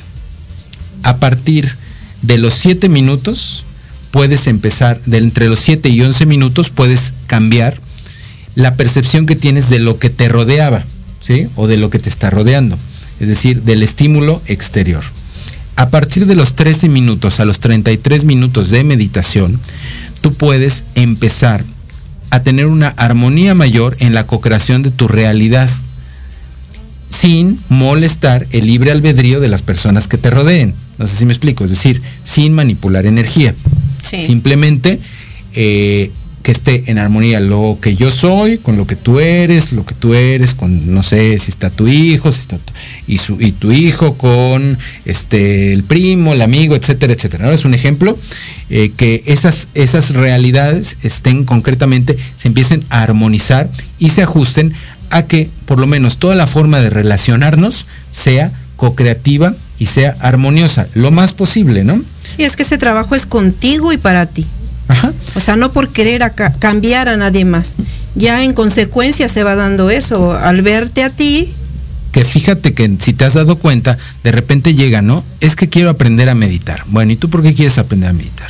A 1.03 1.18
partir 1.18 1.76
de 2.24 2.39
los 2.39 2.55
siete 2.55 2.89
minutos 2.89 3.66
puedes 4.09 4.47
empezar, 4.47 4.99
de 5.05 5.18
entre 5.18 5.49
los 5.49 5.59
7 5.59 5.89
y 5.89 6.01
11 6.01 6.26
minutos 6.26 6.70
puedes 6.70 7.13
cambiar 7.28 7.76
la 8.55 8.76
percepción 8.76 9.26
que 9.26 9.36
tienes 9.36 9.70
de 9.70 9.80
lo 9.80 9.99
que 9.99 10.09
te 10.09 10.30
rodeaba, 10.30 10.86
¿sí? 11.20 11.47
O 11.55 11.68
de 11.68 11.76
lo 11.76 11.89
que 11.89 11.99
te 11.99 12.07
está 12.07 12.30
rodeando, 12.30 12.78
es 13.20 13.28
decir, 13.28 13.63
del 13.63 13.84
estímulo 13.84 14.41
exterior. 14.47 15.03
A 15.76 15.89
partir 15.89 16.28
de 16.28 16.36
los 16.36 16.55
13 16.55 16.88
minutos 16.88 17.41
a 17.41 17.45
los 17.45 17.59
33 17.59 18.24
minutos 18.24 18.70
de 18.70 18.86
meditación, 18.86 19.59
tú 20.22 20.34
puedes 20.34 20.86
empezar 20.95 21.66
a 22.30 22.41
tener 22.41 22.67
una 22.67 22.89
armonía 22.89 23.53
mayor 23.53 23.95
en 23.99 24.13
la 24.13 24.28
co-creación 24.28 24.84
de 24.84 24.91
tu 24.91 25.07
realidad, 25.07 25.69
sin 27.09 27.59
molestar 27.69 28.47
el 28.51 28.67
libre 28.67 28.91
albedrío 28.91 29.39
de 29.39 29.49
las 29.49 29.61
personas 29.61 30.07
que 30.07 30.17
te 30.17 30.30
rodeen. 30.30 30.73
No 30.97 31.07
sé 31.07 31.15
si 31.15 31.26
me 31.26 31.34
explico, 31.34 31.63
es 31.63 31.69
decir, 31.69 32.01
sin 32.23 32.53
manipular 32.53 33.05
energía. 33.05 33.53
Sí. 34.03 34.26
Simplemente 34.26 34.99
eh, 35.53 36.11
que 36.46 36.52
esté 36.52 36.84
en 36.91 37.00
armonía 37.00 37.39
lo 37.39 37.80
que 37.82 37.96
yo 37.96 38.12
soy 38.12 38.60
con 38.60 38.78
lo 38.78 38.86
que 38.86 38.96
tú 38.96 39.20
eres, 39.20 39.72
lo 39.72 39.84
que 39.84 39.96
tú 39.96 40.14
eres 40.14 40.54
con, 40.54 40.93
no 40.93 41.02
sé, 41.02 41.39
si 41.39 41.50
está 41.50 41.72
tu 41.72 41.88
hijo, 41.88 42.32
si 42.32 42.41
está 42.41 42.60
tu, 42.60 42.72
y, 43.08 43.18
su, 43.18 43.41
y 43.41 43.52
tu 43.52 43.72
hijo 43.72 44.16
con 44.16 44.78
este, 45.06 45.74
el 45.74 45.82
primo, 45.82 46.34
el 46.34 46.43
amigo, 46.43 46.76
etcétera, 46.76 47.14
etcétera. 47.14 47.48
¿no? 47.48 47.52
Es 47.52 47.66
un 47.66 47.74
ejemplo 47.74 48.16
eh, 48.70 48.91
que 48.96 49.24
esas, 49.26 49.70
esas 49.74 50.12
realidades 50.12 50.98
estén 51.02 51.46
concretamente, 51.46 52.16
se 52.38 52.48
empiecen 52.48 52.86
a 52.89 53.02
armonizar 53.02 53.68
y 53.98 54.12
se 54.12 54.22
ajusten 54.22 54.72
a 55.10 55.24
que 55.24 55.50
por 55.66 55.80
lo 55.80 55.88
menos 55.88 56.20
toda 56.20 56.36
la 56.36 56.46
forma 56.46 56.80
de 56.80 56.91
relacionarnos 56.91 57.88
sea 58.12 58.52
co-creativa 58.76 59.56
y 59.80 59.88
sea 59.88 60.16
armoniosa, 60.20 60.88
lo 60.93 61.10
más 61.10 61.34
posible, 61.34 61.84
¿no? 61.84 62.04
Sí, 62.38 62.43
es 62.43 62.56
que 62.56 62.62
ese 62.62 62.78
trabajo 62.78 63.16
es 63.16 63.26
contigo 63.26 63.91
y 63.93 63.98
para 63.98 64.28
ti. 64.28 64.46
Ajá. 64.88 65.12
O 65.36 65.39
sea, 65.39 65.55
no 65.55 65.71
por 65.71 65.89
querer 65.89 66.23
cambiar 66.59 67.09
a 67.09 67.17
nadie 67.17 67.45
más. 67.45 67.73
Ya 68.15 68.43
en 68.43 68.53
consecuencia 68.53 69.27
se 69.27 69.43
va 69.43 69.55
dando 69.55 69.89
eso. 69.89 70.33
Al 70.33 70.61
verte 70.61 71.03
a 71.03 71.09
ti, 71.09 71.53
que 72.15 72.23
fíjate 72.23 72.73
que 72.73 72.89
si 73.01 73.11
te 73.11 73.25
has 73.25 73.33
dado 73.33 73.57
cuenta, 73.57 73.97
de 74.23 74.31
repente 74.31 74.73
llega, 74.73 75.01
¿no? 75.01 75.21
Es 75.41 75.57
que 75.57 75.67
quiero 75.67 75.89
aprender 75.89 76.29
a 76.29 76.33
meditar. 76.33 76.86
Bueno, 76.88 77.11
¿y 77.11 77.17
tú 77.17 77.29
por 77.29 77.43
qué 77.43 77.53
quieres 77.53 77.77
aprender 77.77 78.09
a 78.09 78.13
meditar? 78.13 78.49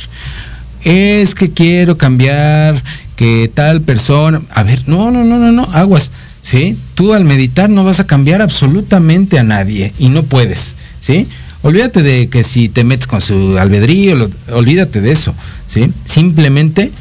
Es 0.84 1.34
que 1.34 1.50
quiero 1.50 1.98
cambiar 1.98 2.80
que 3.16 3.50
tal 3.52 3.80
persona. 3.80 4.40
A 4.50 4.62
ver, 4.62 4.82
no, 4.86 5.10
no, 5.10 5.24
no, 5.24 5.38
no, 5.38 5.50
no, 5.50 5.64
aguas. 5.72 6.12
¿Sí? 6.42 6.78
Tú 6.94 7.12
al 7.12 7.24
meditar 7.24 7.68
no 7.68 7.82
vas 7.82 7.98
a 7.98 8.06
cambiar 8.06 8.40
absolutamente 8.40 9.36
a 9.36 9.42
nadie 9.42 9.92
y 9.98 10.10
no 10.10 10.22
puedes, 10.22 10.76
¿sí? 11.00 11.26
Olvídate 11.66 12.04
de 12.04 12.28
que 12.28 12.44
si 12.44 12.68
te 12.68 12.84
metes 12.84 13.08
con 13.08 13.20
su 13.20 13.58
albedrío, 13.58 14.30
olvídate 14.52 15.00
de 15.00 15.10
eso, 15.10 15.34
¿sí? 15.66 15.92
Simplemente 16.04 16.92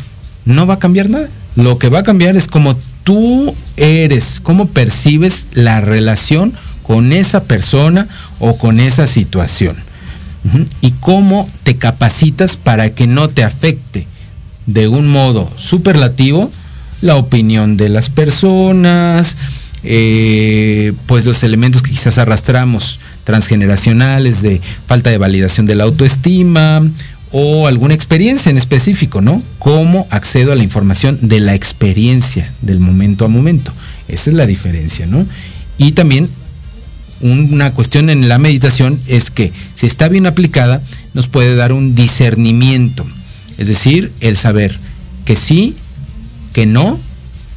no 0.45 0.66
va 0.66 0.74
a 0.74 0.80
cambiar 0.80 1.07
nada. 1.07 1.30
Lo 1.55 1.78
que 1.78 1.89
va 1.89 1.99
a 1.99 2.03
cambiar 2.03 2.36
es 2.36 2.47
como 2.47 2.76
tú 3.03 3.53
eres, 3.78 4.39
cómo 4.41 4.68
percibes 4.68 5.45
la 5.53 5.82
relación 5.82 6.55
con 6.82 7.13
esa 7.13 7.43
persona 7.43 8.07
o 8.39 8.57
con 8.57 8.80
esa 8.80 9.05
situación. 9.05 9.76
Y 10.82 10.93
cómo 10.99 11.47
te 11.61 11.76
capacitas 11.76 12.57
para 12.57 12.89
que 12.89 13.05
no 13.05 13.30
te 13.30 13.43
afecte 13.43 14.07
de 14.66 14.88
un 14.88 15.07
modo 15.07 15.47
superlativo 15.57 16.49
la 17.01 17.18
opinión 17.18 17.78
de 17.78 17.89
las 17.89 18.09
personas, 18.09 19.38
eh, 19.84 20.93
pues 21.05 21.24
los 21.24 21.43
elementos 21.43 21.84
que 21.84 21.91
quizás 21.91 22.18
arrastramos 22.18 22.99
transgeneracionales 23.26 24.41
de 24.41 24.61
falta 24.88 25.09
de 25.09 25.17
validación 25.17 25.65
de 25.65 25.76
la 25.76 25.84
autoestima 25.84 26.82
o 27.32 27.67
alguna 27.67 27.93
experiencia 27.93 28.49
en 28.49 28.57
específico, 28.57 29.19
¿no? 29.19 29.43
¿Cómo 29.59 30.07
accedo 30.09 30.53
a 30.53 30.55
la 30.55 30.63
información 30.63 31.19
de 31.21 31.41
la 31.41 31.53
experiencia 31.53 32.49
del 32.61 32.80
momento 32.80 33.26
a 33.26 33.28
momento? 33.28 33.73
Esa 34.07 34.30
es 34.30 34.38
la 34.38 34.45
diferencia, 34.45 35.05
¿no? 35.05 35.26
Y 35.78 35.91
también 35.91 36.30
una 37.21 37.71
cuestión 37.73 38.09
en 38.09 38.30
la 38.30 38.38
meditación 38.38 38.99
es 39.07 39.32
que 39.32 39.51
si 39.73 39.86
está 39.88 40.07
bien 40.07 40.28
aplicada 40.28 40.82
nos 41.13 41.28
puede 41.28 41.55
dar 41.55 41.73
un 41.73 41.95
discernimiento, 41.95 43.05
es 43.57 43.67
decir, 43.67 44.11
el 44.19 44.38
saber 44.38 44.78
que 45.26 45.36
sí, 45.36 45.76
que 46.53 46.65
no, 46.65 46.99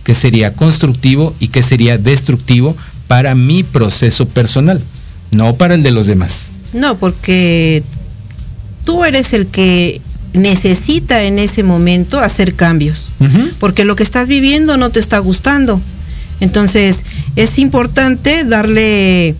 que 0.04 0.14
sería 0.14 0.54
constructivo 0.54 1.34
y 1.38 1.48
que 1.48 1.62
sería 1.62 1.98
destructivo 1.98 2.76
para 3.06 3.34
mi 3.34 3.62
proceso 3.62 4.26
personal, 4.26 4.82
no 5.30 5.56
para 5.56 5.74
el 5.74 5.82
de 5.82 5.90
los 5.90 6.06
demás. 6.06 6.50
no, 6.72 6.96
porque 6.96 7.82
tú 8.84 9.04
eres 9.04 9.32
el 9.32 9.46
que 9.46 10.00
necesita 10.32 11.22
en 11.24 11.38
ese 11.38 11.62
momento 11.62 12.20
hacer 12.20 12.54
cambios. 12.54 13.08
Porque 13.58 13.84
lo 13.84 13.96
que 13.96 14.02
estás 14.02 14.28
viviendo 14.28 14.76
no 14.76 14.90
te 14.90 15.00
está 15.00 15.18
gustando. 15.18 15.80
Entonces, 16.40 17.02
es 17.36 17.58
importante 17.58 18.44
darle, 18.44 19.34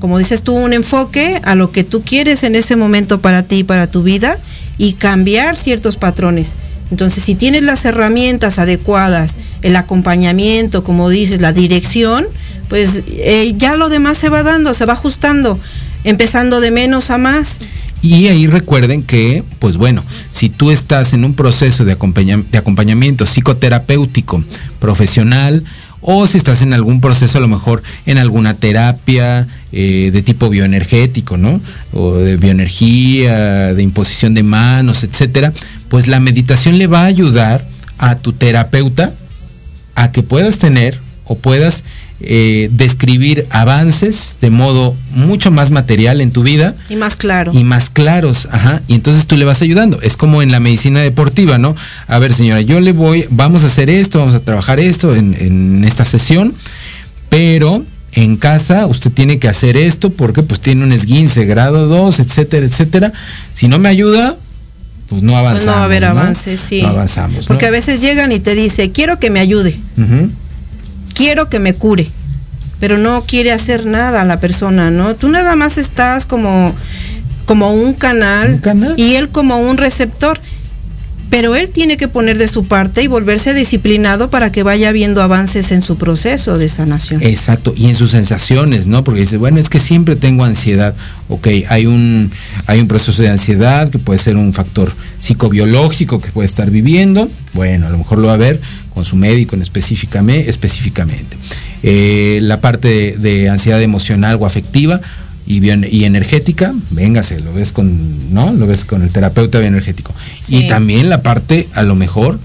como 0.00 0.18
dices 0.18 0.42
tú, 0.42 0.54
un 0.54 0.72
enfoque 0.72 1.40
a 1.44 1.54
lo 1.54 1.72
que 1.72 1.84
tú 1.84 2.02
quieres 2.02 2.42
en 2.42 2.54
ese 2.54 2.76
momento 2.76 3.20
para 3.20 3.42
ti 3.42 3.56
y 3.56 3.64
para 3.64 3.86
tu 3.86 4.02
vida 4.02 4.38
y 4.78 4.92
cambiar 4.92 5.56
ciertos 5.56 5.96
patrones. 5.96 6.54
Entonces, 6.90 7.24
si 7.24 7.34
tienes 7.34 7.62
las 7.62 7.84
herramientas 7.84 8.58
adecuadas, 8.58 9.36
el 9.62 9.74
acompañamiento, 9.76 10.84
como 10.84 11.08
dices, 11.08 11.40
la 11.40 11.52
dirección, 11.52 12.26
pues 12.68 13.02
eh, 13.08 13.52
ya 13.56 13.76
lo 13.76 13.88
demás 13.88 14.18
se 14.18 14.28
va 14.28 14.42
dando, 14.42 14.74
se 14.74 14.86
va 14.86 14.94
ajustando, 14.94 15.58
empezando 16.04 16.60
de 16.60 16.70
menos 16.70 17.10
a 17.10 17.18
más. 17.18 17.58
Y 18.02 18.28
ahí 18.28 18.46
recuerden 18.46 19.02
que, 19.02 19.42
pues 19.60 19.78
bueno, 19.78 20.02
si 20.30 20.50
tú 20.50 20.70
estás 20.70 21.14
en 21.14 21.24
un 21.24 21.34
proceso 21.34 21.84
de, 21.86 21.92
acompañamiento 21.92 23.24
psicoterapéutico 23.24 24.44
profesional, 24.78 25.64
o 26.06 26.26
si 26.26 26.36
estás 26.36 26.60
en 26.60 26.74
algún 26.74 27.00
proceso, 27.00 27.38
a 27.38 27.40
lo 27.40 27.48
mejor 27.48 27.82
en 28.04 28.18
alguna 28.18 28.52
terapia 28.52 29.48
eh, 29.72 30.10
de 30.12 30.20
tipo 30.20 30.50
bioenergético, 30.50 31.38
¿no? 31.38 31.62
O 31.94 32.16
de 32.16 32.36
bioenergía, 32.36 33.72
de 33.72 33.82
imposición 33.82 34.34
de 34.34 34.42
manos, 34.42 35.02
etcétera, 35.02 35.54
pues 35.88 36.06
la 36.06 36.20
meditación 36.20 36.76
le 36.76 36.88
va 36.88 37.04
a 37.04 37.06
ayudar 37.06 37.66
a 37.96 38.16
tu 38.16 38.34
terapeuta 38.34 39.14
a 39.94 40.12
que 40.12 40.22
puedas 40.22 40.58
tener 40.58 41.00
o 41.24 41.36
puedas 41.36 41.84
eh, 42.20 42.70
describir 42.72 43.46
avances 43.50 44.36
de 44.40 44.50
modo 44.50 44.96
mucho 45.14 45.50
más 45.50 45.70
material 45.70 46.20
en 46.20 46.30
tu 46.30 46.42
vida. 46.42 46.74
Y 46.88 46.96
más 46.96 47.16
claro. 47.16 47.52
Y 47.54 47.64
más 47.64 47.90
claros, 47.90 48.48
ajá. 48.50 48.82
Y 48.88 48.94
entonces 48.94 49.26
tú 49.26 49.36
le 49.36 49.44
vas 49.44 49.62
ayudando. 49.62 50.00
Es 50.00 50.16
como 50.16 50.40
en 50.40 50.52
la 50.52 50.60
medicina 50.60 51.00
deportiva, 51.00 51.58
¿no? 51.58 51.76
A 52.06 52.18
ver, 52.18 52.32
señora, 52.32 52.60
yo 52.60 52.80
le 52.80 52.92
voy, 52.92 53.26
vamos 53.30 53.64
a 53.64 53.66
hacer 53.66 53.90
esto, 53.90 54.20
vamos 54.20 54.34
a 54.34 54.40
trabajar 54.40 54.80
esto 54.80 55.14
en, 55.14 55.34
en 55.38 55.84
esta 55.84 56.04
sesión, 56.04 56.54
pero 57.28 57.84
en 58.12 58.36
casa 58.36 58.86
usted 58.86 59.10
tiene 59.10 59.38
que 59.38 59.48
hacer 59.48 59.76
esto 59.76 60.10
porque 60.10 60.42
pues 60.42 60.60
tiene 60.60 60.84
un 60.84 60.92
esguince 60.92 61.44
grado 61.46 61.88
2, 61.88 62.20
etcétera, 62.20 62.64
etcétera. 62.64 63.12
Si 63.54 63.68
no 63.68 63.78
me 63.78 63.88
ayuda, 63.88 64.36
pues 65.08 65.22
no 65.22 65.36
avanzamos. 65.36 65.64
Pues 65.64 65.66
no 65.66 65.72
va 65.72 65.80
a 65.80 65.84
haber 65.84 66.04
avances, 66.04 66.60
sí. 66.60 66.82
No 66.82 66.88
avanzamos. 66.88 67.46
Porque 67.46 67.66
a 67.66 67.70
veces 67.70 68.00
llegan 68.00 68.32
y 68.32 68.40
te 68.40 68.54
dice, 68.54 68.92
quiero 68.92 69.18
que 69.18 69.30
me 69.30 69.40
ayude 69.40 69.76
quiero 71.14 71.48
que 71.48 71.58
me 71.58 71.72
cure, 71.72 72.08
pero 72.80 72.98
no 72.98 73.22
quiere 73.22 73.52
hacer 73.52 73.86
nada 73.86 74.24
la 74.24 74.40
persona, 74.40 74.90
¿no? 74.90 75.14
Tú 75.14 75.28
nada 75.28 75.56
más 75.56 75.78
estás 75.78 76.26
como, 76.26 76.74
como 77.46 77.72
un 77.72 77.94
canal, 77.94 78.60
y 78.96 79.14
él 79.14 79.28
como 79.30 79.58
un 79.58 79.76
receptor. 79.76 80.38
Pero 81.30 81.56
él 81.56 81.70
tiene 81.70 81.96
que 81.96 82.06
poner 82.06 82.38
de 82.38 82.46
su 82.46 82.64
parte 82.66 83.02
y 83.02 83.08
volverse 83.08 83.54
disciplinado 83.54 84.30
para 84.30 84.52
que 84.52 84.62
vaya 84.62 84.92
viendo 84.92 85.20
avances 85.20 85.72
en 85.72 85.82
su 85.82 85.96
proceso 85.96 86.58
de 86.58 86.68
sanación. 86.68 87.22
Exacto, 87.22 87.74
y 87.76 87.86
en 87.86 87.96
sus 87.96 88.12
sensaciones, 88.12 88.86
¿no? 88.86 89.02
Porque 89.02 89.22
dice, 89.22 89.36
bueno, 89.36 89.58
es 89.58 89.68
que 89.68 89.80
siempre 89.80 90.14
tengo 90.14 90.44
ansiedad. 90.44 90.94
Ok, 91.28 91.48
hay 91.70 91.86
un, 91.86 92.30
hay 92.66 92.78
un 92.78 92.86
proceso 92.86 93.20
de 93.20 93.30
ansiedad 93.30 93.90
que 93.90 93.98
puede 93.98 94.18
ser 94.18 94.36
un 94.36 94.52
factor 94.52 94.92
psicobiológico 95.18 96.20
que 96.20 96.30
puede 96.30 96.46
estar 96.46 96.70
viviendo. 96.70 97.28
Bueno, 97.54 97.88
a 97.88 97.90
lo 97.90 97.98
mejor 97.98 98.18
lo 98.18 98.28
va 98.28 98.34
a 98.34 98.36
ver, 98.36 98.60
con 98.94 99.04
su 99.04 99.16
médico 99.16 99.56
en 99.56 99.62
específicamente. 99.62 100.48
específicamente. 100.48 101.36
Eh, 101.82 102.38
la 102.42 102.60
parte 102.60 103.16
de, 103.18 103.48
ansiedad 103.48 103.82
emocional 103.82 104.38
o 104.40 104.46
afectiva 104.46 105.00
y, 105.46 105.60
y 105.66 106.04
energética, 106.04 106.72
véngase, 106.90 107.40
lo 107.40 107.52
ves 107.52 107.72
con, 107.72 108.32
¿no? 108.32 108.52
Lo 108.52 108.66
ves 108.66 108.84
con 108.84 109.02
el 109.02 109.10
terapeuta 109.10 109.58
bioenergético. 109.58 110.14
Y 110.48 110.68
también 110.68 111.10
la 111.10 111.22
parte, 111.22 111.68
a 111.74 111.82
lo 111.82 111.94
mejor, 111.94 112.38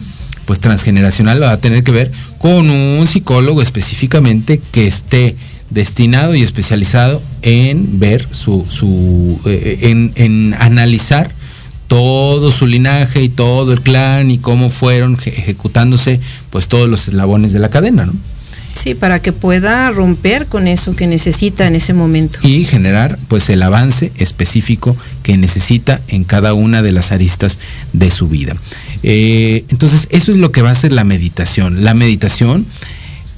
pues 0.45 0.59
transgeneracional 0.59 1.41
va 1.41 1.51
a 1.51 1.57
tener 1.57 1.83
que 1.83 1.91
ver 1.91 2.11
con 2.39 2.69
un 2.69 3.07
psicólogo 3.07 3.61
específicamente 3.61 4.59
que 4.71 4.87
esté 4.87 5.35
destinado 5.69 6.35
y 6.35 6.41
especializado 6.41 7.21
en 7.43 7.99
ver 7.99 8.27
su, 8.31 8.65
su 8.67 9.39
eh, 9.45 9.77
en, 9.83 10.11
en 10.15 10.55
analizar 10.55 11.31
todo 11.89 12.51
su 12.51 12.67
linaje 12.67 13.23
y 13.23 13.29
todo 13.29 13.73
el 13.73 13.81
clan 13.81 14.29
y 14.31 14.37
cómo 14.37 14.69
fueron 14.69 15.17
ejecutándose 15.25 16.21
pues 16.51 16.67
todos 16.67 16.87
los 16.87 17.07
eslabones 17.09 17.51
de 17.51 17.59
la 17.59 17.69
cadena, 17.69 18.05
¿no? 18.05 18.13
Sí, 18.75 18.93
para 18.93 19.21
que 19.21 19.33
pueda 19.33 19.89
romper 19.89 20.45
con 20.45 20.67
eso 20.67 20.95
que 20.95 21.07
necesita 21.07 21.67
en 21.67 21.75
ese 21.75 21.93
momento. 21.93 22.39
Y 22.43 22.63
generar 22.63 23.17
pues 23.27 23.49
el 23.49 23.61
avance 23.63 24.11
específico 24.17 24.95
que 25.23 25.35
necesita 25.35 25.99
en 26.07 26.23
cada 26.23 26.53
una 26.53 26.81
de 26.81 26.91
las 26.91 27.11
aristas 27.11 27.57
de 27.91 28.11
su 28.11 28.29
vida. 28.29 28.55
Eh, 29.01 29.65
entonces, 29.69 30.07
eso 30.11 30.31
es 30.31 30.37
lo 30.37 30.51
que 30.51 30.61
va 30.61 30.69
a 30.69 30.75
ser 30.75 30.93
la 30.93 31.03
meditación. 31.03 31.83
La 31.83 31.93
meditación 31.95 32.65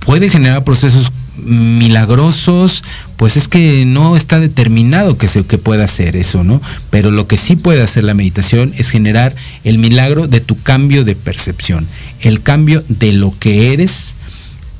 puede 0.05 0.29
generar 0.29 0.63
procesos 0.63 1.11
milagrosos, 1.37 2.83
pues 3.17 3.37
es 3.37 3.47
que 3.47 3.85
no 3.85 4.15
está 4.17 4.39
determinado 4.39 5.17
que, 5.17 5.27
se, 5.27 5.45
que 5.45 5.57
pueda 5.57 5.85
hacer 5.85 6.15
eso, 6.15 6.43
¿no? 6.43 6.61
Pero 6.89 7.11
lo 7.11 7.27
que 7.27 7.37
sí 7.37 7.55
puede 7.55 7.81
hacer 7.81 8.03
la 8.03 8.13
meditación 8.13 8.73
es 8.77 8.89
generar 8.89 9.35
el 9.63 9.77
milagro 9.77 10.27
de 10.27 10.41
tu 10.41 10.57
cambio 10.61 11.03
de 11.03 11.15
percepción, 11.15 11.87
el 12.19 12.41
cambio 12.41 12.83
de 12.87 13.13
lo 13.13 13.33
que 13.39 13.73
eres, 13.73 14.13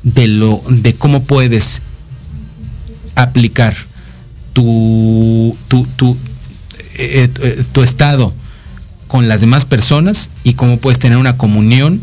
de, 0.02 0.28
lo, 0.28 0.62
de 0.68 0.94
cómo 0.94 1.22
puedes 1.24 1.82
aplicar 3.14 3.76
tu, 4.52 5.56
tu, 5.68 5.86
tu, 5.96 6.16
eh, 6.96 7.28
eh, 7.40 7.64
tu 7.72 7.82
estado 7.82 8.32
con 9.08 9.28
las 9.28 9.40
demás 9.40 9.64
personas 9.64 10.30
y 10.44 10.54
cómo 10.54 10.78
puedes 10.78 10.98
tener 10.98 11.18
una 11.18 11.36
comunión 11.36 12.00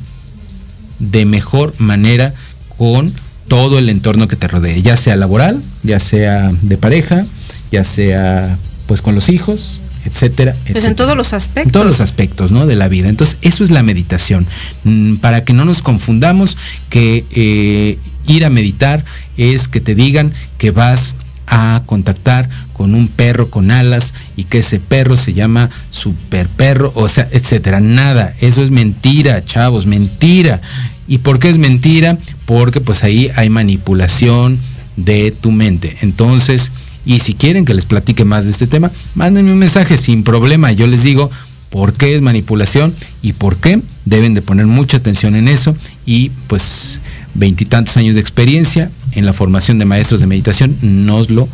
de 1.00 1.26
mejor 1.26 1.74
manera 1.80 2.34
con 2.78 3.12
todo 3.50 3.78
el 3.78 3.89
entorno 3.89 4.30
que 4.30 4.38
te 4.38 4.47
rodee, 4.47 4.82
ya 4.82 4.95
sea 4.95 5.18
laboral, 5.18 5.62
ya 5.84 6.00
sea 6.00 6.50
de 6.62 6.78
pareja, 6.78 7.26
ya 7.72 7.84
sea 7.84 8.58
pues 8.88 9.02
con 9.02 9.14
los 9.16 9.30
hijos, 9.30 9.82
etcétera, 10.06 10.56
Pues 10.72 10.86
en 10.86 10.95
todos 10.95 11.18
los 11.18 11.34
aspectos. 11.34 11.66
En 11.66 11.72
todos 11.72 11.86
los 11.86 12.00
aspectos, 12.00 12.52
¿no? 12.52 12.66
De 12.66 12.76
la 12.76 12.88
vida. 12.88 13.10
Entonces, 13.10 13.38
eso 13.41 13.64
es 13.64 13.70
la 13.70 13.84
meditación. 13.84 14.47
Mm, 14.84 15.16
para 15.16 15.43
que 15.43 15.54
no 15.54 15.66
nos 15.66 15.82
confundamos 15.82 16.58
que 16.89 17.26
eh, 17.32 18.00
ir 18.28 18.45
a 18.45 18.50
meditar 18.50 19.04
es 19.38 19.68
que 19.68 19.82
te 19.82 19.95
digan 19.95 20.34
que 20.58 20.72
vas 20.72 21.16
a 21.47 21.82
contactar 21.86 22.50
con 22.74 22.95
un 22.95 23.08
perro 23.08 23.50
con 23.50 23.72
alas 23.72 24.14
y 24.38 24.45
que 24.45 24.60
ese 24.60 24.80
perro 24.80 25.18
se 25.18 25.34
llama 25.34 25.70
super 25.89 26.47
perro, 26.47 26.91
o 26.95 27.10
sea, 27.10 27.28
etcétera. 27.32 27.82
Nada, 27.82 28.34
eso 28.39 28.64
es 28.64 28.72
mentira, 28.72 29.43
chavos, 29.43 29.86
mentira. 29.86 30.62
¿Y 31.10 31.18
por 31.18 31.39
qué 31.39 31.49
es 31.49 31.57
mentira? 31.57 32.18
Porque 32.45 32.80
pues 32.80 33.03
ahí 33.03 33.30
hay 33.36 33.49
manipulación 33.49 34.57
de 34.95 35.32
tu 35.32 35.51
mente. 35.51 35.97
Entonces, 36.01 36.72
y 37.05 37.20
si 37.20 37.34
quieren 37.34 37.66
que 37.66 37.74
les 37.74 37.86
platique 37.86 38.24
más 38.24 38.45
de 38.45 38.51
este 38.51 38.68
tema, 38.68 38.91
mándenme 39.16 39.51
un 39.51 39.60
mensaje 39.60 39.97
sin 39.97 40.24
problema. 40.24 40.72
Yo 40.72 40.86
les 40.86 41.03
digo 41.03 41.32
por 41.72 41.93
qué 41.93 42.16
es 42.16 42.22
manipulación 42.22 42.93
y 43.22 43.34
por 43.34 43.57
qué 43.57 43.82
deben 44.05 44.36
de 44.36 44.43
poner 44.43 44.68
mucha 44.68 44.97
atención 44.97 45.36
en 45.36 45.47
eso. 45.47 45.76
Y 46.05 46.30
pues 46.47 46.99
veintitantos 47.34 47.97
años 47.97 48.16
de 48.16 48.22
experiencia 48.22 48.91
en 49.14 49.26
la 49.26 49.34
formación 49.34 49.80
de 49.80 49.86
maestros 49.86 50.22
de 50.22 50.28
meditación 50.28 50.78
nos 50.82 51.32
lo, 51.32 51.49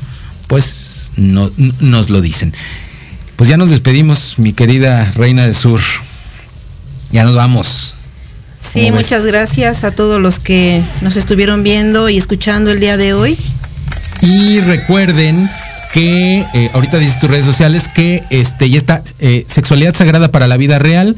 pues, 0.47 1.11
no, 1.15 1.49
nos 1.79 2.09
lo 2.09 2.21
dicen. 2.21 2.53
Pues 3.37 3.49
ya 3.49 3.57
nos 3.57 3.69
despedimos, 3.69 4.35
mi 4.37 4.53
querida 4.53 5.11
Reina 5.15 5.45
del 5.45 5.55
Sur. 5.55 5.81
Ya 7.11 7.23
nos 7.23 7.35
vamos. 7.35 7.95
Sí, 8.71 8.91
muchas 8.91 9.25
gracias 9.25 9.83
a 9.83 9.91
todos 9.91 10.21
los 10.21 10.39
que 10.39 10.81
nos 11.01 11.15
estuvieron 11.15 11.63
viendo 11.63 12.09
y 12.09 12.17
escuchando 12.17 12.71
el 12.71 12.79
día 12.79 12.97
de 12.97 13.13
hoy. 13.13 13.37
Y 14.21 14.59
recuerden 14.61 15.47
que 15.93 16.39
eh, 16.53 16.69
ahorita 16.73 16.97
dices 16.97 17.19
tus 17.19 17.29
redes 17.29 17.45
sociales 17.45 17.87
que 17.87 18.21
este 18.29 18.69
ya 18.69 18.77
está 18.77 19.03
eh, 19.19 19.45
sexualidad 19.47 19.95
sagrada 19.95 20.29
para 20.29 20.47
la 20.47 20.57
vida 20.57 20.79
real 20.79 21.15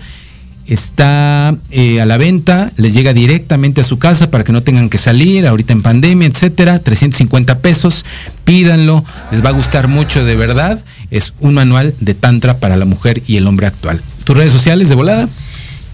está 0.68 1.56
eh, 1.72 2.02
a 2.02 2.06
la 2.06 2.18
venta, 2.18 2.72
les 2.76 2.94
llega 2.94 3.14
directamente 3.14 3.82
a 3.82 3.84
su 3.84 4.00
casa 4.00 4.30
para 4.30 4.44
que 4.44 4.52
no 4.52 4.64
tengan 4.64 4.90
que 4.90 4.98
salir 4.98 5.48
ahorita 5.48 5.74
en 5.74 5.82
pandemia, 5.82 6.28
etcétera, 6.28 6.80
350 6.80 7.60
pesos, 7.60 8.06
pídanlo, 8.44 9.04
les 9.32 9.44
va 9.44 9.50
a 9.50 9.54
gustar 9.54 9.88
mucho 9.88 10.26
de 10.26 10.36
verdad, 10.36 10.84
es 11.10 11.34
un 11.40 11.54
manual 11.54 11.96
de 12.00 12.14
tantra 12.14 12.58
para 12.58 12.76
la 12.76 12.86
mujer 12.86 13.22
y 13.28 13.38
el 13.38 13.48
hombre 13.48 13.68
actual. 13.68 14.02
¿Tus 14.26 14.36
redes 14.36 14.52
sociales 14.52 14.90
de 14.90 14.96
volada? 14.96 15.30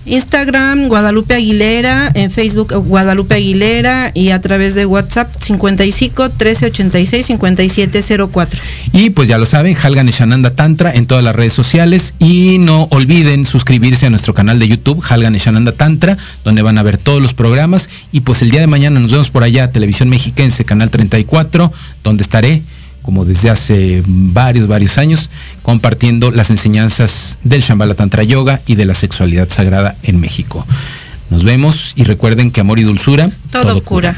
Instagram 0.05 0.87
Guadalupe 0.87 1.35
Aguilera, 1.35 2.11
en 2.13 2.31
Facebook 2.31 2.73
Guadalupe 2.73 3.35
Aguilera 3.35 4.11
y 4.13 4.31
a 4.31 4.41
través 4.41 4.75
de 4.75 4.85
WhatsApp 4.85 5.33
55 5.39 6.23
1386 6.23 7.25
5704. 7.25 8.61
Y 8.91 9.09
pues 9.11 9.27
ya 9.27 9.37
lo 9.37 9.45
saben, 9.45 9.75
Halgan 9.81 10.07
Shananda 10.07 10.55
Tantra 10.55 10.93
en 10.93 11.05
todas 11.05 11.23
las 11.23 11.35
redes 11.35 11.53
sociales 11.53 12.13
y 12.19 12.57
no 12.59 12.87
olviden 12.91 13.45
suscribirse 13.45 14.05
a 14.05 14.09
nuestro 14.09 14.33
canal 14.33 14.59
de 14.59 14.67
YouTube 14.67 15.03
Halgan 15.07 15.33
Shananda 15.33 15.71
Tantra, 15.71 16.17
donde 16.43 16.61
van 16.61 16.77
a 16.77 16.83
ver 16.83 16.97
todos 16.97 17.21
los 17.21 17.33
programas 17.33 17.89
y 18.11 18.21
pues 18.21 18.41
el 18.41 18.51
día 18.51 18.61
de 18.61 18.67
mañana 18.67 18.99
nos 18.99 19.11
vemos 19.11 19.29
por 19.29 19.43
allá, 19.43 19.71
Televisión 19.71 20.09
Mexiquense, 20.09 20.65
Canal 20.65 20.89
34, 20.89 21.71
donde 22.03 22.23
estaré 22.23 22.61
como 23.03 23.25
desde 23.25 23.51
hace 23.51 24.01
varios, 24.07 24.67
varios 24.67 24.97
años, 24.97 25.29
compartiendo 25.61 26.31
las 26.31 26.49
enseñanzas 26.49 27.37
del 27.43 27.61
Shambhala 27.61 27.93
Tantra 27.93 28.23
Yoga 28.23 28.61
y 28.65 28.73
de 28.75 28.85
la 28.85 28.95
sexualidad 28.95 29.49
sagrada 29.49 29.95
en 30.01 30.19
México. 30.19 30.65
Nos 31.29 31.43
vemos 31.43 31.93
y 31.95 32.05
recuerden 32.05 32.49
que 32.49 32.61
amor 32.61 32.79
y 32.79 32.83
dulzura 32.83 33.29
todo, 33.51 33.83
cura. 33.83 34.15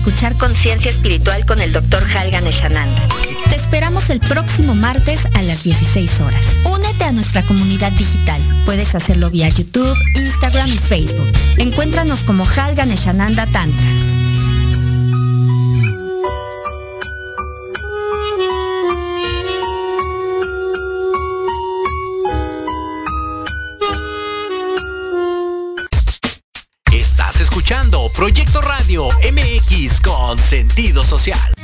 Escuchar 0.00 0.34
Conciencia 0.38 0.90
Espiritual 0.90 1.44
con 1.44 1.60
el 1.60 1.74
Dr. 1.74 2.02
Halgan 2.16 2.46
Eshananda. 2.46 3.08
Te 3.50 3.56
esperamos 3.56 4.08
el 4.08 4.18
próximo 4.18 4.74
martes 4.74 5.26
a 5.34 5.42
las 5.42 5.62
16 5.62 6.20
horas. 6.20 6.56
Únete 6.64 7.04
a 7.04 7.12
nuestra 7.12 7.42
comunidad 7.42 7.92
digital. 7.92 8.40
Puedes 8.64 8.94
hacerlo 8.94 9.28
vía 9.30 9.50
YouTube, 9.50 9.94
Instagram 10.14 10.68
y 10.68 10.78
Facebook. 10.78 11.30
Encuéntranos 11.58 12.24
como 12.24 12.46
Halgan 12.46 12.90
Eshananda 12.90 13.44
Tantra. 13.44 14.09
Con 30.30 30.38
sentido 30.38 31.02
social. 31.02 31.59